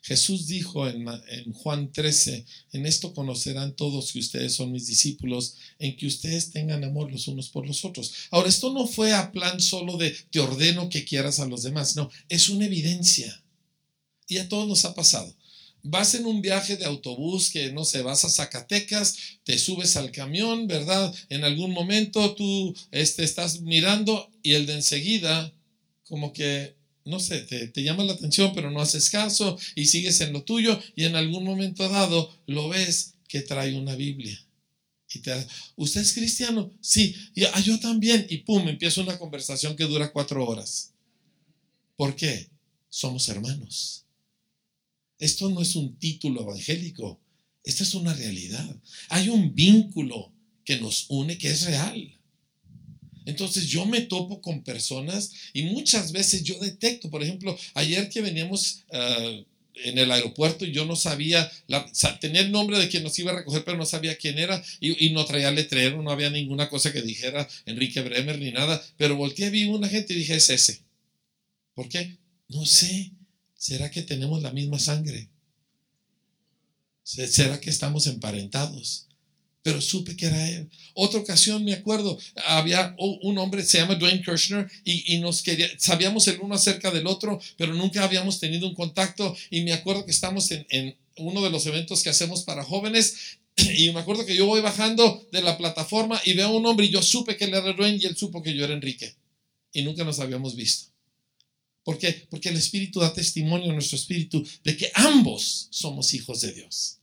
Jesús 0.03 0.47
dijo 0.47 0.85
en, 0.85 1.05
Juan 1.53 1.89
13, 1.93 2.45
en 2.73 2.85
esto 2.85 3.13
conocerán 3.13 3.73
todos 3.73 4.11
que 4.11 4.19
ustedes 4.19 4.53
son 4.53 4.73
mis 4.73 4.85
discípulos, 4.85 5.55
en 5.79 5.95
que 5.95 6.07
ustedes 6.07 6.51
tengan 6.51 6.83
amor 6.83 7.09
los 7.09 7.29
unos 7.29 7.47
por 7.47 7.65
los 7.65 7.85
otros. 7.85 8.13
Ahora, 8.29 8.49
esto 8.49 8.73
no 8.73 8.85
fue 8.85 9.13
a 9.13 9.31
plan 9.31 9.61
solo 9.61 9.95
de 9.95 10.13
te 10.29 10.41
ordeno 10.41 10.89
que 10.89 11.05
quieras 11.05 11.39
a 11.39 11.45
los 11.45 11.63
demás, 11.63 11.95
no, 11.95 12.11
es 12.27 12.49
una 12.49 12.65
evidencia. 12.65 13.41
Y 14.27 14.39
a 14.39 14.49
todos 14.49 14.67
nos 14.67 14.83
ha 14.83 14.93
pasado. 14.93 15.33
vas 15.83 16.15
en 16.15 16.25
un 16.25 16.41
viaje 16.41 16.75
de 16.75 16.85
autobús 16.85 17.49
que 17.49 17.71
no 17.71 17.85
sé, 17.85 18.01
vas 18.01 18.25
a 18.25 18.29
Zacatecas, 18.29 19.17
te 19.45 19.57
subes 19.57 19.95
al 19.95 20.11
camión, 20.11 20.67
¿verdad? 20.67 21.13
En 21.29 21.45
algún 21.45 21.71
momento 21.71 22.35
tú 22.35 22.75
este, 22.91 23.23
estás 23.23 23.61
mirando 23.61 24.29
y 24.41 24.53
el 24.53 24.65
de 24.65 24.73
enseguida, 24.73 25.53
como 26.03 26.33
que, 26.33 26.75
no 27.05 27.19
sé, 27.19 27.41
te, 27.41 27.67
te, 27.67 27.83
llama 27.83 28.03
la 28.03 28.13
atención, 28.13 28.51
pero 28.53 28.71
no 28.71 28.81
haces 28.81 29.09
caso 29.09 29.57
y 29.75 29.85
sigues 29.85 30.21
en 30.21 30.33
lo 30.33 30.43
tuyo 30.43 30.79
y 30.95 31.05
en 31.05 31.15
algún 31.15 31.43
momento 31.43 31.87
dado 31.89 32.33
lo 32.47 32.69
ves 32.69 33.15
que 33.27 33.41
trae 33.41 33.75
una 33.75 33.95
Biblia. 33.95 34.39
Y 35.13 35.19
te, 35.19 35.31
¿Usted 35.75 36.01
es 36.01 36.13
cristiano? 36.13 36.71
Sí, 36.81 37.15
y, 37.35 37.43
ah, 37.45 37.59
yo 37.59 37.79
también. 37.79 38.25
Y 38.29 38.37
pum, 38.39 38.67
empieza 38.67 39.01
una 39.01 39.19
conversación 39.19 39.75
que 39.75 39.83
dura 39.83 40.11
cuatro 40.11 40.45
horas. 40.45 40.93
¿Por 41.95 42.15
qué? 42.15 42.49
Somos 42.89 43.27
hermanos. 43.29 44.05
Esto 45.19 45.49
no 45.49 45.61
es 45.61 45.75
un 45.75 45.95
título 45.97 46.41
evangélico, 46.41 47.19
esta 47.63 47.83
es 47.83 47.93
una 47.95 48.13
realidad. 48.13 48.75
Hay 49.09 49.29
un 49.29 49.55
vínculo 49.55 50.33
que 50.65 50.79
nos 50.79 51.05
une 51.09 51.37
que 51.37 51.49
es 51.49 51.65
real. 51.65 52.19
Entonces 53.25 53.67
yo 53.67 53.85
me 53.85 54.01
topo 54.01 54.41
con 54.41 54.63
personas 54.63 55.31
y 55.53 55.63
muchas 55.63 56.11
veces 56.11 56.43
yo 56.43 56.59
detecto, 56.59 57.09
por 57.09 57.23
ejemplo, 57.23 57.57
ayer 57.73 58.09
que 58.09 58.21
veníamos 58.21 58.83
uh, 58.89 59.43
en 59.75 59.97
el 59.97 60.11
aeropuerto 60.11 60.65
y 60.65 60.71
yo 60.71 60.85
no 60.85 60.95
sabía, 60.95 61.51
la, 61.67 61.85
tenía 62.19 62.41
el 62.41 62.51
nombre 62.51 62.77
de 62.77 62.89
quien 62.89 63.03
nos 63.03 63.17
iba 63.19 63.31
a 63.31 63.35
recoger, 63.35 63.63
pero 63.63 63.77
no 63.77 63.85
sabía 63.85 64.17
quién 64.17 64.37
era 64.37 64.63
y, 64.79 65.07
y, 65.07 65.11
no 65.11 65.25
traía 65.25 65.51
letrero, 65.51 66.01
no 66.01 66.11
había 66.11 66.29
ninguna 66.29 66.69
cosa 66.69 66.93
que 66.93 67.01
dijera 67.01 67.47
Enrique 67.65 68.01
Bremer 68.01 68.39
ni 68.39 68.51
nada, 68.51 68.83
pero 68.97 69.15
volteé, 69.15 69.49
vi 69.49 69.65
una 69.65 69.89
gente 69.89 70.13
y 70.13 70.17
dije, 70.17 70.35
es 70.35 70.49
ese. 70.49 70.81
¿Por 71.73 71.89
qué? 71.89 72.17
No 72.49 72.65
sé. 72.65 73.11
¿Será 73.55 73.89
que 73.89 74.01
tenemos 74.01 74.41
la 74.41 74.51
misma 74.51 74.77
sangre? 74.77 75.29
¿Será 77.03 77.59
que 77.59 77.69
estamos 77.69 78.07
emparentados? 78.07 79.07
Pero 79.63 79.81
supe 79.81 80.15
que 80.15 80.27
era 80.27 80.49
él. 80.49 80.69
Otra 80.93 81.19
ocasión 81.19 81.63
me 81.63 81.73
acuerdo, 81.73 82.19
había 82.47 82.95
un 82.99 83.37
hombre, 83.37 83.63
se 83.63 83.79
llama 83.79 83.95
Dwayne 83.95 84.21
Kirshner, 84.21 84.69
y, 84.83 85.17
nos 85.17 85.41
quería, 85.41 85.67
sabíamos 85.77 86.27
el 86.27 86.39
uno 86.41 86.55
acerca 86.55 86.91
del 86.91 87.07
otro, 87.07 87.39
pero 87.57 87.73
nunca 87.73 88.03
habíamos 88.03 88.39
tenido 88.39 88.67
un 88.67 88.75
contacto. 88.75 89.35
Y 89.49 89.61
me 89.61 89.73
acuerdo 89.73 90.05
que 90.05 90.11
estamos 90.11 90.51
en, 90.51 90.65
en 90.69 90.95
uno 91.17 91.41
de 91.41 91.49
los 91.49 91.65
eventos 91.65 92.03
que 92.03 92.09
hacemos 92.09 92.43
para 92.43 92.63
jóvenes 92.63 93.39
y 93.55 93.91
me 93.91 93.99
acuerdo 93.99 94.25
que 94.25 94.35
yo 94.35 94.45
voy 94.45 94.61
bajando 94.61 95.27
de 95.31 95.41
la 95.41 95.57
plataforma 95.57 96.21
y 96.25 96.33
veo 96.33 96.47
a 96.47 96.51
un 96.51 96.65
hombre 96.65 96.85
y 96.85 96.89
yo 96.89 97.01
supe 97.01 97.37
que 97.37 97.45
él 97.45 97.53
era 97.53 97.73
Dwayne 97.73 97.99
y 98.01 98.05
él 98.05 98.15
supo 98.15 98.41
que 98.41 98.53
yo 98.53 98.63
era 98.63 98.73
Enrique. 98.73 99.15
Y 99.71 99.81
nunca 99.81 100.03
nos 100.03 100.19
habíamos 100.19 100.55
visto. 100.55 100.91
¿Por 101.83 101.97
qué? 101.97 102.27
Porque 102.29 102.49
el 102.49 102.55
Espíritu 102.55 102.99
da 102.99 103.13
testimonio 103.13 103.71
a 103.71 103.73
nuestro 103.73 103.97
espíritu 103.97 104.45
de 104.63 104.77
que 104.77 104.91
ambos 104.93 105.67
somos 105.69 106.13
hijos 106.13 106.41
de 106.41 106.53
Dios. 106.53 106.99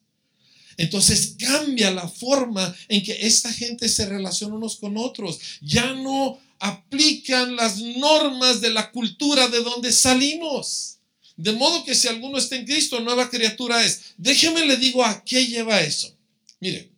Entonces 0.76 1.36
cambia 1.38 1.90
la 1.90 2.08
forma 2.08 2.74
en 2.88 3.02
que 3.02 3.26
esta 3.26 3.52
gente 3.52 3.88
se 3.88 4.06
relaciona 4.06 4.54
unos 4.54 4.76
con 4.76 4.96
otros. 4.96 5.38
Ya 5.60 5.92
no 5.94 6.38
aplican 6.58 7.56
las 7.56 7.78
normas 7.78 8.60
de 8.60 8.70
la 8.70 8.90
cultura 8.90 9.48
de 9.48 9.62
donde 9.62 9.92
salimos. 9.92 10.98
De 11.36 11.52
modo 11.52 11.84
que 11.84 11.94
si 11.94 12.06
alguno 12.06 12.38
está 12.38 12.56
en 12.56 12.66
Cristo, 12.66 13.00
nueva 13.00 13.30
criatura 13.30 13.84
es. 13.84 14.02
Déjeme 14.18 14.66
le 14.66 14.76
digo 14.76 15.04
a 15.04 15.24
qué 15.24 15.46
lleva 15.46 15.80
eso. 15.80 16.14
Mire, 16.60 16.90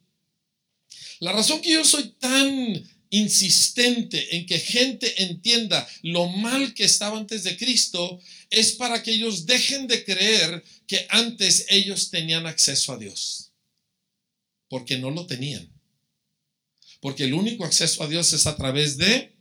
la 1.21 1.31
razón 1.31 1.61
que 1.61 1.73
yo 1.73 1.85
soy 1.85 2.15
tan 2.19 2.85
insistente 3.11 4.37
en 4.37 4.47
que 4.47 4.59
gente 4.59 5.23
entienda 5.23 5.87
lo 6.03 6.27
mal 6.27 6.75
que 6.75 6.85
estaba 6.85 7.19
antes 7.19 7.45
de 7.45 7.57
Cristo 7.57 8.21
es 8.51 8.73
para 8.73 9.03
que 9.03 9.13
ellos 9.13 9.47
dejen 9.47 9.87
de 9.87 10.03
creer 10.03 10.65
que 10.89 11.07
antes 11.11 11.67
ellos 11.69 12.11
tenían 12.11 12.47
acceso 12.47 12.93
a 12.93 12.99
Dios. 12.99 13.52
Porque 14.73 14.97
no 14.97 15.11
lo 15.11 15.27
tenían. 15.27 15.71
Porque 17.03 17.25
el 17.25 17.35
único 17.35 17.67
acceso 17.67 18.03
a 18.03 18.09
Dios 18.09 18.33
es 18.33 18.47
a 18.47 18.57
través 18.57 18.97
de... 18.97 19.37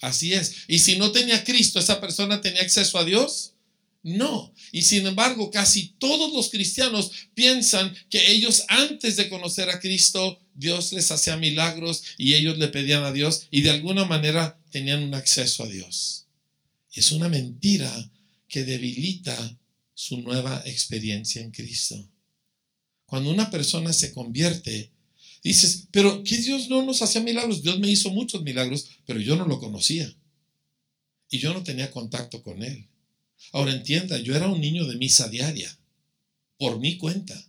Así 0.00 0.32
es. 0.32 0.64
Y 0.66 0.80
si 0.80 0.98
no 0.98 1.12
tenía 1.12 1.44
Cristo, 1.44 1.78
esa 1.78 2.00
persona 2.00 2.40
tenía 2.40 2.62
acceso 2.62 2.98
a 2.98 3.04
Dios. 3.04 3.54
No. 4.02 4.52
Y 4.72 4.82
sin 4.82 5.06
embargo, 5.06 5.52
casi 5.52 5.94
todos 6.00 6.32
los 6.32 6.50
cristianos 6.50 7.12
piensan 7.34 7.94
que 8.10 8.32
ellos 8.32 8.64
antes 8.66 9.14
de 9.14 9.28
conocer 9.28 9.70
a 9.70 9.78
Cristo, 9.78 10.42
Dios 10.54 10.92
les 10.92 11.08
hacía 11.12 11.36
milagros 11.36 12.02
y 12.18 12.34
ellos 12.34 12.58
le 12.58 12.66
pedían 12.66 13.04
a 13.04 13.12
Dios 13.12 13.46
y 13.52 13.60
de 13.60 13.70
alguna 13.70 14.06
manera 14.06 14.60
tenían 14.72 15.04
un 15.04 15.14
acceso 15.14 15.62
a 15.62 15.68
Dios. 15.68 16.26
Es 16.92 17.12
una 17.12 17.28
mentira 17.28 18.10
que 18.48 18.64
debilita 18.64 19.56
su 19.94 20.20
nueva 20.20 20.64
experiencia 20.66 21.42
en 21.42 21.52
Cristo. 21.52 22.10
Cuando 23.06 23.30
una 23.30 23.50
persona 23.50 23.92
se 23.92 24.12
convierte, 24.12 24.90
dices, 25.42 25.86
pero 25.90 26.22
¿qué 26.24 26.36
Dios 26.38 26.68
no 26.68 26.82
nos 26.82 27.02
hacía 27.02 27.20
milagros? 27.20 27.62
Dios 27.62 27.78
me 27.78 27.90
hizo 27.90 28.10
muchos 28.10 28.42
milagros, 28.42 28.88
pero 29.06 29.20
yo 29.20 29.36
no 29.36 29.46
lo 29.46 29.58
conocía. 29.58 30.12
Y 31.30 31.38
yo 31.38 31.54
no 31.54 31.62
tenía 31.62 31.90
contacto 31.90 32.42
con 32.42 32.62
Él. 32.62 32.88
Ahora 33.52 33.72
entienda, 33.72 34.18
yo 34.18 34.34
era 34.34 34.48
un 34.48 34.60
niño 34.60 34.86
de 34.86 34.96
misa 34.96 35.28
diaria, 35.28 35.76
por 36.58 36.78
mi 36.78 36.98
cuenta. 36.98 37.46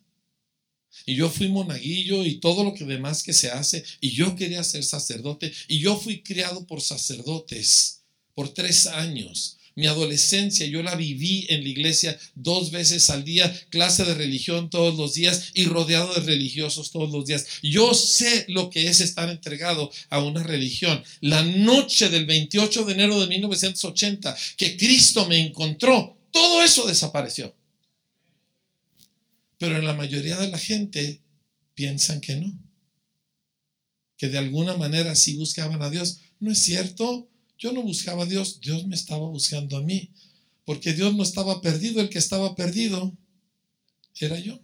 Y 1.06 1.16
yo 1.16 1.30
fui 1.30 1.48
monaguillo 1.48 2.26
y 2.26 2.40
todo 2.40 2.64
lo 2.64 2.74
que 2.74 2.86
demás 2.86 3.24
que 3.24 3.34
se 3.34 3.50
hace, 3.50 3.84
y 4.02 4.12
yo 4.12 4.36
quería 4.36 4.64
ser 4.64 4.84
sacerdote, 4.84 5.52
y 5.68 5.80
yo 5.80 5.98
fui 5.98 6.22
criado 6.22 6.66
por 6.66 6.82
sacerdotes 6.82 8.04
por 8.34 8.54
tres 8.54 8.88
años. 8.88 9.57
Mi 9.78 9.86
adolescencia 9.86 10.66
yo 10.66 10.82
la 10.82 10.96
viví 10.96 11.46
en 11.50 11.62
la 11.62 11.70
iglesia 11.70 12.20
dos 12.34 12.72
veces 12.72 13.12
al 13.12 13.24
día, 13.24 13.56
clase 13.70 14.04
de 14.06 14.16
religión 14.16 14.72
todos 14.72 14.98
los 14.98 15.14
días 15.14 15.52
y 15.54 15.66
rodeado 15.66 16.16
de 16.16 16.22
religiosos 16.22 16.90
todos 16.90 17.12
los 17.12 17.28
días. 17.28 17.46
Yo 17.62 17.94
sé 17.94 18.46
lo 18.48 18.72
que 18.72 18.88
es 18.88 19.02
estar 19.02 19.30
entregado 19.30 19.92
a 20.10 20.18
una 20.18 20.42
religión. 20.42 21.04
La 21.22 21.44
noche 21.44 22.10
del 22.10 22.26
28 22.26 22.86
de 22.86 22.94
enero 22.94 23.22
de 23.22 23.28
1980 23.28 24.36
que 24.58 24.78
Cristo 24.78 25.28
me 25.28 25.38
encontró, 25.38 26.18
todo 26.32 26.64
eso 26.64 26.88
desapareció. 26.88 27.56
Pero 29.60 29.80
la 29.80 29.94
mayoría 29.94 30.38
de 30.38 30.50
la 30.50 30.58
gente 30.58 31.22
piensan 31.76 32.20
que 32.20 32.36
no. 32.36 32.52
Que 34.18 34.28
de 34.28 34.40
alguna 34.40 34.76
manera 34.76 35.14
sí 35.14 35.36
buscaban 35.36 35.84
a 35.84 35.92
Dios. 35.92 36.22
No 36.40 36.52
es 36.52 36.58
cierto. 36.58 37.30
Yo 37.58 37.72
no 37.72 37.82
buscaba 37.82 38.24
a 38.24 38.28
Dios, 38.28 38.60
Dios 38.62 38.86
me 38.86 38.96
estaba 38.96 39.28
buscando 39.28 39.78
a 39.78 39.82
mí, 39.82 40.10
porque 40.66 40.94
Dios 40.94 41.16
no 41.16 41.24
estaba 41.24 41.62
perdido, 41.62 42.02
el 42.02 42.10
que 42.10 42.20
estaba 42.20 42.56
perdido 42.56 43.14
era 44.20 44.40
yo. 44.40 44.60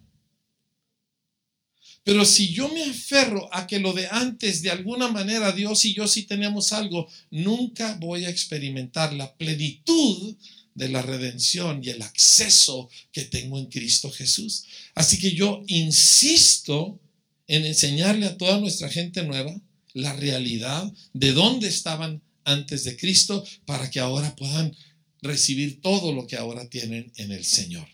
Pero 2.03 2.25
si 2.25 2.49
yo 2.51 2.67
me 2.69 2.83
aferro 2.83 3.49
a 3.53 3.65
que 3.65 3.79
lo 3.79 3.93
de 3.93 4.07
antes, 4.07 4.61
de 4.61 4.71
alguna 4.71 5.07
manera, 5.07 5.53
Dios 5.53 5.85
y 5.85 5.93
yo 5.93 6.07
sí 6.07 6.23
tenemos 6.23 6.73
algo, 6.73 7.07
nunca 7.31 7.95
voy 7.99 8.25
a 8.25 8.29
experimentar 8.29 9.13
la 9.13 9.33
plenitud 9.35 10.35
de 10.75 10.89
la 10.89 11.01
redención 11.01 11.81
y 11.83 11.89
el 11.89 12.01
acceso 12.01 12.89
que 13.11 13.23
tengo 13.23 13.57
en 13.57 13.67
Cristo 13.67 14.11
Jesús. 14.11 14.65
Así 14.95 15.17
que 15.17 15.31
yo 15.31 15.63
insisto 15.67 16.99
en 17.47 17.65
enseñarle 17.65 18.25
a 18.25 18.37
toda 18.37 18.59
nuestra 18.59 18.89
gente 18.89 19.23
nueva 19.23 19.55
la 19.93 20.13
realidad 20.13 20.91
de 21.13 21.31
dónde 21.31 21.67
estaban 21.67 22.21
antes 22.45 22.83
de 22.83 22.97
Cristo 22.97 23.43
para 23.65 23.89
que 23.89 23.99
ahora 23.99 24.35
puedan 24.35 24.75
recibir 25.21 25.81
todo 25.81 26.13
lo 26.13 26.27
que 26.27 26.35
ahora 26.35 26.69
tienen 26.69 27.11
en 27.15 27.31
el 27.31 27.45
Señor. 27.45 27.87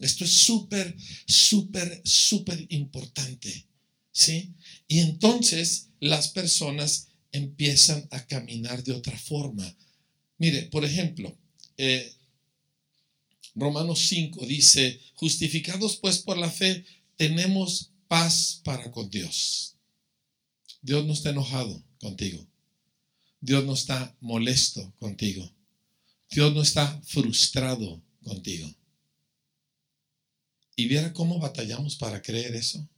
Esto 0.00 0.24
es 0.24 0.32
súper, 0.32 0.96
súper, 1.26 2.02
súper 2.04 2.66
importante. 2.70 3.66
¿Sí? 4.12 4.52
Y 4.86 5.00
entonces 5.00 5.88
las 6.00 6.28
personas 6.28 7.08
empiezan 7.32 8.06
a 8.10 8.26
caminar 8.26 8.84
de 8.84 8.92
otra 8.92 9.18
forma. 9.18 9.76
Mire, 10.38 10.62
por 10.64 10.84
ejemplo, 10.84 11.36
eh, 11.76 12.12
Romanos 13.54 14.06
5 14.08 14.46
dice, 14.46 15.00
justificados 15.14 15.96
pues 15.96 16.18
por 16.18 16.38
la 16.38 16.50
fe, 16.50 16.84
tenemos 17.16 17.90
paz 18.08 18.60
para 18.64 18.90
con 18.90 19.08
Dios. 19.10 19.76
Dios 20.82 21.06
no 21.06 21.12
está 21.12 21.30
enojado 21.30 21.82
contigo. 21.98 22.46
Dios 23.44 23.62
no 23.66 23.74
está 23.74 24.16
molesto 24.22 24.94
contigo. 24.98 25.46
Dios 26.30 26.54
no 26.54 26.62
está 26.62 26.98
frustrado 27.02 28.02
contigo. 28.22 28.74
Y 30.76 30.86
viera 30.86 31.12
cómo 31.12 31.38
batallamos 31.38 31.96
para 31.96 32.22
creer 32.22 32.56
eso. 32.56 32.88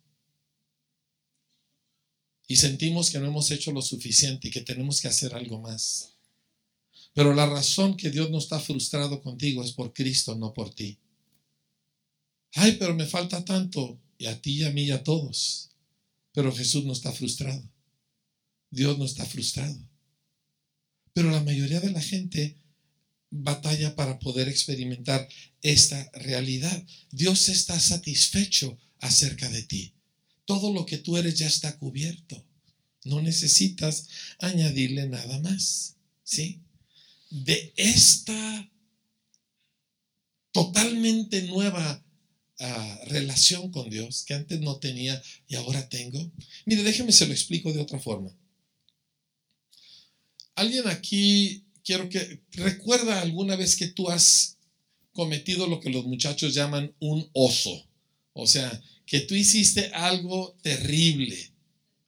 Y 2.47 2.55
sentimos 2.55 3.11
que 3.11 3.19
no 3.19 3.27
hemos 3.27 3.51
hecho 3.51 3.73
lo 3.73 3.83
suficiente 3.83 4.47
y 4.47 4.53
que 4.53 4.61
tenemos 4.61 5.01
que 5.01 5.09
hacer 5.09 5.35
algo 5.35 5.61
más. 5.61 6.15
Pero 7.13 7.35
la 7.35 7.47
razón 7.47 7.97
que 7.97 8.11
Dios 8.11 8.31
no 8.31 8.39
está 8.39 8.61
frustrado 8.61 9.21
contigo 9.23 9.65
es 9.65 9.73
por 9.73 9.93
Cristo, 9.93 10.37
no 10.37 10.55
por 10.55 10.73
ti. 10.73 10.97
Ay, 12.55 12.77
pero 12.79 12.95
me 12.95 13.07
falta 13.07 13.45
tanto. 13.45 14.01
Y 14.17 14.27
a 14.27 14.41
ti 14.41 14.61
y 14.61 14.65
a 14.65 14.71
mí 14.71 14.85
y 14.85 14.91
a 14.93 15.03
todos. 15.03 15.71
Pero 16.33 16.55
Jesús 16.55 16.85
no 16.85 16.93
está 16.93 17.11
frustrado. 17.11 17.69
Dios 18.71 18.97
no 18.97 19.07
está 19.07 19.27
frustrado. 19.27 19.96
Pero 21.17 21.31
la 21.31 21.43
mayoría 21.43 21.81
de 21.81 21.93
la 21.93 22.03
gente 22.03 22.59
batalla 23.31 23.97
para 23.97 24.19
poder 24.19 24.49
experimentar 24.51 25.27
esta 25.63 26.11
realidad. 26.13 26.85
Dios 27.11 27.49
está 27.49 27.81
satisfecho 27.81 28.77
acerca 28.99 29.49
de 29.49 29.63
ti. 29.63 29.95
Todo 30.45 30.75
lo 30.75 30.85
que 30.85 30.99
tú 30.99 31.17
eres 31.17 31.39
ya 31.39 31.47
está 31.47 31.79
cubierto. 31.79 32.45
No 33.05 33.23
necesitas 33.23 34.09
añadirle 34.41 35.09
nada 35.09 35.41
más. 35.41 35.97
¿Sí? 36.23 36.61
De 37.31 37.73
esta 37.79 38.71
totalmente 40.53 41.41
nueva 41.45 42.05
ah, 42.59 43.01
relación 43.07 43.71
con 43.71 43.89
Dios 43.89 44.23
que 44.27 44.35
antes 44.35 44.61
no 44.61 44.77
tenía 44.77 45.23
y 45.49 45.55
ahora 45.55 45.89
tengo. 45.89 46.31
Mire, 46.67 46.83
déjeme 46.83 47.13
se 47.13 47.27
lo 47.27 47.33
explico 47.33 47.73
de 47.73 47.81
otra 47.81 48.01
forma. 48.01 48.37
Alguien 50.57 50.89
aquí 50.89 51.65
quiero 51.85 52.09
que 52.09 52.43
recuerda 52.53 53.21
alguna 53.23 53.57
vez 53.57 53.77
que 53.77 53.87
tú 53.87 54.11
has 54.11 54.59
cometido 55.13 55.67
lo 55.67 55.81
que 55.81 55.91
los 55.91 56.05
muchachos 56.05 56.55
llaman 56.55 56.95
un 56.99 57.29
oso. 57.33 57.87
O 58.33 58.47
sea, 58.47 58.83
que 59.07 59.21
tú 59.21 59.35
hiciste 59.35 59.91
algo 59.95 60.57
terrible, 60.63 61.53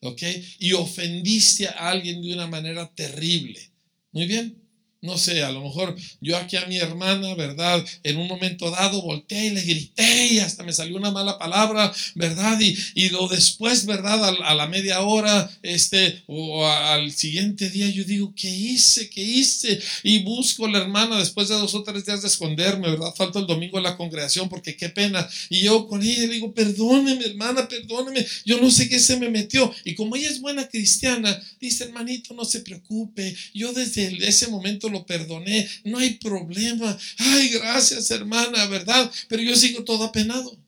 ¿ok? 0.01 0.23
Y 0.59 0.73
ofendiste 0.73 1.69
a 1.69 1.91
alguien 1.91 2.21
de 2.21 2.35
una 2.35 2.47
manera 2.47 2.93
terrible. 2.95 3.71
Muy 4.13 4.27
bien. 4.27 4.68
No 5.01 5.17
sé, 5.17 5.45
a 5.45 5.53
lo 5.53 5.63
mejor 5.63 5.95
yo 6.21 6.37
aquí 6.37 6.57
a 6.57 6.67
mi 6.67 6.77
hermana, 6.77 7.33
¿verdad? 7.37 7.85
En 8.03 8.17
un 8.17 8.27
momento 8.27 8.69
dado 8.69 9.01
volteé 9.01 9.47
y 9.47 9.51
le 9.51 9.61
grité 9.61 10.27
y 10.27 10.39
hasta 10.41 10.65
me 10.65 10.73
salió 10.73 10.97
una 10.97 11.13
mala 11.13 11.39
palabra, 11.39 11.93
¿verdad? 12.17 12.61
Y, 12.61 12.77
y 12.97 13.09
lo 13.11 13.29
después, 13.29 13.87
¿verdad? 13.87 14.25
A, 14.43 14.55
la 14.57 14.67
media 14.67 15.03
hora, 15.03 15.49
este, 15.63 16.25
o 16.27 16.67
al 16.67 17.13
siguiente 17.13 17.71
día, 17.71 17.89
yo 17.89 18.03
digo, 18.03 18.35
¿qué 18.35 18.51
hice? 18.51 19.09
¿Qué 19.09 19.23
hice? 19.23 19.79
Y 20.03 20.25
busco 20.25 20.67
a 20.67 20.71
la 20.71 20.79
hermana 20.79 21.17
después 21.19 21.47
de 21.47 21.55
dos 21.55 21.77
o 21.77 21.85
tres 21.85 22.05
días 22.05 22.23
de 22.23 22.29
esconderme, 22.29 22.91
¿verdad? 22.91 23.15
Falto 23.17 23.39
el 23.39 23.47
domingo 23.47 23.79
en 23.79 23.85
la 23.85 23.97
congregación 23.97 24.49
porque 24.49 24.77
qué 24.77 24.89
pena. 24.89 25.29
Y 25.49 25.61
yo 25.61 25.87
con 25.87 26.03
ella 26.03 26.23
le 26.23 26.35
digo, 26.35 26.53
perdóneme, 26.53 27.25
hermana, 27.25 27.69
perdóneme, 27.69 28.27
yo 28.45 28.61
no 28.61 28.69
sé 28.69 28.89
qué 28.89 28.99
se 28.99 29.17
me 29.17 29.31
metió. 29.31 29.73
Y 29.85 29.95
como 29.95 30.17
ella 30.17 30.29
es 30.29 30.41
buena 30.41 30.67
cristiana, 30.67 31.41
dice, 31.61 31.85
hermanito, 31.85 32.35
no 32.35 32.45
se 32.45 32.61
preocupe, 32.61 33.37
yo 33.55 33.73
desde 33.73 34.27
ese 34.27 34.49
momento 34.49 34.88
lo 34.91 35.07
perdoné, 35.07 35.69
no 35.85 35.99
hay 35.99 36.15
problema. 36.15 36.99
Ay, 37.19 37.49
gracias 37.51 38.11
hermana, 38.11 38.67
¿verdad? 38.67 39.11
Pero 39.29 39.43
yo 39.43 39.57
sigo 39.57 39.85
todo 39.85 40.05
apenado. 40.05 40.59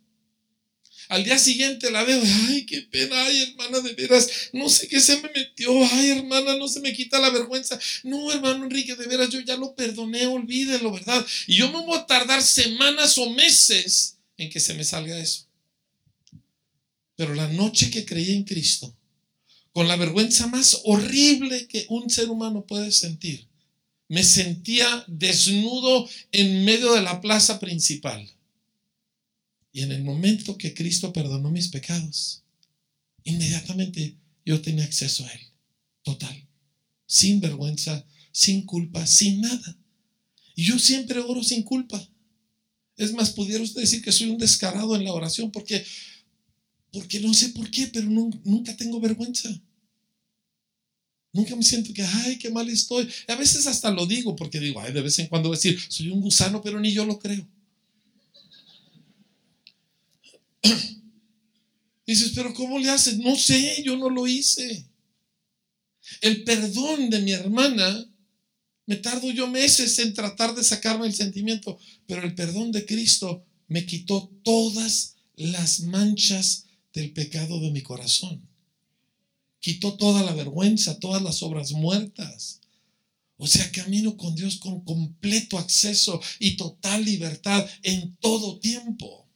Al 1.10 1.24
día 1.24 1.40
siguiente 1.40 1.90
la 1.90 2.04
veo, 2.04 2.22
ay, 2.48 2.64
qué 2.66 2.82
pena, 2.82 3.20
ay, 3.24 3.42
hermana, 3.42 3.80
de 3.80 3.94
veras, 3.94 4.30
no 4.52 4.68
sé 4.68 4.86
qué 4.86 5.00
se 5.00 5.20
me 5.20 5.28
metió, 5.34 5.68
ay, 5.92 6.10
hermana, 6.10 6.56
no 6.56 6.68
se 6.68 6.78
me 6.78 6.92
quita 6.92 7.18
la 7.18 7.30
vergüenza. 7.30 7.76
No, 8.04 8.30
hermano 8.30 8.62
Enrique, 8.62 8.94
de 8.94 9.08
veras, 9.08 9.28
yo 9.28 9.40
ya 9.40 9.56
lo 9.56 9.74
perdoné, 9.74 10.28
olvídelo, 10.28 10.92
¿verdad? 10.92 11.26
Y 11.48 11.56
yo 11.56 11.66
me 11.72 11.84
voy 11.84 11.98
a 11.98 12.06
tardar 12.06 12.40
semanas 12.40 13.18
o 13.18 13.28
meses 13.30 14.18
en 14.36 14.50
que 14.50 14.60
se 14.60 14.72
me 14.74 14.84
salga 14.84 15.18
eso. 15.18 15.48
Pero 17.16 17.34
la 17.34 17.48
noche 17.48 17.90
que 17.90 18.04
creí 18.04 18.30
en 18.30 18.44
Cristo, 18.44 18.96
con 19.72 19.88
la 19.88 19.96
vergüenza 19.96 20.46
más 20.46 20.80
horrible 20.84 21.66
que 21.66 21.86
un 21.88 22.08
ser 22.08 22.30
humano 22.30 22.64
puede 22.64 22.92
sentir, 22.92 23.48
me 24.10 24.24
sentía 24.24 25.04
desnudo 25.06 26.08
en 26.32 26.64
medio 26.64 26.94
de 26.94 27.02
la 27.02 27.20
plaza 27.20 27.60
principal. 27.60 28.28
Y 29.70 29.82
en 29.82 29.92
el 29.92 30.02
momento 30.02 30.58
que 30.58 30.74
Cristo 30.74 31.12
perdonó 31.12 31.48
mis 31.52 31.68
pecados, 31.68 32.42
inmediatamente 33.22 34.16
yo 34.44 34.60
tenía 34.60 34.82
acceso 34.82 35.24
a 35.24 35.30
Él, 35.30 35.40
total, 36.02 36.44
sin 37.06 37.40
vergüenza, 37.40 38.04
sin 38.32 38.66
culpa, 38.66 39.06
sin 39.06 39.42
nada. 39.42 39.78
Y 40.56 40.64
yo 40.64 40.80
siempre 40.80 41.20
oro 41.20 41.44
sin 41.44 41.62
culpa. 41.62 42.04
Es 42.96 43.12
más, 43.12 43.30
pudiera 43.30 43.62
usted 43.62 43.82
decir 43.82 44.02
que 44.02 44.10
soy 44.10 44.28
un 44.28 44.38
descarado 44.38 44.96
en 44.96 45.04
la 45.04 45.12
oración 45.12 45.52
porque, 45.52 45.86
porque 46.90 47.20
no 47.20 47.32
sé 47.32 47.50
por 47.50 47.70
qué, 47.70 47.86
pero 47.86 48.10
nunca 48.10 48.76
tengo 48.76 48.98
vergüenza. 48.98 49.48
Nunca 51.32 51.54
me 51.54 51.62
siento 51.62 51.92
que, 51.94 52.02
ay, 52.02 52.38
qué 52.38 52.50
mal 52.50 52.68
estoy. 52.68 53.08
A 53.28 53.36
veces 53.36 53.66
hasta 53.66 53.90
lo 53.90 54.04
digo 54.06 54.34
porque 54.34 54.58
digo, 54.58 54.80
ay, 54.80 54.92
de 54.92 55.00
vez 55.02 55.18
en 55.18 55.28
cuando 55.28 55.48
voy 55.48 55.56
a 55.56 55.58
decir, 55.58 55.78
soy 55.88 56.08
un 56.10 56.20
gusano, 56.20 56.60
pero 56.60 56.80
ni 56.80 56.92
yo 56.92 57.04
lo 57.04 57.18
creo. 57.18 57.46
Dices, 62.06 62.32
pero 62.34 62.52
¿cómo 62.54 62.78
le 62.78 62.90
haces? 62.90 63.18
No 63.18 63.36
sé, 63.36 63.80
yo 63.84 63.96
no 63.96 64.10
lo 64.10 64.26
hice. 64.26 64.84
El 66.20 66.42
perdón 66.42 67.08
de 67.10 67.20
mi 67.20 67.30
hermana, 67.30 68.06
me 68.86 68.96
tardo 68.96 69.30
yo 69.30 69.46
meses 69.46 70.00
en 70.00 70.12
tratar 70.12 70.56
de 70.56 70.64
sacarme 70.64 71.06
el 71.06 71.14
sentimiento, 71.14 71.78
pero 72.08 72.24
el 72.24 72.34
perdón 72.34 72.72
de 72.72 72.84
Cristo 72.84 73.44
me 73.68 73.86
quitó 73.86 74.32
todas 74.42 75.14
las 75.36 75.82
manchas 75.82 76.66
del 76.92 77.12
pecado 77.12 77.60
de 77.60 77.70
mi 77.70 77.82
corazón 77.82 78.49
quitó 79.60 79.96
toda 79.96 80.22
la 80.22 80.32
vergüenza, 80.32 80.98
todas 80.98 81.22
las 81.22 81.42
obras 81.42 81.72
muertas. 81.72 82.60
O 83.36 83.46
sea, 83.46 83.70
camino 83.72 84.16
con 84.16 84.34
Dios 84.34 84.58
con 84.58 84.84
completo 84.84 85.58
acceso 85.58 86.20
y 86.38 86.56
total 86.56 87.04
libertad 87.04 87.68
en 87.82 88.16
todo 88.16 88.58
tiempo. 88.58 89.28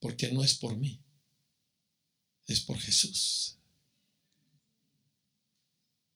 Porque 0.00 0.32
no 0.32 0.42
es 0.42 0.54
por 0.54 0.76
mí, 0.76 1.00
es 2.46 2.60
por 2.60 2.78
Jesús. 2.78 3.58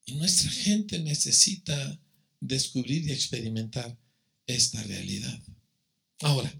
Y 0.06 0.14
nuestra 0.14 0.50
gente 0.50 0.98
necesita 1.00 2.00
descubrir 2.40 3.06
y 3.06 3.12
experimentar 3.12 3.96
esta 4.46 4.82
realidad. 4.84 5.40
Ahora, 6.20 6.52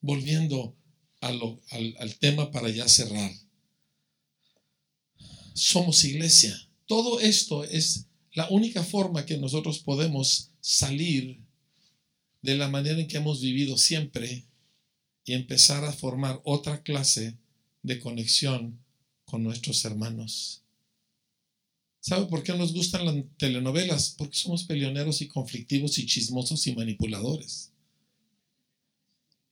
volviendo 0.00 0.76
al, 1.20 1.60
al 1.70 2.18
tema 2.18 2.50
para 2.50 2.68
ya 2.70 2.86
cerrar 2.88 3.30
somos 5.58 6.04
iglesia. 6.04 6.56
Todo 6.86 7.20
esto 7.20 7.64
es 7.64 8.06
la 8.32 8.48
única 8.50 8.82
forma 8.82 9.26
que 9.26 9.36
nosotros 9.36 9.80
podemos 9.80 10.50
salir 10.60 11.40
de 12.42 12.56
la 12.56 12.68
manera 12.68 13.00
en 13.00 13.08
que 13.08 13.16
hemos 13.16 13.40
vivido 13.40 13.76
siempre 13.76 14.44
y 15.24 15.32
empezar 15.32 15.84
a 15.84 15.92
formar 15.92 16.40
otra 16.44 16.82
clase 16.82 17.36
de 17.82 17.98
conexión 17.98 18.78
con 19.24 19.42
nuestros 19.42 19.84
hermanos. 19.84 20.62
¿Sabe 22.00 22.26
por 22.26 22.42
qué 22.42 22.54
nos 22.54 22.72
gustan 22.72 23.04
las 23.04 23.16
telenovelas? 23.36 24.14
Porque 24.16 24.36
somos 24.36 24.64
peleoneros 24.64 25.20
y 25.20 25.28
conflictivos 25.28 25.98
y 25.98 26.06
chismosos 26.06 26.66
y 26.66 26.74
manipuladores. 26.74 27.72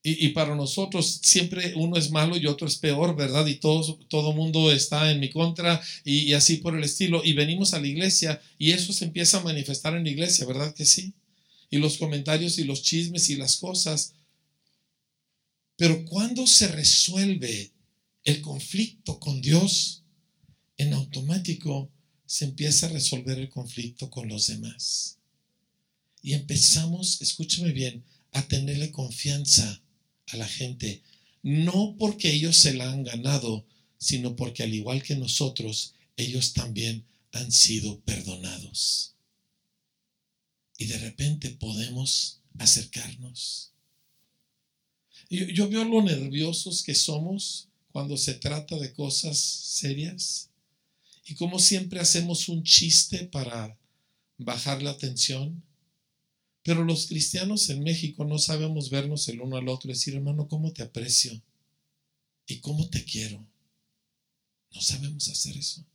Y, 0.08 0.28
para 0.28 0.54
nosotros 0.54 1.18
siempre 1.20 1.72
uno 1.74 1.96
es 1.96 2.12
malo 2.12 2.36
y 2.36 2.46
otro 2.46 2.68
es 2.68 2.76
peor, 2.76 3.16
¿verdad? 3.16 3.44
Y 3.48 3.56
todo, 3.56 3.98
todo 4.06 4.32
mundo 4.32 4.70
está 4.70 5.10
en 5.10 5.18
mi 5.18 5.30
contra 5.30 5.82
y, 6.04 6.18
y 6.18 6.32
así 6.34 6.58
por 6.58 6.76
el 6.76 6.84
estilo. 6.84 7.24
Y 7.24 7.32
venimos 7.32 7.74
a 7.74 7.80
la 7.80 7.88
iglesia 7.88 8.40
y 8.56 8.70
eso 8.70 8.92
se 8.92 9.04
empieza 9.04 9.38
a 9.38 9.42
manifestar 9.42 9.96
en 9.96 10.04
la 10.04 10.10
iglesia, 10.10 10.46
¿verdad 10.46 10.72
que 10.72 10.84
sí? 10.84 11.12
Y 11.70 11.78
los 11.78 11.98
comentarios 11.98 12.56
y 12.58 12.64
los 12.64 12.84
chismes 12.84 13.30
y 13.30 13.34
las 13.34 13.56
cosas. 13.56 14.12
Pero 15.74 16.04
cuando 16.04 16.46
se 16.46 16.68
resuelve 16.68 17.72
el 18.22 18.40
conflicto 18.42 19.18
con 19.18 19.42
Dios, 19.42 20.04
en 20.76 20.92
automático 20.92 21.90
se 22.26 22.44
empieza 22.44 22.86
a 22.86 22.90
resolver 22.90 23.40
el 23.40 23.48
conflicto 23.48 24.08
con 24.08 24.28
los 24.28 24.46
demás. 24.46 25.18
Y 26.22 26.34
empezamos, 26.34 27.20
escúchame 27.22 27.72
bien, 27.72 28.04
a 28.30 28.46
tenerle 28.46 28.92
confianza 28.92 29.82
a 30.28 30.36
la 30.36 30.46
gente, 30.46 31.02
no 31.42 31.96
porque 31.98 32.32
ellos 32.32 32.56
se 32.56 32.74
la 32.74 32.90
han 32.90 33.04
ganado, 33.04 33.64
sino 33.98 34.36
porque 34.36 34.62
al 34.62 34.74
igual 34.74 35.02
que 35.02 35.16
nosotros, 35.16 35.94
ellos 36.16 36.52
también 36.52 37.04
han 37.32 37.52
sido 37.52 38.00
perdonados. 38.00 39.14
Y 40.78 40.86
de 40.86 40.98
repente 40.98 41.50
podemos 41.50 42.40
acercarnos. 42.58 43.72
Yo, 45.30 45.46
yo 45.46 45.68
veo 45.68 45.84
lo 45.84 46.02
nerviosos 46.02 46.82
que 46.82 46.94
somos 46.94 47.68
cuando 47.92 48.16
se 48.16 48.34
trata 48.34 48.76
de 48.76 48.92
cosas 48.92 49.38
serias 49.38 50.50
y 51.26 51.34
como 51.34 51.58
siempre 51.58 51.98
hacemos 51.98 52.48
un 52.48 52.62
chiste 52.62 53.24
para 53.26 53.76
bajar 54.38 54.82
la 54.82 54.96
tensión 54.96 55.62
pero 56.66 56.84
los 56.84 57.06
cristianos 57.06 57.70
en 57.70 57.84
México 57.84 58.24
no 58.24 58.38
sabemos 58.38 58.90
vernos 58.90 59.28
el 59.28 59.40
uno 59.40 59.56
al 59.56 59.68
otro 59.68 59.88
y 59.88 59.94
decir, 59.94 60.16
hermano, 60.16 60.48
¿cómo 60.48 60.72
te 60.72 60.82
aprecio? 60.82 61.40
¿Y 62.48 62.58
cómo 62.58 62.90
te 62.90 63.04
quiero? 63.04 63.46
No 64.74 64.80
sabemos 64.80 65.28
hacer 65.28 65.56
eso. 65.56 65.86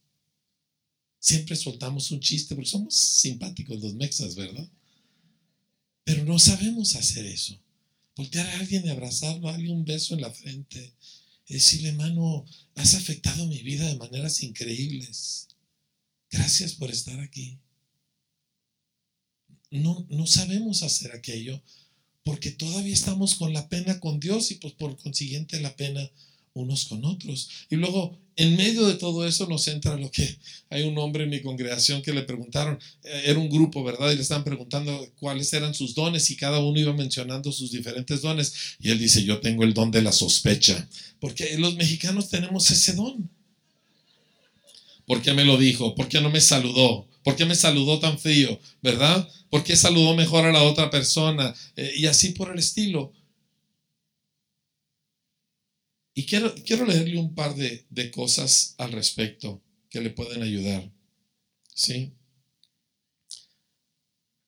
Siempre 1.19 1.57
soltamos 1.57 2.09
un 2.11 2.21
chiste 2.21 2.55
porque 2.55 2.69
somos 2.69 2.95
simpáticos 2.95 3.81
los 3.81 3.93
mexas, 3.95 4.33
¿verdad? 4.35 4.65
Pero 6.05 6.23
no 6.23 6.39
sabemos 6.39 6.95
hacer 6.95 7.25
eso. 7.25 7.59
Voltear 8.15 8.47
a 8.47 8.59
alguien 8.59 8.85
y 8.85 8.89
abrazarlo, 8.89 9.51
darle 9.51 9.71
un 9.71 9.83
beso 9.83 10.15
en 10.15 10.21
la 10.21 10.31
frente 10.31 10.93
decirle, 11.51 11.89
hermano, 11.89 12.45
has 12.75 12.95
afectado 12.95 13.45
mi 13.45 13.61
vida 13.61 13.85
de 13.87 13.97
maneras 13.97 14.41
increíbles. 14.41 15.49
Gracias 16.29 16.73
por 16.75 16.89
estar 16.89 17.19
aquí. 17.19 17.59
No, 19.71 20.05
no 20.09 20.27
sabemos 20.27 20.83
hacer 20.83 21.11
aquello 21.13 21.61
porque 22.23 22.51
todavía 22.51 22.93
estamos 22.93 23.35
con 23.35 23.53
la 23.53 23.67
pena 23.67 23.99
con 23.99 24.19
Dios 24.19 24.51
y 24.51 24.55
pues 24.55 24.73
por 24.73 24.95
consiguiente 24.97 25.59
la 25.59 25.75
pena 25.75 26.09
unos 26.53 26.85
con 26.85 27.03
otros. 27.05 27.49
Y 27.69 27.77
luego, 27.77 28.17
en 28.35 28.55
medio 28.57 28.85
de 28.85 28.95
todo 28.95 29.25
eso 29.25 29.47
nos 29.47 29.67
entra 29.67 29.97
lo 29.97 30.11
que 30.11 30.37
hay 30.69 30.83
un 30.83 30.97
hombre 30.97 31.23
en 31.23 31.29
mi 31.29 31.41
congregación 31.41 32.01
que 32.01 32.13
le 32.13 32.23
preguntaron, 32.23 32.77
eh, 33.03 33.23
era 33.25 33.39
un 33.39 33.49
grupo, 33.49 33.83
¿verdad? 33.83 34.11
Y 34.11 34.15
le 34.15 34.21
estaban 34.21 34.43
preguntando 34.43 35.07
cuáles 35.19 35.51
eran 35.53 35.73
sus 35.73 35.95
dones 35.95 36.29
y 36.29 36.35
cada 36.35 36.59
uno 36.59 36.79
iba 36.79 36.93
mencionando 36.93 37.51
sus 37.51 37.71
diferentes 37.71 38.21
dones. 38.21 38.53
Y 38.79 38.91
él 38.91 38.99
dice, 38.99 39.23
yo 39.23 39.39
tengo 39.39 39.63
el 39.63 39.73
don 39.73 39.91
de 39.91 40.01
la 40.01 40.11
sospecha, 40.11 40.87
porque 41.19 41.57
los 41.57 41.75
mexicanos 41.75 42.29
tenemos 42.29 42.69
ese 42.71 42.93
don. 42.93 43.29
¿Por 45.11 45.21
qué 45.21 45.33
me 45.33 45.43
lo 45.43 45.57
dijo? 45.57 45.93
¿Por 45.93 46.07
qué 46.07 46.21
no 46.21 46.29
me 46.29 46.39
saludó? 46.39 47.05
¿Por 47.21 47.35
qué 47.35 47.43
me 47.43 47.53
saludó 47.53 47.99
tan 47.99 48.17
frío? 48.17 48.57
¿Verdad? 48.81 49.29
¿Por 49.49 49.61
qué 49.61 49.75
saludó 49.75 50.15
mejor 50.15 50.45
a 50.45 50.53
la 50.53 50.63
otra 50.63 50.89
persona? 50.89 51.53
Eh, 51.75 51.95
y 51.97 52.05
así 52.05 52.29
por 52.29 52.49
el 52.49 52.59
estilo. 52.59 53.11
Y 56.13 56.23
quiero, 56.23 56.55
quiero 56.65 56.85
leerle 56.85 57.19
un 57.19 57.35
par 57.35 57.55
de, 57.55 57.85
de 57.89 58.09
cosas 58.09 58.73
al 58.77 58.93
respecto 58.93 59.61
que 59.89 59.99
le 59.99 60.11
pueden 60.11 60.43
ayudar. 60.43 60.89
¿Sí? 61.73 62.13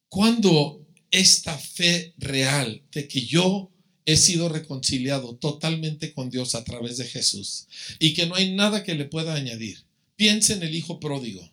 Cuando 0.07 0.87
esta 1.11 1.57
fe 1.57 2.13
real 2.17 2.81
de 2.93 3.09
que 3.09 3.19
yo 3.25 3.69
he 4.05 4.15
sido 4.15 4.47
reconciliado 4.47 5.35
totalmente 5.35 6.13
con 6.13 6.29
Dios 6.29 6.55
a 6.55 6.63
través 6.63 6.95
de 6.95 7.05
Jesús 7.05 7.67
y 7.99 8.13
que 8.13 8.27
no 8.27 8.35
hay 8.35 8.55
nada 8.55 8.85
que 8.85 8.95
le 8.95 9.03
pueda 9.03 9.33
añadir. 9.33 9.83
Piense 10.15 10.53
en 10.53 10.63
el 10.63 10.75
hijo 10.75 10.99
pródigo. 10.99 11.49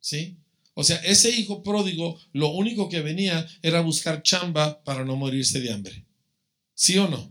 ¿Sí? 0.00 0.36
O 0.74 0.82
sea, 0.82 0.96
ese 0.98 1.30
hijo 1.30 1.62
pródigo 1.62 2.18
lo 2.32 2.48
único 2.48 2.88
que 2.88 3.00
venía 3.00 3.46
era 3.62 3.80
buscar 3.80 4.22
chamba 4.22 4.82
para 4.82 5.04
no 5.04 5.16
morirse 5.16 5.60
de 5.60 5.72
hambre. 5.72 6.04
¿Sí 6.74 6.98
o 6.98 7.08
no? 7.08 7.30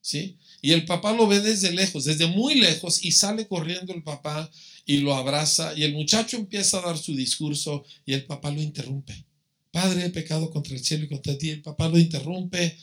¿Sí? 0.00 0.36
Y 0.60 0.72
el 0.72 0.84
papá 0.84 1.12
lo 1.12 1.26
ve 1.26 1.40
desde 1.40 1.70
lejos, 1.72 2.04
desde 2.04 2.26
muy 2.26 2.56
lejos, 2.56 3.04
y 3.04 3.12
sale 3.12 3.46
corriendo 3.46 3.92
el 3.92 4.02
papá 4.02 4.50
y 4.84 4.98
lo 4.98 5.14
abraza, 5.14 5.74
y 5.76 5.84
el 5.84 5.94
muchacho 5.94 6.36
empieza 6.36 6.78
a 6.78 6.82
dar 6.82 6.98
su 6.98 7.14
discurso 7.14 7.84
y 8.04 8.14
el 8.14 8.24
papá 8.24 8.50
lo 8.50 8.60
interrumpe. 8.60 9.24
Padre, 9.70 10.06
he 10.06 10.10
pecado 10.10 10.50
contra 10.50 10.74
el 10.74 10.82
cielo 10.82 11.04
y 11.04 11.08
contra 11.08 11.36
ti. 11.36 11.50
El 11.50 11.62
papá 11.62 11.88
lo 11.88 11.98
interrumpe 11.98 12.78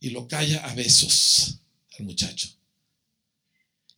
y 0.00 0.10
lo 0.10 0.28
calla 0.28 0.58
a 0.68 0.74
besos 0.74 1.60
al 1.98 2.04
muchacho. 2.04 2.48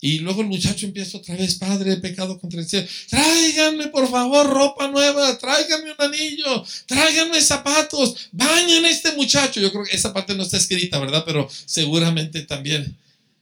Y 0.01 0.19
luego 0.19 0.43
el 0.43 0.49
muchacho 0.49 0.85
empieza 0.85 1.17
otra 1.17 1.37
vez, 1.37 1.55
Padre, 1.55 1.95
he 1.95 1.97
pecado 1.97 2.39
contra 2.39 2.61
el 2.61 2.69
cielo. 2.69 2.87
Tráiganme, 3.09 3.89
por 3.89 4.11
favor, 4.11 4.47
ropa 4.47 4.89
nueva, 4.89 5.39
tráiganme 5.39 5.93
un 5.93 6.05
anillo, 6.05 6.65
tráiganme 6.85 7.41
zapatos, 7.41 8.29
bañen 8.33 8.85
a 8.85 8.91
este 8.91 9.13
muchacho. 9.13 9.59
Yo 9.59 9.73
creo 9.73 9.85
que 9.85 9.97
esa 9.97 10.13
parte 10.13 10.35
no 10.35 10.43
está 10.43 10.59
escrita, 10.59 10.99
¿verdad? 10.99 11.25
Pero 11.25 11.49
seguramente 11.65 12.43
también 12.43 12.95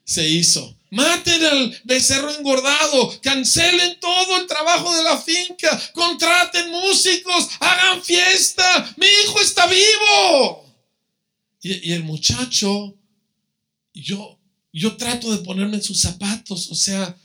se 0.05 0.29
hizo. 0.29 0.77
Maten 0.91 1.45
al 1.45 1.81
becerro 1.83 2.33
engordado, 2.33 3.21
cancelen 3.21 3.99
todo 3.99 4.37
el 4.41 4.47
trabajo 4.47 4.95
de 4.97 5.03
la 5.03 5.19
finca, 5.19 5.83
contraten 5.93 6.71
músicos, 6.71 7.49
hagan 7.59 8.01
fiesta, 8.01 8.95
mi 8.97 9.07
hijo 9.07 9.41
está 9.41 9.67
vivo. 9.67 10.65
Y, 11.63 11.91
y 11.91 11.93
el 11.95 12.05
muchacho, 12.05 12.95
yo 13.93 14.39
yo 14.81 14.97
trato 14.97 15.31
de 15.31 15.45
ponerme 15.45 15.77
en 15.77 15.83
sus 15.83 16.01
zapatos, 16.01 16.71
o 16.71 16.75
sea, 16.75 17.17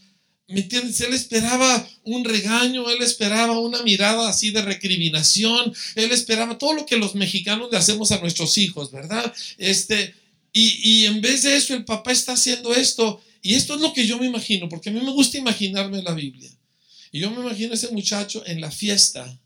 ¿me 0.47 0.62
entiendes? 0.62 1.02
Él 1.02 1.14
esperaba 1.14 1.88
un 2.04 2.24
regaño, 2.24 2.89
él 2.89 3.02
esperaba 3.02 3.60
una 3.60 3.82
mirada 3.82 4.30
así 4.30 4.52
de 4.52 4.62
recriminación, 4.62 5.74
él 5.95 6.12
esperaba 6.12 6.58
todo 6.58 6.74
lo 6.74 6.86
que 6.86 6.97
los 6.97 7.16
mexicanos 7.16 7.70
le 7.72 7.78
hacemos 7.78 8.12
a 8.12 8.20
nuestros 8.20 8.58
hijos, 8.58 8.91
¿verdad? 8.91 9.34
Este, 9.58 10.14
y, 10.54 10.80
y 10.84 11.06
en 11.06 11.22
vez 11.22 11.43
de 11.43 11.56
eso, 11.56 11.74
el 11.74 11.86
papá 11.86 12.12
está 12.12 12.34
haciendo 12.34 12.74
esto, 12.74 13.22
y 13.41 13.56
esto 13.56 13.76
es 13.76 13.82
lo 13.82 13.93
que 13.93 14.06
yo 14.06 14.20
me 14.20 14.28
imagino, 14.28 14.70
porque 14.70 14.89
a 14.89 14.93
mí 14.93 15.02
me 15.02 15.12
gusta 15.12 15.38
imaginarme 15.38 16.04
la 16.04 16.14
Biblia. 16.14 16.52
Y 17.12 17.20
yo 17.20 17.32
me 17.32 17.41
imagino 17.41 17.72
a 17.72 17.76
ese 17.76 17.89
muchacho 17.89 18.43
en 18.45 18.62
la 18.62 18.70
fiesta, 18.70 19.39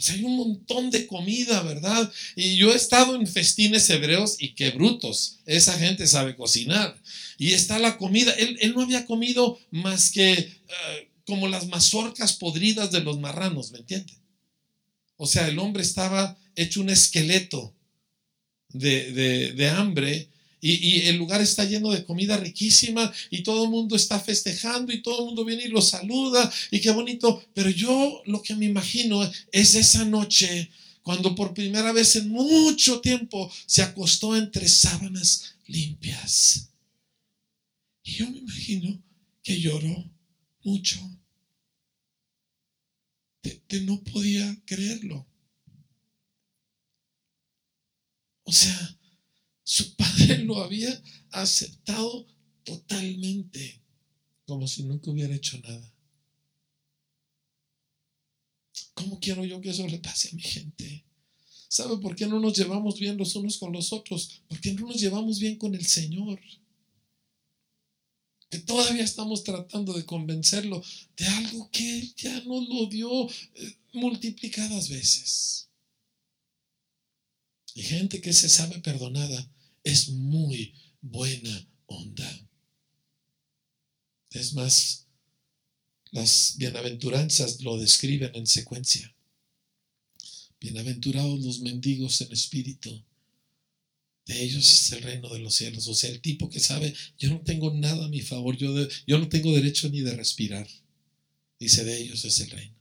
o 0.00 0.02
sea, 0.02 0.14
hay 0.14 0.24
un 0.24 0.36
montón 0.36 0.90
de 0.90 1.06
comida, 1.06 1.60
¿verdad? 1.60 2.10
Y 2.34 2.56
yo 2.56 2.72
he 2.72 2.76
estado 2.76 3.14
en 3.16 3.26
festines 3.26 3.90
hebreos 3.90 4.36
y 4.38 4.54
qué 4.54 4.70
brutos. 4.70 5.40
Esa 5.44 5.78
gente 5.78 6.06
sabe 6.06 6.36
cocinar. 6.36 6.98
Y 7.36 7.52
está 7.52 7.78
la 7.78 7.98
comida. 7.98 8.32
Él, 8.32 8.72
no 8.74 8.80
había 8.80 9.04
comido 9.04 9.60
más 9.70 10.10
que 10.10 10.32
eh, 10.32 11.10
como 11.26 11.48
las 11.48 11.66
mazorcas 11.66 12.32
podridas 12.32 12.90
de 12.90 13.02
los 13.02 13.20
marranos, 13.20 13.72
¿me 13.72 13.80
entiende? 13.80 14.14
O 15.16 15.26
sea, 15.26 15.46
el 15.48 15.58
hombre 15.58 15.82
estaba 15.82 16.38
hecho 16.56 16.80
un 16.80 16.88
esqueleto 16.88 17.74
de, 18.70 19.12
de, 19.12 19.52
de 19.52 19.68
hambre 19.68 20.30
y, 20.60 21.06
el 21.08 21.16
lugar 21.16 21.40
está 21.40 21.64
lleno 21.64 21.90
de 21.90 22.04
comida 22.04 22.36
riquísima 22.36 23.12
y 23.30 23.42
todo 23.42 23.64
el 23.64 23.70
mundo 23.70 23.96
está 23.96 24.20
festejando 24.20 24.92
y 24.92 25.02
todo 25.02 25.20
el 25.20 25.24
mundo 25.26 25.44
viene 25.44 25.64
y 25.64 25.68
lo 25.68 25.80
saluda 25.80 26.52
y 26.70 26.80
qué 26.80 26.90
bonito. 26.90 27.42
Pero 27.54 27.70
yo 27.70 28.22
lo 28.26 28.42
que 28.42 28.54
me 28.54 28.66
imagino 28.66 29.28
es 29.52 29.74
esa 29.74 30.04
noche 30.04 30.70
cuando 31.02 31.34
por 31.34 31.54
primera 31.54 31.92
vez 31.92 32.16
en 32.16 32.28
mucho 32.28 33.00
tiempo 33.00 33.50
se 33.66 33.82
acostó 33.82 34.36
entre 34.36 34.68
sábanas 34.68 35.54
limpias. 35.66 36.68
Y 38.02 38.12
yo 38.12 38.30
me 38.30 38.38
imagino 38.38 39.02
que 39.42 39.60
lloró 39.60 40.10
mucho. 40.62 40.98
no 43.82 44.02
podía 44.02 44.56
creerlo. 44.66 45.26
O 48.44 48.52
sea, 48.52 48.98
su 49.70 49.94
padre 49.94 50.38
lo 50.38 50.64
había 50.64 51.00
aceptado 51.30 52.26
totalmente, 52.64 53.80
como 54.44 54.66
si 54.66 54.82
nunca 54.82 55.12
hubiera 55.12 55.32
hecho 55.32 55.60
nada. 55.60 55.94
¿Cómo 58.94 59.20
quiero 59.20 59.44
yo 59.44 59.60
que 59.60 59.70
eso 59.70 59.86
le 59.86 60.00
pase 60.00 60.30
a 60.30 60.32
mi 60.32 60.42
gente? 60.42 61.04
¿Sabe 61.68 61.98
por 61.98 62.16
qué 62.16 62.26
no 62.26 62.40
nos 62.40 62.58
llevamos 62.58 62.98
bien 62.98 63.16
los 63.16 63.36
unos 63.36 63.58
con 63.58 63.72
los 63.72 63.92
otros? 63.92 64.42
Porque 64.48 64.72
no 64.72 64.88
nos 64.88 65.00
llevamos 65.00 65.38
bien 65.38 65.56
con 65.56 65.72
el 65.76 65.86
Señor. 65.86 66.40
Que 68.50 68.58
todavía 68.58 69.04
estamos 69.04 69.44
tratando 69.44 69.92
de 69.92 70.04
convencerlo 70.04 70.82
de 71.16 71.26
algo 71.26 71.70
que 71.70 72.00
Él 72.00 72.14
ya 72.16 72.40
nos 72.40 72.68
lo 72.68 72.86
dio 72.86 73.30
eh, 73.30 73.78
multiplicadas 73.92 74.88
veces. 74.88 75.68
Y 77.76 77.82
gente 77.82 78.20
que 78.20 78.32
se 78.32 78.48
sabe 78.48 78.80
perdonada 78.80 79.48
es 79.84 80.08
muy 80.08 80.74
buena 81.00 81.66
onda. 81.86 82.48
Es 84.30 84.54
más, 84.54 85.06
las 86.12 86.54
bienaventuranzas 86.58 87.60
lo 87.60 87.78
describen 87.78 88.34
en 88.34 88.46
secuencia. 88.46 89.14
Bienaventurados 90.60 91.40
los 91.40 91.60
mendigos 91.60 92.20
en 92.20 92.32
espíritu. 92.32 93.04
De 94.26 94.42
ellos 94.42 94.72
es 94.72 94.92
el 94.92 95.02
reino 95.02 95.28
de 95.30 95.40
los 95.40 95.54
cielos. 95.54 95.88
O 95.88 95.94
sea, 95.94 96.10
el 96.10 96.20
tipo 96.20 96.50
que 96.50 96.60
sabe, 96.60 96.94
yo 97.18 97.30
no 97.30 97.40
tengo 97.40 97.72
nada 97.74 98.04
a 98.04 98.08
mi 98.08 98.20
favor, 98.20 98.56
yo, 98.56 98.72
yo 99.06 99.18
no 99.18 99.28
tengo 99.28 99.52
derecho 99.52 99.88
ni 99.88 100.02
de 100.02 100.14
respirar. 100.14 100.68
Dice, 101.58 101.84
de 101.84 102.00
ellos 102.00 102.24
es 102.24 102.38
el 102.40 102.50
reino. 102.50 102.76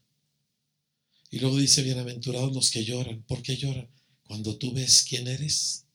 Y 1.32 1.40
luego 1.40 1.58
dice, 1.58 1.84
bienaventurados 1.84 2.54
los 2.54 2.70
que 2.72 2.84
lloran. 2.84 3.24
¿Por 3.24 3.42
qué 3.42 3.56
lloran? 3.56 3.90
Cuando 4.24 4.58
tú 4.58 4.74
ves 4.74 5.06
quién 5.08 5.28
eres 5.28 5.86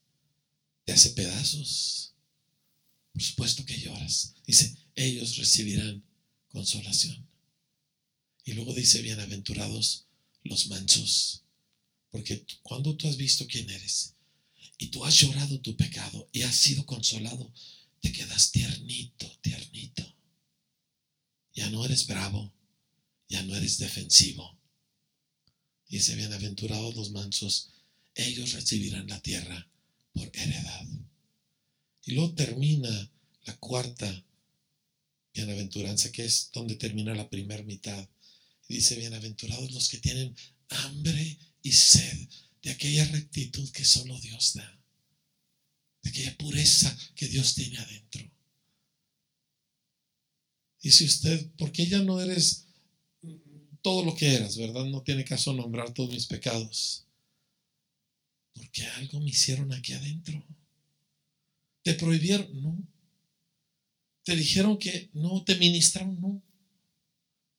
te 0.84 0.92
hace 0.92 1.10
pedazos. 1.10 2.14
Por 3.12 3.22
supuesto 3.22 3.64
que 3.64 3.78
lloras. 3.78 4.34
Dice, 4.46 4.76
ellos 4.94 5.36
recibirán 5.36 6.04
consolación. 6.48 7.26
Y 8.44 8.52
luego 8.52 8.74
dice, 8.74 9.02
bienaventurados 9.02 10.06
los 10.42 10.66
mansos. 10.68 11.42
Porque 12.10 12.44
cuando 12.62 12.96
tú 12.96 13.08
has 13.08 13.16
visto 13.16 13.46
quién 13.46 13.68
eres 13.70 14.14
y 14.78 14.88
tú 14.88 15.04
has 15.04 15.18
llorado 15.18 15.60
tu 15.60 15.76
pecado 15.76 16.28
y 16.32 16.42
has 16.42 16.54
sido 16.54 16.84
consolado, 16.84 17.52
te 18.00 18.12
quedas 18.12 18.52
tiernito, 18.52 19.30
tiernito. 19.40 20.14
Ya 21.54 21.70
no 21.70 21.84
eres 21.84 22.06
bravo, 22.06 22.52
ya 23.28 23.42
no 23.42 23.56
eres 23.56 23.78
defensivo. 23.78 24.58
Dice, 25.88 26.14
bienaventurados 26.16 26.94
los 26.96 27.10
mansos, 27.12 27.70
ellos 28.14 28.52
recibirán 28.52 29.08
la 29.08 29.20
tierra 29.20 29.68
por 30.14 30.30
heredad. 30.34 30.86
Y 32.06 32.12
luego 32.12 32.34
termina 32.34 33.10
la 33.44 33.56
cuarta 33.58 34.24
bienaventuranza, 35.34 36.10
que 36.12 36.24
es 36.24 36.50
donde 36.52 36.76
termina 36.76 37.14
la 37.14 37.28
primera 37.28 37.62
mitad. 37.62 38.08
Dice, 38.68 38.96
bienaventurados 38.96 39.72
los 39.72 39.88
que 39.88 39.98
tienen 39.98 40.34
hambre 40.68 41.38
y 41.62 41.72
sed 41.72 42.28
de 42.62 42.70
aquella 42.70 43.04
rectitud 43.06 43.68
que 43.70 43.84
solo 43.84 44.18
Dios 44.20 44.54
da, 44.54 44.80
de 46.02 46.10
aquella 46.10 46.36
pureza 46.38 46.96
que 47.14 47.28
Dios 47.28 47.54
tiene 47.54 47.78
adentro. 47.78 48.30
Y 50.80 50.90
si 50.90 51.04
usted, 51.04 51.50
porque 51.58 51.86
ya 51.86 52.00
no 52.00 52.20
eres 52.20 52.66
todo 53.82 54.04
lo 54.04 54.14
que 54.14 54.34
eras, 54.34 54.56
¿verdad? 54.56 54.84
No 54.86 55.02
tiene 55.02 55.24
caso 55.24 55.52
nombrar 55.52 55.92
todos 55.92 56.10
mis 56.10 56.26
pecados. 56.26 57.03
Porque 58.54 58.86
algo 58.86 59.20
me 59.20 59.30
hicieron 59.30 59.72
aquí 59.72 59.92
adentro. 59.92 60.42
¿Te 61.82 61.94
prohibieron? 61.94 62.62
No. 62.62 62.76
¿Te 64.24 64.34
dijeron 64.34 64.78
que 64.78 65.10
no? 65.12 65.44
¿Te 65.44 65.56
ministraron? 65.56 66.18
No. 66.20 66.42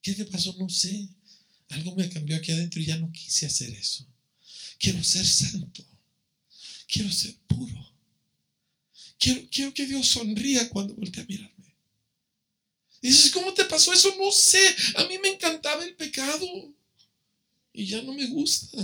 ¿Qué 0.01 0.13
te 0.13 0.25
pasó? 0.25 0.55
No 0.57 0.67
sé. 0.69 1.07
Algo 1.69 1.95
me 1.95 2.09
cambió 2.09 2.35
aquí 2.35 2.51
adentro 2.51 2.81
y 2.81 2.85
ya 2.85 2.97
no 2.97 3.11
quise 3.11 3.45
hacer 3.45 3.69
eso. 3.71 4.07
Quiero 4.79 5.03
ser 5.03 5.25
santo. 5.25 5.85
Quiero 6.87 7.11
ser 7.11 7.35
puro. 7.47 7.93
Quiero, 9.19 9.47
quiero 9.51 9.73
que 9.73 9.85
Dios 9.85 10.07
sonría 10.07 10.69
cuando 10.69 10.95
voltee 10.95 11.23
a 11.23 11.25
mirarme. 11.25 11.75
Dices, 13.01 13.31
¿cómo 13.31 13.53
te 13.53 13.65
pasó 13.65 13.93
eso? 13.93 14.15
No 14.17 14.31
sé. 14.31 14.59
A 14.95 15.05
mí 15.05 15.17
me 15.19 15.29
encantaba 15.29 15.83
el 15.83 15.95
pecado. 15.95 16.45
Y 17.73 17.85
ya 17.85 18.01
no 18.01 18.13
me 18.13 18.25
gusta. 18.27 18.77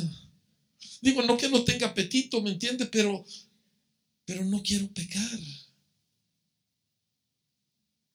Digo, 1.01 1.23
no 1.23 1.35
que 1.35 1.49
no 1.49 1.63
tenga 1.63 1.87
apetito, 1.87 2.41
¿me 2.41 2.51
entiende? 2.51 2.85
Pero, 2.85 3.25
pero 4.23 4.45
no 4.45 4.61
quiero 4.61 4.87
pecar. 4.93 5.39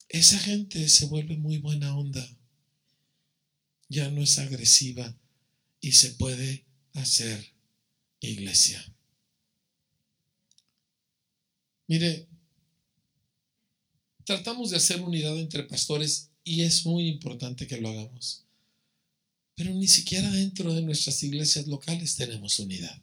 Esa 0.07 0.39
gente 0.39 0.87
se 0.87 1.05
vuelve 1.05 1.35
muy 1.35 1.57
buena 1.57 1.95
onda. 1.97 2.25
Ya 3.89 4.09
no 4.09 4.21
es 4.21 4.39
agresiva 4.39 5.17
y 5.81 5.91
se 5.91 6.11
puede 6.11 6.65
hacer 6.93 7.53
iglesia. 8.21 8.83
Mire, 11.87 12.27
tratamos 14.23 14.71
de 14.71 14.77
hacer 14.77 15.01
unidad 15.01 15.37
entre 15.37 15.63
pastores 15.63 16.31
y 16.43 16.61
es 16.61 16.85
muy 16.85 17.07
importante 17.07 17.67
que 17.67 17.79
lo 17.79 17.89
hagamos. 17.89 18.46
Pero 19.57 19.73
ni 19.73 19.87
siquiera 19.87 20.29
dentro 20.29 20.71
de 20.71 20.83
nuestras 20.83 21.23
iglesias 21.23 21.65
locales 21.65 22.15
tenemos 22.15 22.59
unidad. 22.59 23.01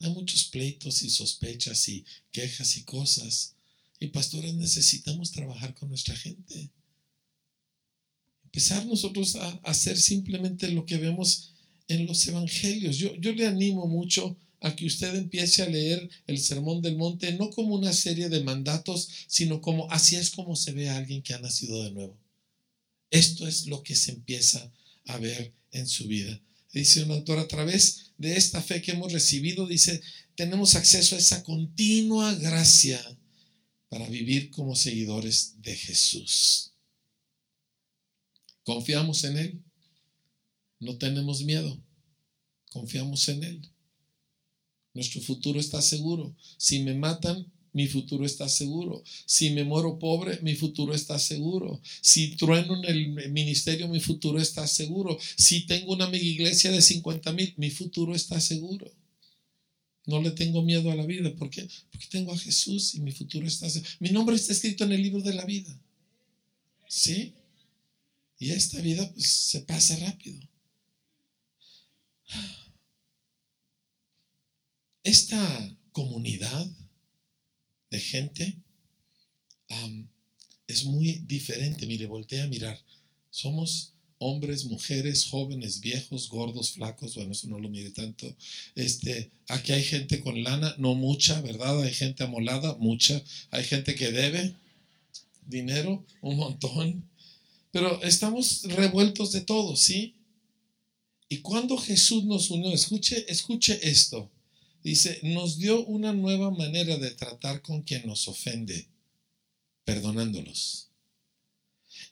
Hay 0.00 0.10
muchos 0.10 0.44
pleitos 0.44 1.02
y 1.02 1.08
sospechas 1.08 1.88
y 1.88 2.04
quejas 2.30 2.76
y 2.76 2.82
cosas. 2.82 3.54
Y 3.98 4.08
pastores 4.08 4.52
necesitamos 4.52 5.32
trabajar 5.32 5.74
con 5.74 5.88
nuestra 5.88 6.14
gente. 6.14 6.68
Empezar 8.44 8.84
nosotros 8.84 9.36
a 9.36 9.48
hacer 9.64 9.98
simplemente 9.98 10.68
lo 10.68 10.84
que 10.84 10.98
vemos 10.98 11.54
en 11.88 12.04
los 12.04 12.26
evangelios. 12.26 12.98
Yo, 12.98 13.16
yo 13.16 13.32
le 13.32 13.46
animo 13.46 13.86
mucho 13.86 14.36
a 14.60 14.76
que 14.76 14.84
usted 14.84 15.14
empiece 15.14 15.62
a 15.62 15.68
leer 15.70 16.10
el 16.26 16.38
Sermón 16.38 16.82
del 16.82 16.98
Monte 16.98 17.32
no 17.32 17.48
como 17.48 17.74
una 17.74 17.94
serie 17.94 18.28
de 18.28 18.44
mandatos, 18.44 19.08
sino 19.28 19.62
como 19.62 19.90
así 19.90 20.16
es 20.16 20.28
como 20.28 20.56
se 20.56 20.72
ve 20.72 20.90
a 20.90 20.98
alguien 20.98 21.22
que 21.22 21.32
ha 21.32 21.38
nacido 21.38 21.82
de 21.84 21.92
nuevo. 21.92 22.18
Esto 23.10 23.48
es 23.48 23.66
lo 23.66 23.82
que 23.82 23.94
se 23.94 24.10
empieza 24.10 24.70
a 25.08 25.18
ver 25.18 25.52
en 25.72 25.88
su 25.88 26.06
vida. 26.06 26.40
Dice 26.72 27.02
un 27.02 27.10
autor, 27.10 27.38
a 27.38 27.48
través 27.48 28.12
de 28.18 28.36
esta 28.36 28.62
fe 28.62 28.80
que 28.82 28.92
hemos 28.92 29.12
recibido, 29.12 29.66
dice, 29.66 30.00
tenemos 30.36 30.74
acceso 30.74 31.16
a 31.16 31.18
esa 31.18 31.42
continua 31.42 32.34
gracia 32.34 33.02
para 33.88 34.08
vivir 34.08 34.50
como 34.50 34.76
seguidores 34.76 35.54
de 35.62 35.74
Jesús. 35.74 36.72
Confiamos 38.64 39.24
en 39.24 39.38
Él. 39.38 39.62
No 40.78 40.98
tenemos 40.98 41.42
miedo. 41.42 41.82
Confiamos 42.70 43.28
en 43.30 43.44
Él. 43.44 43.72
Nuestro 44.92 45.22
futuro 45.22 45.58
está 45.58 45.80
seguro. 45.80 46.36
Si 46.58 46.80
me 46.80 46.94
matan, 46.94 47.50
mi 47.78 47.86
futuro 47.86 48.24
está 48.26 48.48
seguro. 48.48 49.04
Si 49.24 49.50
me 49.50 49.62
muero 49.62 50.00
pobre, 50.00 50.40
mi 50.42 50.56
futuro 50.56 50.92
está 50.92 51.16
seguro. 51.16 51.80
Si 52.00 52.34
trueno 52.34 52.72
en 52.82 52.84
el 52.92 53.30
ministerio, 53.30 53.86
mi 53.86 54.00
futuro 54.00 54.40
está 54.40 54.66
seguro. 54.66 55.16
Si 55.36 55.64
tengo 55.64 55.92
una 55.92 56.08
mega 56.08 56.24
iglesia 56.24 56.72
de 56.72 56.82
50 56.82 57.32
mil, 57.32 57.54
mi 57.56 57.70
futuro 57.70 58.16
está 58.16 58.40
seguro. 58.40 58.90
No 60.06 60.20
le 60.20 60.32
tengo 60.32 60.60
miedo 60.62 60.90
a 60.90 60.96
la 60.96 61.06
vida. 61.06 61.32
¿Por 61.36 61.50
qué? 61.50 61.68
Porque 61.92 62.08
tengo 62.10 62.32
a 62.32 62.38
Jesús 62.38 62.96
y 62.96 63.00
mi 63.00 63.12
futuro 63.12 63.46
está 63.46 63.70
seguro. 63.70 63.88
Mi 64.00 64.10
nombre 64.10 64.34
está 64.34 64.52
escrito 64.52 64.82
en 64.82 64.90
el 64.90 65.02
libro 65.02 65.22
de 65.22 65.34
la 65.34 65.44
vida. 65.44 65.72
¿Sí? 66.88 67.32
Y 68.40 68.50
esta 68.50 68.80
vida 68.80 69.08
pues, 69.14 69.28
se 69.28 69.60
pasa 69.60 69.94
rápido. 69.98 70.40
esta 75.04 75.76
comunidad 75.92 76.66
de 77.90 78.00
gente 78.00 78.56
es 80.66 80.84
muy 80.84 81.22
diferente. 81.26 81.86
Mire, 81.86 82.06
voltea 82.06 82.44
a 82.44 82.48
mirar. 82.48 82.78
Somos 83.30 83.94
hombres, 84.18 84.64
mujeres, 84.66 85.26
jóvenes, 85.26 85.80
viejos, 85.80 86.28
gordos, 86.28 86.72
flacos. 86.72 87.14
Bueno, 87.14 87.32
eso 87.32 87.48
no 87.48 87.58
lo 87.58 87.68
mire 87.68 87.90
tanto. 87.90 88.34
Este, 88.74 89.30
aquí 89.48 89.72
hay 89.72 89.82
gente 89.82 90.20
con 90.20 90.42
lana, 90.42 90.74
no 90.78 90.94
mucha, 90.94 91.40
¿verdad? 91.40 91.82
Hay 91.82 91.94
gente 91.94 92.24
amolada, 92.24 92.76
mucha. 92.76 93.22
Hay 93.50 93.64
gente 93.64 93.94
que 93.94 94.12
debe 94.12 94.54
dinero, 95.46 96.04
un 96.20 96.36
montón. 96.36 97.08
Pero 97.70 98.02
estamos 98.02 98.62
revueltos 98.64 99.32
de 99.32 99.40
todo, 99.40 99.76
¿sí? 99.76 100.14
Y 101.28 101.38
cuando 101.38 101.76
Jesús 101.76 102.24
nos 102.24 102.50
unió, 102.50 102.72
escuche, 102.72 103.30
escuche 103.30 103.78
esto. 103.82 104.30
Dice, 104.82 105.20
nos 105.22 105.58
dio 105.58 105.84
una 105.84 106.12
nueva 106.12 106.50
manera 106.50 106.96
de 106.96 107.10
tratar 107.10 107.62
con 107.62 107.82
quien 107.82 108.06
nos 108.06 108.28
ofende, 108.28 108.88
perdonándolos. 109.84 110.90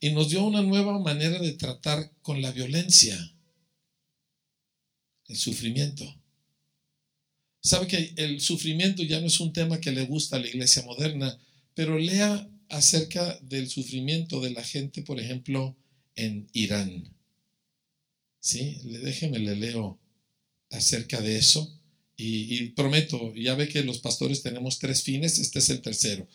Y 0.00 0.10
nos 0.10 0.30
dio 0.30 0.44
una 0.44 0.62
nueva 0.62 0.98
manera 0.98 1.38
de 1.38 1.52
tratar 1.52 2.12
con 2.22 2.42
la 2.42 2.50
violencia, 2.50 3.16
el 5.28 5.36
sufrimiento. 5.36 6.04
Sabe 7.60 7.86
que 7.86 8.14
el 8.16 8.40
sufrimiento 8.40 9.02
ya 9.02 9.20
no 9.20 9.26
es 9.26 9.40
un 9.40 9.52
tema 9.52 9.80
que 9.80 9.90
le 9.90 10.04
gusta 10.04 10.36
a 10.36 10.38
la 10.38 10.46
iglesia 10.46 10.82
moderna, 10.82 11.38
pero 11.74 11.98
lea 11.98 12.48
acerca 12.68 13.38
del 13.42 13.68
sufrimiento 13.68 14.40
de 14.40 14.50
la 14.50 14.62
gente, 14.62 15.02
por 15.02 15.20
ejemplo, 15.20 15.76
en 16.14 16.48
Irán. 16.52 17.12
¿Sí? 18.40 18.80
Déjeme 18.84 19.38
le 19.38 19.56
leo 19.56 19.98
acerca 20.70 21.20
de 21.20 21.36
eso. 21.36 21.80
Y, 22.18 22.70
prometo, 22.70 23.34
ya 23.34 23.54
ve 23.54 23.68
que 23.68 23.82
los 23.82 23.98
pastores 23.98 24.42
tenemos 24.42 24.78
tres 24.78 25.02
fines, 25.02 25.38
este 25.38 25.58
es 25.58 25.68
el 25.68 25.82
tercero. 25.82 26.26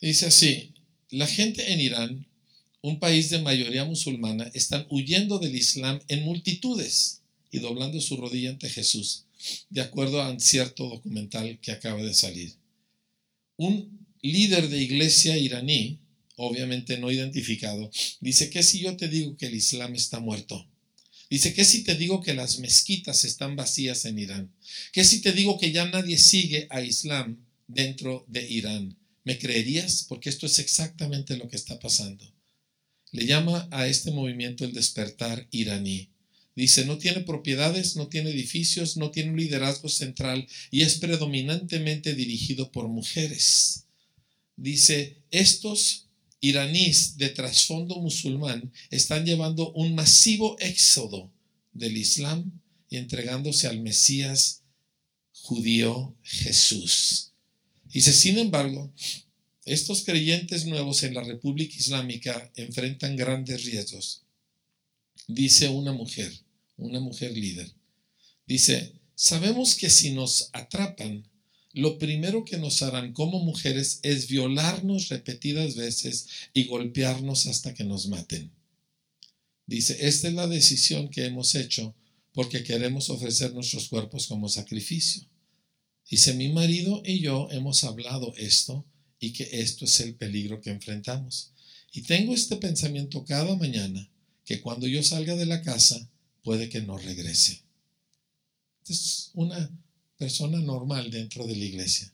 Dice 0.00 0.26
así, 0.26 0.72
la 1.10 1.26
gente 1.26 1.72
en 1.72 1.80
Irán, 1.80 2.26
un 2.80 2.98
país 2.98 3.28
de 3.30 3.40
mayoría 3.40 3.84
musulmana, 3.84 4.50
están 4.54 4.86
huyendo 4.88 5.38
del 5.38 5.54
Islam 5.54 6.00
en 6.08 6.24
multitudes 6.24 7.20
y 7.50 7.58
doblando 7.58 8.00
su 8.00 8.16
rodilla 8.16 8.50
ante 8.50 8.70
Jesús, 8.70 9.24
de 9.68 9.82
acuerdo 9.82 10.22
a 10.22 10.30
un 10.30 10.40
cierto 10.40 10.88
documental 10.88 11.58
que 11.60 11.72
acaba 11.72 12.02
de 12.02 12.14
salir. 12.14 12.54
Un 13.56 14.06
líder 14.22 14.70
de 14.70 14.82
iglesia 14.82 15.36
iraní, 15.36 15.98
obviamente 16.36 16.96
no 16.98 17.10
identificado, 17.10 17.90
dice 18.20 18.48
que 18.48 18.62
si 18.62 18.80
yo 18.80 18.96
te 18.96 19.08
digo 19.08 19.36
que 19.36 19.46
el 19.46 19.54
Islam 19.54 19.94
está 19.94 20.18
muerto, 20.18 20.66
Dice, 21.32 21.54
¿qué 21.54 21.64
si 21.64 21.82
te 21.82 21.94
digo 21.94 22.20
que 22.20 22.34
las 22.34 22.58
mezquitas 22.58 23.24
están 23.24 23.56
vacías 23.56 24.04
en 24.04 24.18
Irán? 24.18 24.52
¿Qué 24.92 25.02
si 25.02 25.22
te 25.22 25.32
digo 25.32 25.58
que 25.58 25.72
ya 25.72 25.86
nadie 25.86 26.18
sigue 26.18 26.66
a 26.68 26.82
Islam 26.82 27.38
dentro 27.66 28.26
de 28.28 28.46
Irán? 28.46 28.98
¿Me 29.24 29.38
creerías? 29.38 30.04
Porque 30.06 30.28
esto 30.28 30.44
es 30.44 30.58
exactamente 30.58 31.38
lo 31.38 31.48
que 31.48 31.56
está 31.56 31.80
pasando. 31.80 32.22
Le 33.12 33.24
llama 33.24 33.66
a 33.70 33.86
este 33.86 34.10
movimiento 34.10 34.66
el 34.66 34.74
despertar 34.74 35.48
iraní. 35.52 36.10
Dice, 36.54 36.84
no 36.84 36.98
tiene 36.98 37.20
propiedades, 37.20 37.96
no 37.96 38.08
tiene 38.08 38.28
edificios, 38.28 38.98
no 38.98 39.10
tiene 39.10 39.30
un 39.30 39.38
liderazgo 39.38 39.88
central 39.88 40.46
y 40.70 40.82
es 40.82 40.96
predominantemente 40.96 42.14
dirigido 42.14 42.70
por 42.70 42.88
mujeres. 42.88 43.86
Dice, 44.54 45.16
estos 45.30 46.10
iraníes 46.42 47.16
de 47.16 47.30
trasfondo 47.30 47.96
musulmán 48.00 48.70
están 48.90 49.24
llevando 49.24 49.72
un 49.72 49.94
masivo 49.94 50.58
éxodo 50.58 51.30
del 51.72 51.96
Islam 51.96 52.60
y 52.90 52.98
entregándose 52.98 53.68
al 53.68 53.80
Mesías 53.80 54.62
judío 55.32 56.14
Jesús. 56.22 57.32
Dice, 57.84 58.12
sin 58.12 58.38
embargo, 58.38 58.92
estos 59.64 60.02
creyentes 60.04 60.66
nuevos 60.66 61.04
en 61.04 61.14
la 61.14 61.22
República 61.22 61.76
Islámica 61.76 62.50
enfrentan 62.56 63.16
grandes 63.16 63.64
riesgos. 63.64 64.22
Dice 65.28 65.68
una 65.68 65.92
mujer, 65.92 66.32
una 66.76 66.98
mujer 66.98 67.36
líder. 67.36 67.72
Dice, 68.46 68.94
sabemos 69.14 69.76
que 69.76 69.88
si 69.88 70.10
nos 70.10 70.50
atrapan, 70.52 71.24
lo 71.72 71.98
primero 71.98 72.44
que 72.44 72.58
nos 72.58 72.82
harán 72.82 73.12
como 73.12 73.40
mujeres 73.40 74.00
es 74.02 74.28
violarnos 74.28 75.08
repetidas 75.08 75.74
veces 75.74 76.26
y 76.52 76.64
golpearnos 76.64 77.46
hasta 77.46 77.72
que 77.72 77.84
nos 77.84 78.08
maten. 78.08 78.50
Dice, 79.66 79.96
esta 80.06 80.28
es 80.28 80.34
la 80.34 80.46
decisión 80.46 81.08
que 81.08 81.24
hemos 81.24 81.54
hecho 81.54 81.94
porque 82.32 82.62
queremos 82.62 83.10
ofrecer 83.10 83.54
nuestros 83.54 83.88
cuerpos 83.88 84.26
como 84.26 84.48
sacrificio. 84.48 85.22
Dice, 86.10 86.34
mi 86.34 86.50
marido 86.50 87.02
y 87.06 87.20
yo 87.20 87.48
hemos 87.50 87.84
hablado 87.84 88.34
esto 88.36 88.84
y 89.18 89.32
que 89.32 89.48
esto 89.52 89.86
es 89.86 90.00
el 90.00 90.14
peligro 90.14 90.60
que 90.60 90.70
enfrentamos. 90.70 91.52
Y 91.92 92.02
tengo 92.02 92.34
este 92.34 92.56
pensamiento 92.56 93.24
cada 93.24 93.54
mañana 93.56 94.10
que 94.44 94.60
cuando 94.60 94.86
yo 94.86 95.02
salga 95.02 95.36
de 95.36 95.46
la 95.46 95.62
casa 95.62 96.10
puede 96.42 96.68
que 96.68 96.82
no 96.82 96.98
regrese. 96.98 97.62
es 98.88 99.30
una 99.34 99.70
persona 100.22 100.60
normal 100.60 101.10
dentro 101.10 101.44
de 101.48 101.56
la 101.56 101.64
iglesia. 101.64 102.12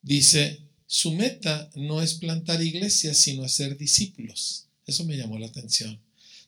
Dice, 0.00 0.60
su 0.86 1.12
meta 1.12 1.70
no 1.74 2.00
es 2.00 2.14
plantar 2.14 2.62
iglesias, 2.62 3.18
sino 3.18 3.44
hacer 3.44 3.76
discípulos. 3.76 4.64
Eso 4.86 5.04
me 5.04 5.18
llamó 5.18 5.38
la 5.38 5.48
atención. 5.48 6.00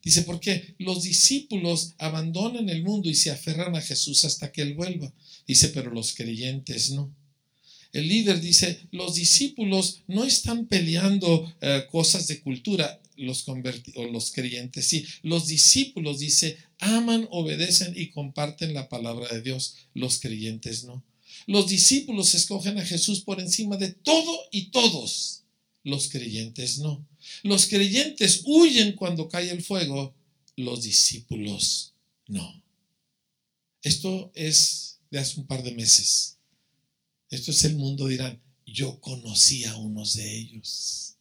Dice, 0.03 0.23
porque 0.23 0.75
los 0.79 1.03
discípulos 1.03 1.93
abandonan 1.99 2.71
el 2.71 2.83
mundo 2.83 3.11
y 3.11 3.15
se 3.15 3.31
aferran 3.31 3.77
a 3.77 3.83
Jesús 3.83 4.25
hasta 4.25 4.51
que 4.51 4.63
Él 4.63 4.73
vuelva. 4.73 5.13
Dice, 5.47 5.69
pero 5.69 5.91
los 5.91 6.15
creyentes 6.15 6.91
no. 6.93 7.15
El 7.93 8.09
líder 8.09 8.41
dice, 8.41 8.89
los 8.91 9.15
discípulos 9.17 10.01
no 10.09 10.25
están 10.25 10.67
peleando 10.67 11.29
eh, 11.61 11.85
cosas 11.91 12.27
de 12.27 12.41
cultura, 12.41 13.01
los, 13.17 13.47
o 13.47 14.05
los 14.07 14.33
creyentes 14.33 14.87
sí. 14.87 15.05
Los 15.23 15.47
discípulos, 15.47 16.21
dice, 16.21 16.57
aman, 16.85 17.27
obedecen 17.31 17.95
y 17.97 18.11
comparten 18.11 18.75
la 18.75 18.89
palabra 18.89 19.29
de 19.29 19.43
Dios. 19.43 19.77
Los 19.95 20.21
creyentes 20.21 20.85
no. 20.85 21.03
Los 21.47 21.69
discípulos 21.69 22.35
escogen 22.35 22.79
a 22.79 22.85
Jesús 22.85 23.21
por 23.21 23.41
encima 23.41 23.77
de 23.77 23.93
todo 23.93 24.39
y 24.51 24.71
todos. 24.71 25.43
Los 25.83 26.09
creyentes 26.09 26.79
no. 26.79 27.07
Los 27.43 27.67
creyentes 27.67 28.43
huyen 28.45 28.93
cuando 28.93 29.29
cae 29.29 29.51
el 29.51 29.63
fuego. 29.63 30.15
Los 30.57 30.83
discípulos 30.83 31.95
no. 32.27 32.63
Esto 33.83 34.31
es 34.35 35.01
de 35.11 35.19
hace 35.19 35.41
un 35.41 35.47
par 35.47 35.63
de 35.63 35.73
meses. 35.73 36.39
Esto 37.31 37.51
es 37.51 37.65
el 37.65 37.77
mundo, 37.77 38.07
dirán, 38.07 38.41
yo 38.67 39.01
conocí 39.01 39.65
a 39.65 39.77
unos 39.77 40.15
de 40.15 40.39
ellos. 40.39 41.17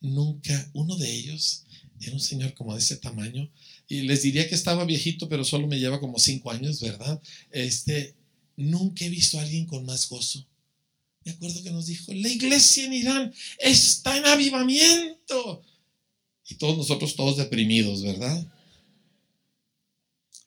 Nunca, 0.00 0.70
uno 0.74 0.96
de 0.96 1.10
ellos 1.10 1.64
era 2.00 2.12
un 2.12 2.20
señor 2.20 2.54
como 2.54 2.74
de 2.74 2.80
ese 2.80 2.96
tamaño 2.96 3.50
y 3.88 4.02
les 4.02 4.22
diría 4.22 4.48
que 4.48 4.54
estaba 4.54 4.84
viejito, 4.84 5.28
pero 5.28 5.44
solo 5.44 5.66
me 5.66 5.78
lleva 5.78 6.00
como 6.00 6.18
cinco 6.18 6.50
años, 6.50 6.80
¿verdad? 6.80 7.20
Este, 7.50 8.14
Nunca 8.56 9.04
he 9.04 9.08
visto 9.08 9.38
a 9.38 9.42
alguien 9.42 9.66
con 9.66 9.84
más 9.84 10.08
gozo. 10.08 10.46
Me 11.24 11.32
acuerdo 11.32 11.62
que 11.62 11.70
nos 11.70 11.86
dijo, 11.86 12.12
la 12.12 12.28
iglesia 12.28 12.84
en 12.84 12.92
Irán 12.92 13.34
está 13.58 14.16
en 14.16 14.26
avivamiento. 14.26 15.64
Y 16.48 16.56
todos 16.56 16.76
nosotros, 16.76 17.16
todos 17.16 17.36
deprimidos, 17.36 18.02
¿verdad? 18.02 18.46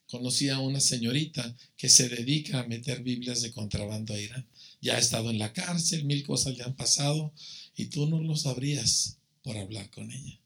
Conocí 0.06 0.48
a 0.48 0.60
una 0.60 0.80
señorita 0.80 1.54
que 1.76 1.88
se 1.88 2.08
dedica 2.08 2.60
a 2.60 2.66
meter 2.66 3.02
Biblias 3.02 3.42
de 3.42 3.52
contrabando 3.52 4.14
a 4.14 4.20
Irán. 4.20 4.46
Ya 4.80 4.94
ha 4.94 4.98
estado 4.98 5.30
en 5.30 5.38
la 5.38 5.52
cárcel, 5.52 6.04
mil 6.04 6.22
cosas 6.22 6.56
le 6.56 6.64
han 6.64 6.76
pasado 6.76 7.32
y 7.76 7.86
tú 7.86 8.06
no 8.06 8.22
lo 8.22 8.36
sabrías 8.36 9.18
por 9.42 9.58
hablar 9.58 9.90
con 9.90 10.10
ella. 10.10 10.40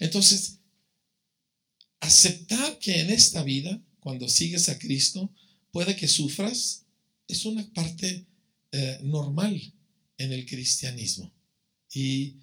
Entonces, 0.00 0.58
aceptar 2.02 2.78
que 2.80 3.00
en 3.00 3.10
esta 3.10 3.42
vida, 3.44 3.80
cuando 4.00 4.28
sigues 4.28 4.68
a 4.68 4.78
Cristo, 4.78 5.30
puede 5.70 5.94
que 5.94 6.08
sufras, 6.08 6.84
es 7.28 7.46
una 7.46 7.64
parte 7.72 8.26
eh, 8.72 8.98
normal 9.04 9.72
en 10.18 10.32
el 10.32 10.44
cristianismo. 10.44 11.32
Y 11.94 12.34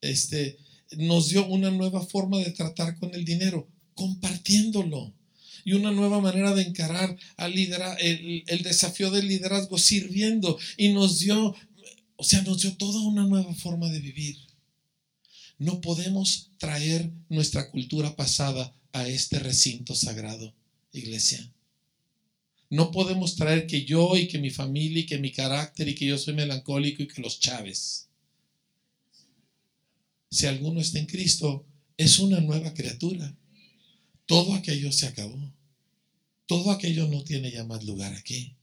este, 0.00 0.56
nos 0.96 1.30
dio 1.30 1.46
una 1.48 1.70
nueva 1.72 2.06
forma 2.06 2.38
de 2.38 2.52
tratar 2.52 2.96
con 2.98 3.12
el 3.12 3.24
dinero, 3.24 3.68
compartiéndolo. 3.94 5.12
Y 5.64 5.72
una 5.72 5.90
nueva 5.90 6.20
manera 6.20 6.54
de 6.54 6.62
encarar 6.62 7.16
el, 7.98 8.44
el 8.46 8.62
desafío 8.62 9.10
del 9.10 9.26
liderazgo 9.26 9.78
sirviendo. 9.78 10.56
Y 10.76 10.90
nos 10.90 11.18
dio, 11.18 11.56
o 12.14 12.24
sea, 12.24 12.40
nos 12.42 12.62
dio 12.62 12.76
toda 12.76 13.00
una 13.00 13.26
nueva 13.26 13.52
forma 13.54 13.90
de 13.90 13.98
vivir. 13.98 14.38
No 15.58 15.80
podemos 15.80 16.52
traer 16.58 17.10
nuestra 17.28 17.68
cultura 17.72 18.14
pasada 18.14 18.77
a 19.00 19.08
este 19.08 19.38
recinto 19.38 19.94
sagrado, 19.94 20.54
iglesia. 20.92 21.52
No 22.70 22.90
podemos 22.90 23.36
traer 23.36 23.66
que 23.66 23.84
yo 23.84 24.16
y 24.16 24.28
que 24.28 24.38
mi 24.38 24.50
familia 24.50 25.00
y 25.00 25.06
que 25.06 25.18
mi 25.18 25.32
carácter 25.32 25.88
y 25.88 25.94
que 25.94 26.06
yo 26.06 26.18
soy 26.18 26.34
melancólico 26.34 27.02
y 27.02 27.08
que 27.08 27.22
los 27.22 27.40
chaves. 27.40 28.08
Si 30.30 30.46
alguno 30.46 30.80
está 30.80 30.98
en 30.98 31.06
Cristo, 31.06 31.64
es 31.96 32.18
una 32.18 32.40
nueva 32.40 32.74
criatura. 32.74 33.34
Todo 34.26 34.54
aquello 34.54 34.92
se 34.92 35.06
acabó. 35.06 35.52
Todo 36.46 36.70
aquello 36.70 37.08
no 37.08 37.24
tiene 37.24 37.50
ya 37.50 37.64
más 37.64 37.84
lugar 37.84 38.12
aquí. 38.14 38.54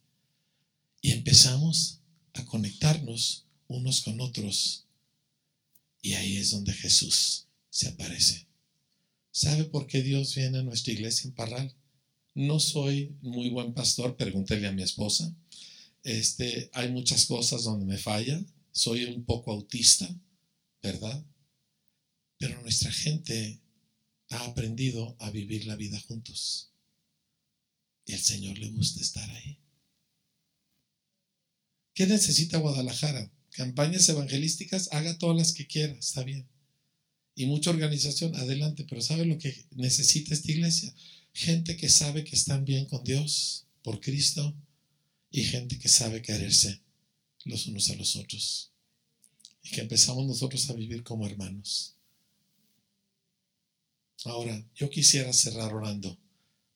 Y 1.01 1.11
empezamos 1.11 2.01
a 2.33 2.45
conectarnos 2.45 3.45
unos 3.67 4.01
con 4.01 4.21
otros. 4.21 4.85
Y 6.01 6.13
ahí 6.13 6.37
es 6.37 6.51
donde 6.51 6.73
Jesús 6.73 7.47
se 7.71 7.87
aparece. 7.87 8.44
¿Sabe 9.35 9.65
por 9.65 9.85
qué 9.85 10.01
Dios 10.01 10.33
viene 10.33 10.59
a 10.59 10.63
nuestra 10.63 10.93
iglesia 10.93 11.27
en 11.27 11.33
Parral? 11.33 11.75
No 12.35 12.57
soy 12.57 13.17
muy 13.21 13.49
buen 13.49 13.73
pastor, 13.73 14.15
pregúntele 14.15 14.65
a 14.65 14.71
mi 14.71 14.81
esposa. 14.81 15.35
Este, 16.03 16.69
hay 16.71 16.89
muchas 16.89 17.25
cosas 17.25 17.65
donde 17.65 17.85
me 17.85 17.97
falla. 17.97 18.41
Soy 18.71 19.03
un 19.03 19.25
poco 19.25 19.51
autista, 19.51 20.07
¿verdad? 20.81 21.21
Pero 22.37 22.61
nuestra 22.61 22.93
gente 22.93 23.59
ha 24.29 24.45
aprendido 24.45 25.17
a 25.19 25.29
vivir 25.31 25.65
la 25.65 25.75
vida 25.75 25.99
juntos. 25.99 26.71
Y 28.05 28.13
al 28.13 28.21
Señor 28.21 28.57
le 28.57 28.69
gusta 28.69 29.01
estar 29.01 29.29
ahí. 29.31 29.59
¿Qué 31.93 32.07
necesita 32.07 32.57
Guadalajara? 32.59 33.29
Campañas 33.49 34.07
evangelísticas, 34.07 34.87
haga 34.93 35.17
todas 35.17 35.35
las 35.35 35.51
que 35.51 35.67
quiera, 35.67 35.91
está 35.91 36.23
bien. 36.23 36.47
Y 37.35 37.45
mucha 37.47 37.69
organización, 37.69 38.35
adelante, 38.35 38.85
pero 38.87 39.01
¿sabe 39.01 39.25
lo 39.25 39.37
que 39.37 39.65
necesita 39.71 40.33
esta 40.33 40.51
iglesia? 40.51 40.93
gente 41.35 41.75
que 41.75 41.89
sabe 41.89 42.23
que 42.23 42.33
están 42.35 42.63
bien 42.63 42.85
con 42.85 43.03
Dios 43.03 43.65
por 43.83 43.99
Cristo 43.99 44.55
y 45.29 45.43
gente 45.43 45.77
que 45.77 45.89
sabe 45.89 46.21
quererse 46.21 46.81
los 47.43 47.67
unos 47.67 47.89
a 47.89 47.95
los 47.95 48.15
otros. 48.15 48.71
Y 49.61 49.69
que 49.69 49.81
empezamos 49.81 50.25
nosotros 50.25 50.69
a 50.69 50.73
vivir 50.73 51.03
como 51.03 51.27
hermanos. 51.27 51.95
Ahora, 54.23 54.65
yo 54.75 54.89
quisiera 54.89 55.33
cerrar 55.33 55.73
orando, 55.73 56.17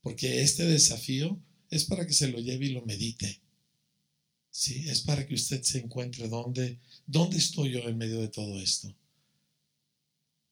porque 0.02 0.42
este 0.42 0.66
desafío 0.66 1.42
es 1.70 1.86
para 1.86 2.06
que 2.06 2.14
se 2.14 2.28
lo 2.28 2.40
lleve 2.40 2.66
y 2.66 2.74
lo 2.74 2.86
medite. 2.86 3.40
Sí, 4.52 4.90
es 4.90 5.02
para 5.02 5.26
que 5.26 5.36
usted 5.36 5.64
se 5.64 5.80
encuentre 5.80 6.28
dónde, 6.28 6.80
dónde 7.08 7.38
estoy 7.38 7.72
yo 7.72 7.88
en 7.88 7.98
medio 7.98 8.20
de 8.20 8.28
todo 8.28 8.60
esto. 8.60 8.94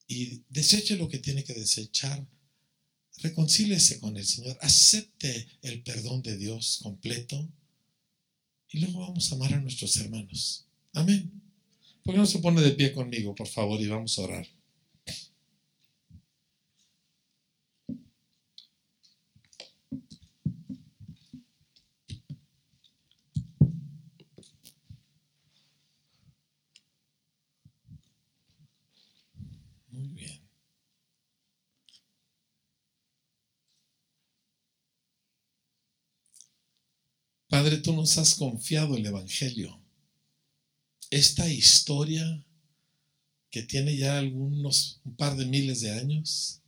Y 0.08 0.44
deseche 0.50 0.96
lo 0.96 1.10
que 1.10 1.20
tiene 1.20 1.44
que 1.44 1.54
desechar 1.54 2.26
reconcíliese 3.18 4.00
con 4.00 4.16
el 4.16 4.26
Señor, 4.26 4.58
acepte 4.62 5.48
el 5.62 5.82
perdón 5.82 6.22
de 6.22 6.38
Dios 6.38 6.80
completo 6.84 7.50
y 8.70 8.80
luego 8.80 9.00
vamos 9.00 9.32
a 9.32 9.36
amar 9.36 9.54
a 9.54 9.60
nuestros 9.60 9.96
hermanos. 9.98 10.66
Amén. 10.94 11.32
¿Por 12.04 12.14
qué 12.14 12.20
no 12.20 12.26
se 12.26 12.40
pone 12.40 12.62
de 12.62 12.72
pie 12.72 12.94
conmigo, 12.94 13.34
por 13.36 13.48
favor, 13.48 13.82
y 13.82 13.88
vamos 13.88 14.18
a 14.18 14.22
orar? 14.24 14.48
Padre, 37.58 37.78
tú 37.78 37.92
nos 37.92 38.20
has 38.20 38.36
confiado 38.36 38.96
el 38.96 39.04
Evangelio. 39.08 39.82
Esta 41.10 41.50
historia 41.50 42.46
que 43.50 43.64
tiene 43.64 43.98
ya 43.98 44.20
algunos, 44.20 45.02
un 45.04 45.16
par 45.16 45.36
de 45.36 45.48
miles 45.48 45.82
de 45.82 45.92
años, 45.92 46.62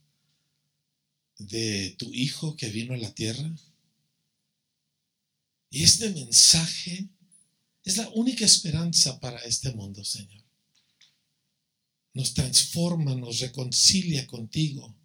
de 1.37 1.95
tu 1.99 2.11
Hijo 2.11 2.55
que 2.55 2.69
vino 2.69 2.95
a 2.95 2.97
la 2.97 3.13
tierra. 3.13 3.55
Y 5.69 5.83
este 5.83 6.09
mensaje 6.09 7.07
es 7.83 7.97
la 7.97 8.09
única 8.15 8.43
esperanza 8.43 9.19
para 9.19 9.37
este 9.41 9.71
mundo, 9.71 10.03
Señor. 10.03 10.43
Nos 12.15 12.33
transforma, 12.33 13.13
nos 13.13 13.41
reconcilia 13.41 14.25
contigo, 14.25 14.95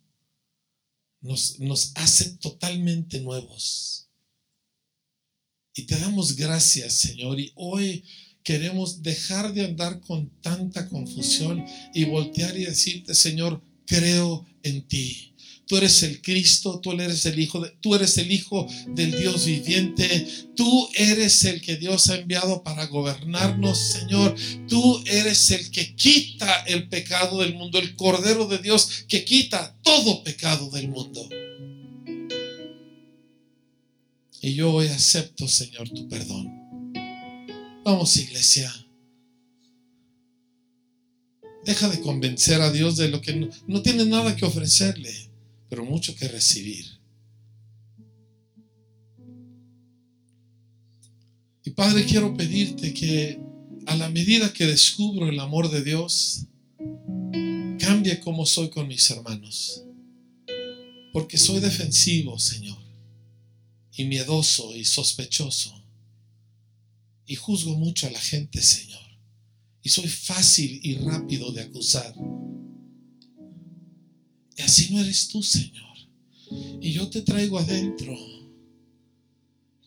nos, 1.20 1.60
nos 1.60 1.92
hace 1.94 2.38
totalmente 2.38 3.20
nuevos. 3.20 4.03
Y 5.74 5.82
te 5.82 5.98
damos 5.98 6.36
gracias, 6.36 6.94
Señor. 6.94 7.40
Y 7.40 7.50
hoy 7.56 8.04
queremos 8.44 9.02
dejar 9.02 9.52
de 9.52 9.64
andar 9.64 10.00
con 10.00 10.30
tanta 10.40 10.88
confusión 10.88 11.64
y 11.92 12.04
voltear 12.04 12.56
y 12.56 12.64
decirte, 12.64 13.12
Señor, 13.12 13.60
creo 13.84 14.46
en 14.62 14.86
ti. 14.86 15.32
Tú 15.66 15.78
eres 15.78 16.02
el 16.04 16.20
Cristo, 16.20 16.78
tú 16.80 16.92
eres 16.92 17.24
el 17.26 17.38
Hijo, 17.40 17.66
tú 17.80 17.94
eres 17.94 18.18
el 18.18 18.30
Hijo 18.30 18.68
del 18.88 19.18
Dios 19.18 19.46
viviente. 19.46 20.26
Tú 20.54 20.88
eres 20.94 21.42
el 21.44 21.60
que 21.60 21.76
Dios 21.76 22.08
ha 22.08 22.16
enviado 22.16 22.62
para 22.62 22.86
gobernarnos, 22.86 23.76
Señor. 23.76 24.36
Tú 24.68 25.02
eres 25.06 25.50
el 25.50 25.70
que 25.72 25.96
quita 25.96 26.60
el 26.66 26.88
pecado 26.88 27.40
del 27.40 27.54
mundo, 27.54 27.80
el 27.80 27.96
Cordero 27.96 28.46
de 28.46 28.58
Dios 28.58 29.06
que 29.08 29.24
quita 29.24 29.76
todo 29.82 30.22
pecado 30.22 30.70
del 30.70 30.88
mundo. 30.88 31.28
Y 34.44 34.56
yo 34.56 34.74
hoy 34.74 34.88
acepto, 34.88 35.48
Señor, 35.48 35.88
tu 35.88 36.06
perdón. 36.06 36.92
Vamos, 37.82 38.14
iglesia. 38.18 38.70
Deja 41.64 41.88
de 41.88 42.02
convencer 42.02 42.60
a 42.60 42.70
Dios 42.70 42.98
de 42.98 43.08
lo 43.08 43.22
que 43.22 43.50
no, 43.66 43.80
tiene 43.80 44.04
nada 44.04 44.36
que 44.36 44.44
ofrecerle, 44.44 45.30
pero 45.70 45.86
mucho 45.86 46.14
que 46.14 46.28
recibir. 46.28 46.84
Y 51.64 51.70
Padre, 51.70 52.04
quiero 52.04 52.36
pedirte 52.36 52.92
que 52.92 53.40
a 53.86 53.96
la 53.96 54.10
medida 54.10 54.52
que 54.52 54.66
descubro 54.66 55.26
el 55.26 55.40
amor 55.40 55.70
de 55.70 55.82
Dios, 55.82 56.44
cambie 57.78 58.20
como 58.20 58.44
soy 58.44 58.68
con 58.68 58.88
mis 58.88 59.10
hermanos. 59.10 59.86
Porque 61.14 61.38
soy 61.38 61.60
defensivo, 61.60 62.38
Señor, 62.38 62.83
y 63.96 64.04
miedoso 64.04 64.74
y 64.76 64.84
sospechoso. 64.84 65.72
Y 67.26 67.36
juzgo 67.36 67.76
mucho 67.76 68.06
a 68.06 68.10
la 68.10 68.20
gente, 68.20 68.60
Señor. 68.60 69.00
Y 69.82 69.88
soy 69.88 70.08
fácil 70.08 70.80
y 70.82 70.96
rápido 70.96 71.52
de 71.52 71.62
acusar. 71.62 72.14
Y 74.56 74.62
así 74.62 74.92
no 74.92 75.00
eres 75.00 75.28
tú, 75.28 75.42
Señor. 75.42 75.84
Y 76.80 76.92
yo 76.92 77.08
te 77.08 77.22
traigo 77.22 77.58
adentro. 77.58 78.16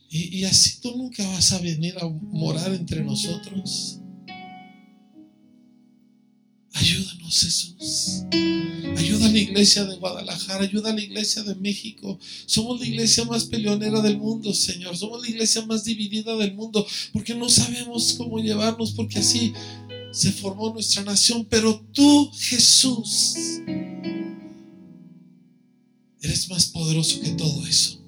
Y, 0.10 0.38
y, 0.38 0.44
así 0.46 0.80
tú 0.82 0.96
nunca 0.96 1.28
vas 1.28 1.52
a 1.52 1.60
venir 1.60 1.98
a 2.00 2.08
morar 2.08 2.74
entre 2.74 3.04
nosotros. 3.04 4.00
Ayúdanos, 6.80 7.40
Jesús. 7.40 8.24
Ayuda 8.96 9.26
a 9.26 9.32
la 9.32 9.40
iglesia 9.40 9.84
de 9.86 9.96
Guadalajara, 9.96 10.64
ayuda 10.64 10.92
a 10.92 10.94
la 10.94 11.02
iglesia 11.02 11.42
de 11.42 11.56
México. 11.56 12.20
Somos 12.46 12.80
la 12.80 12.86
iglesia 12.86 13.26
más 13.26 13.46
peleonera 13.46 14.00
del 14.02 14.18
mundo, 14.18 14.54
Señor. 14.54 14.96
Somos 14.96 15.24
la 15.24 15.30
iglesia 15.30 15.66
más 15.66 15.84
dividida 15.84 16.36
del 16.36 16.54
mundo 16.54 16.86
porque 17.14 17.34
no 17.34 17.50
sabemos 17.50 18.14
cómo 18.16 18.38
llevarnos, 18.38 18.92
porque 18.92 19.20
así 19.20 19.54
se 20.12 20.32
formó 20.32 20.72
nuestra 20.72 21.04
nación. 21.04 21.48
Pero 21.50 21.84
tú, 21.94 22.32
Jesús, 22.38 23.34
eres 26.22 26.48
más 26.50 26.68
poderoso 26.68 27.20
que 27.22 27.32
todo 27.32 27.66
eso. 27.66 28.07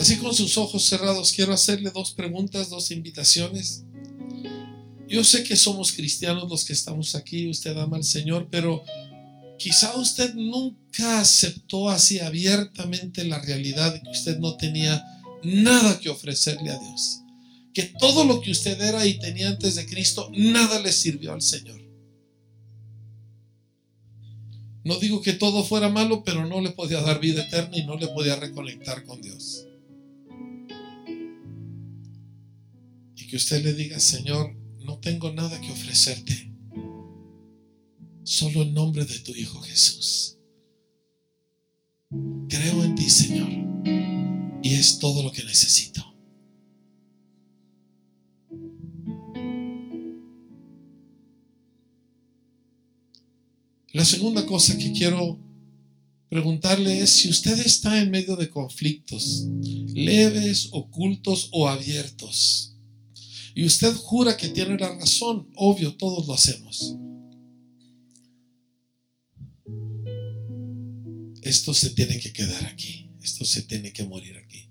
Así 0.00 0.16
con 0.16 0.34
sus 0.34 0.56
ojos 0.56 0.82
cerrados, 0.82 1.30
quiero 1.30 1.52
hacerle 1.52 1.90
dos 1.90 2.12
preguntas, 2.12 2.70
dos 2.70 2.90
invitaciones. 2.90 3.84
Yo 5.06 5.22
sé 5.22 5.44
que 5.44 5.56
somos 5.56 5.92
cristianos 5.92 6.48
los 6.48 6.64
que 6.64 6.72
estamos 6.72 7.14
aquí, 7.14 7.50
usted 7.50 7.76
ama 7.76 7.98
al 7.98 8.04
Señor, 8.04 8.48
pero 8.50 8.82
quizá 9.58 9.94
usted 9.96 10.32
nunca 10.34 11.20
aceptó 11.20 11.90
así 11.90 12.18
abiertamente 12.18 13.24
la 13.24 13.42
realidad 13.42 13.92
de 13.92 14.00
que 14.00 14.08
usted 14.08 14.38
no 14.38 14.56
tenía 14.56 15.04
nada 15.44 16.00
que 16.00 16.08
ofrecerle 16.08 16.70
a 16.70 16.78
Dios. 16.78 17.20
Que 17.74 17.82
todo 17.82 18.24
lo 18.24 18.40
que 18.40 18.52
usted 18.52 18.80
era 18.80 19.04
y 19.04 19.18
tenía 19.18 19.48
antes 19.48 19.74
de 19.74 19.84
Cristo, 19.84 20.30
nada 20.34 20.80
le 20.80 20.92
sirvió 20.92 21.34
al 21.34 21.42
Señor. 21.42 21.78
No 24.82 24.98
digo 24.98 25.20
que 25.20 25.34
todo 25.34 25.62
fuera 25.62 25.90
malo, 25.90 26.24
pero 26.24 26.46
no 26.46 26.62
le 26.62 26.70
podía 26.70 27.02
dar 27.02 27.20
vida 27.20 27.42
eterna 27.42 27.76
y 27.76 27.84
no 27.84 27.98
le 27.98 28.08
podía 28.08 28.36
reconectar 28.36 29.04
con 29.04 29.20
Dios. 29.20 29.66
Que 33.30 33.36
usted 33.36 33.62
le 33.62 33.74
diga, 33.74 34.00
Señor, 34.00 34.56
no 34.80 34.98
tengo 34.98 35.32
nada 35.32 35.60
que 35.60 35.70
ofrecerte. 35.70 36.52
Solo 38.24 38.62
el 38.62 38.74
nombre 38.74 39.04
de 39.04 39.20
tu 39.20 39.32
Hijo 39.32 39.60
Jesús. 39.60 40.36
Creo 42.48 42.82
en 42.82 42.96
ti, 42.96 43.08
Señor. 43.08 43.48
Y 44.64 44.74
es 44.74 44.98
todo 44.98 45.22
lo 45.22 45.30
que 45.30 45.44
necesito. 45.44 46.04
La 53.92 54.04
segunda 54.04 54.44
cosa 54.44 54.76
que 54.76 54.92
quiero 54.92 55.38
preguntarle 56.28 57.00
es 57.00 57.10
si 57.10 57.28
usted 57.28 57.60
está 57.60 58.00
en 58.00 58.10
medio 58.10 58.34
de 58.34 58.50
conflictos, 58.50 59.46
leves, 59.94 60.68
ocultos 60.72 61.48
o 61.52 61.68
abiertos 61.68 62.69
y 63.54 63.64
usted 63.64 63.94
jura 63.94 64.36
que 64.36 64.48
tiene 64.48 64.78
la 64.78 64.94
razón, 64.94 65.48
obvio, 65.56 65.96
todos 65.96 66.26
lo 66.26 66.34
hacemos. 66.34 66.96
Esto 71.42 71.74
se 71.74 71.90
tiene 71.90 72.18
que 72.18 72.32
quedar 72.32 72.66
aquí, 72.66 73.10
esto 73.22 73.44
se 73.44 73.62
tiene 73.62 73.92
que 73.92 74.04
morir 74.04 74.36
aquí. 74.36 74.68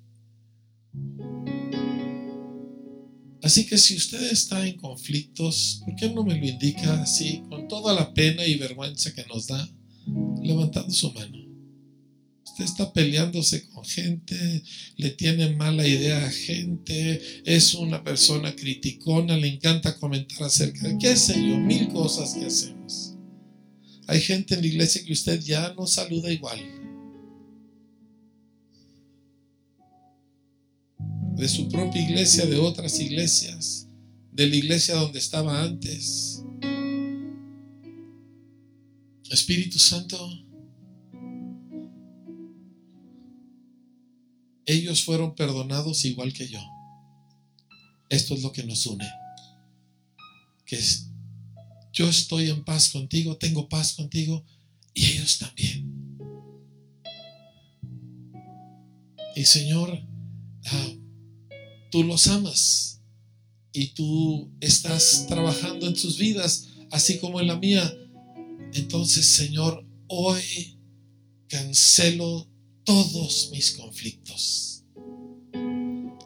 Así 3.41 3.65
que 3.65 3.77
si 3.77 3.95
usted 3.95 4.31
está 4.31 4.67
en 4.67 4.77
conflictos, 4.77 5.81
¿por 5.85 5.95
qué 5.95 6.09
no 6.09 6.23
me 6.23 6.37
lo 6.37 6.45
indica 6.45 7.01
así, 7.01 7.41
con 7.49 7.67
toda 7.67 7.93
la 7.93 8.13
pena 8.13 8.45
y 8.45 8.55
vergüenza 8.55 9.13
que 9.13 9.25
nos 9.25 9.47
da, 9.47 9.67
levantando 10.41 10.91
su 10.91 11.11
mano? 11.13 11.38
Está 12.63 12.91
peleándose 12.93 13.67
con 13.69 13.83
gente, 13.85 14.63
le 14.97 15.09
tiene 15.11 15.55
mala 15.55 15.87
idea 15.87 16.25
a 16.25 16.31
gente, 16.31 17.21
es 17.45 17.73
una 17.73 18.03
persona 18.03 18.55
criticona, 18.55 19.37
le 19.37 19.47
encanta 19.47 19.97
comentar 19.97 20.43
acerca 20.43 20.87
de 20.87 20.97
qué 20.97 21.15
sé 21.15 21.33
yo, 21.33 21.57
mil 21.57 21.89
cosas 21.89 22.33
que 22.33 22.45
hacemos. 22.45 23.15
Hay 24.07 24.21
gente 24.21 24.55
en 24.55 24.61
la 24.61 24.67
iglesia 24.67 25.03
que 25.05 25.13
usted 25.13 25.39
ya 25.39 25.73
no 25.75 25.85
saluda 25.85 26.31
igual. 26.31 26.59
De 31.35 31.47
su 31.47 31.69
propia 31.69 32.01
iglesia, 32.01 32.45
de 32.45 32.57
otras 32.57 32.99
iglesias, 32.99 33.87
de 34.31 34.47
la 34.47 34.55
iglesia 34.55 34.95
donde 34.95 35.19
estaba 35.19 35.63
antes. 35.63 36.43
Espíritu 39.29 39.77
Santo, 39.77 40.17
ellos 44.69 45.03
fueron 45.03 45.33
perdonados 45.33 46.05
igual 46.05 46.31
que 46.31 46.47
yo. 46.47 46.59
Esto 48.07 48.35
es 48.35 48.43
lo 48.43 48.51
que 48.51 48.63
nos 48.63 48.85
une. 48.85 49.07
Que 50.65 50.79
yo 51.91 52.07
estoy 52.07 52.51
en 52.51 52.63
paz 52.63 52.89
contigo, 52.89 53.35
tengo 53.37 53.67
paz 53.67 53.93
contigo 53.93 54.45
y 54.93 55.05
ellos 55.05 55.39
también. 55.39 55.91
Y 59.35 59.45
Señor, 59.45 60.05
ah, 60.65 60.89
tú 61.89 62.03
los 62.03 62.27
amas 62.27 63.01
y 63.73 63.87
tú 63.87 64.51
estás 64.59 65.25
trabajando 65.27 65.87
en 65.87 65.95
sus 65.95 66.19
vidas, 66.19 66.67
así 66.91 67.17
como 67.17 67.39
en 67.39 67.47
la 67.47 67.57
mía. 67.57 67.91
Entonces, 68.73 69.25
Señor, 69.25 69.83
hoy 70.07 70.77
cancelo 71.47 72.47
todos 72.89 73.51
mis 73.51 73.73
conflictos, 73.73 74.83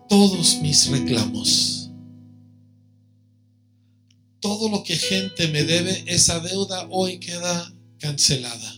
todos 0.07 0.61
mis 0.61 0.87
reclamos, 0.87 1.91
todo 4.39 4.69
lo 4.69 4.81
que 4.81 4.95
gente 4.95 5.49
me 5.49 5.65
debe, 5.65 6.05
esa 6.07 6.39
deuda 6.39 6.87
hoy 6.89 7.19
queda 7.19 7.75
cancelada. 7.99 8.75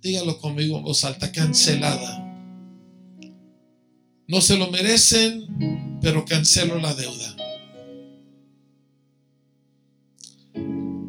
Dígalo 0.00 0.38
conmigo 0.38 0.78
en 0.78 0.84
voz 0.84 1.02
alta, 1.02 1.32
cancelada. 1.32 2.20
No 4.28 4.40
se 4.40 4.56
lo 4.56 4.70
merecen, 4.70 5.98
pero 6.00 6.24
cancelo 6.24 6.78
la 6.78 6.94
deuda. 6.94 7.36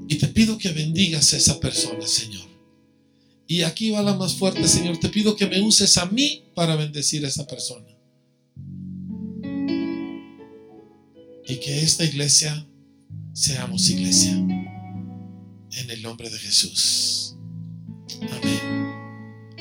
Y 0.08 0.16
te 0.16 0.28
pido 0.30 0.58
que 0.58 0.72
bendigas 0.72 1.34
a 1.34 1.38
esa 1.38 1.60
persona, 1.60 2.08
Señor. 2.08 2.53
Y 3.54 3.62
aquí 3.62 3.92
va 3.92 4.02
la 4.02 4.16
más 4.16 4.34
fuerte, 4.34 4.68
Señor. 4.68 4.98
Te 4.98 5.10
pido 5.10 5.36
que 5.36 5.46
me 5.46 5.62
uses 5.62 6.00
a 6.00 6.08
mí 6.08 6.44
para 6.56 6.76
bendecir 6.76 7.24
a 7.24 7.28
esa 7.28 7.46
persona. 7.46 7.86
Y 11.48 11.58
que 11.58 11.84
esta 11.84 12.04
iglesia 12.04 12.66
seamos 13.32 13.92
iglesia. 13.92 14.32
En 14.32 15.88
el 15.88 16.02
nombre 16.02 16.32
de 16.32 16.40
Jesús. 16.40 17.36
Amén. 18.22 18.92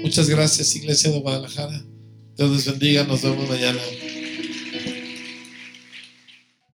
Muchas 0.00 0.26
gracias, 0.26 0.74
iglesia 0.74 1.10
de 1.10 1.20
Guadalajara. 1.20 1.84
Dios 2.38 2.50
les 2.50 2.64
bendiga. 2.64 3.04
Nos 3.04 3.20
vemos 3.20 3.46
mañana. 3.46 3.78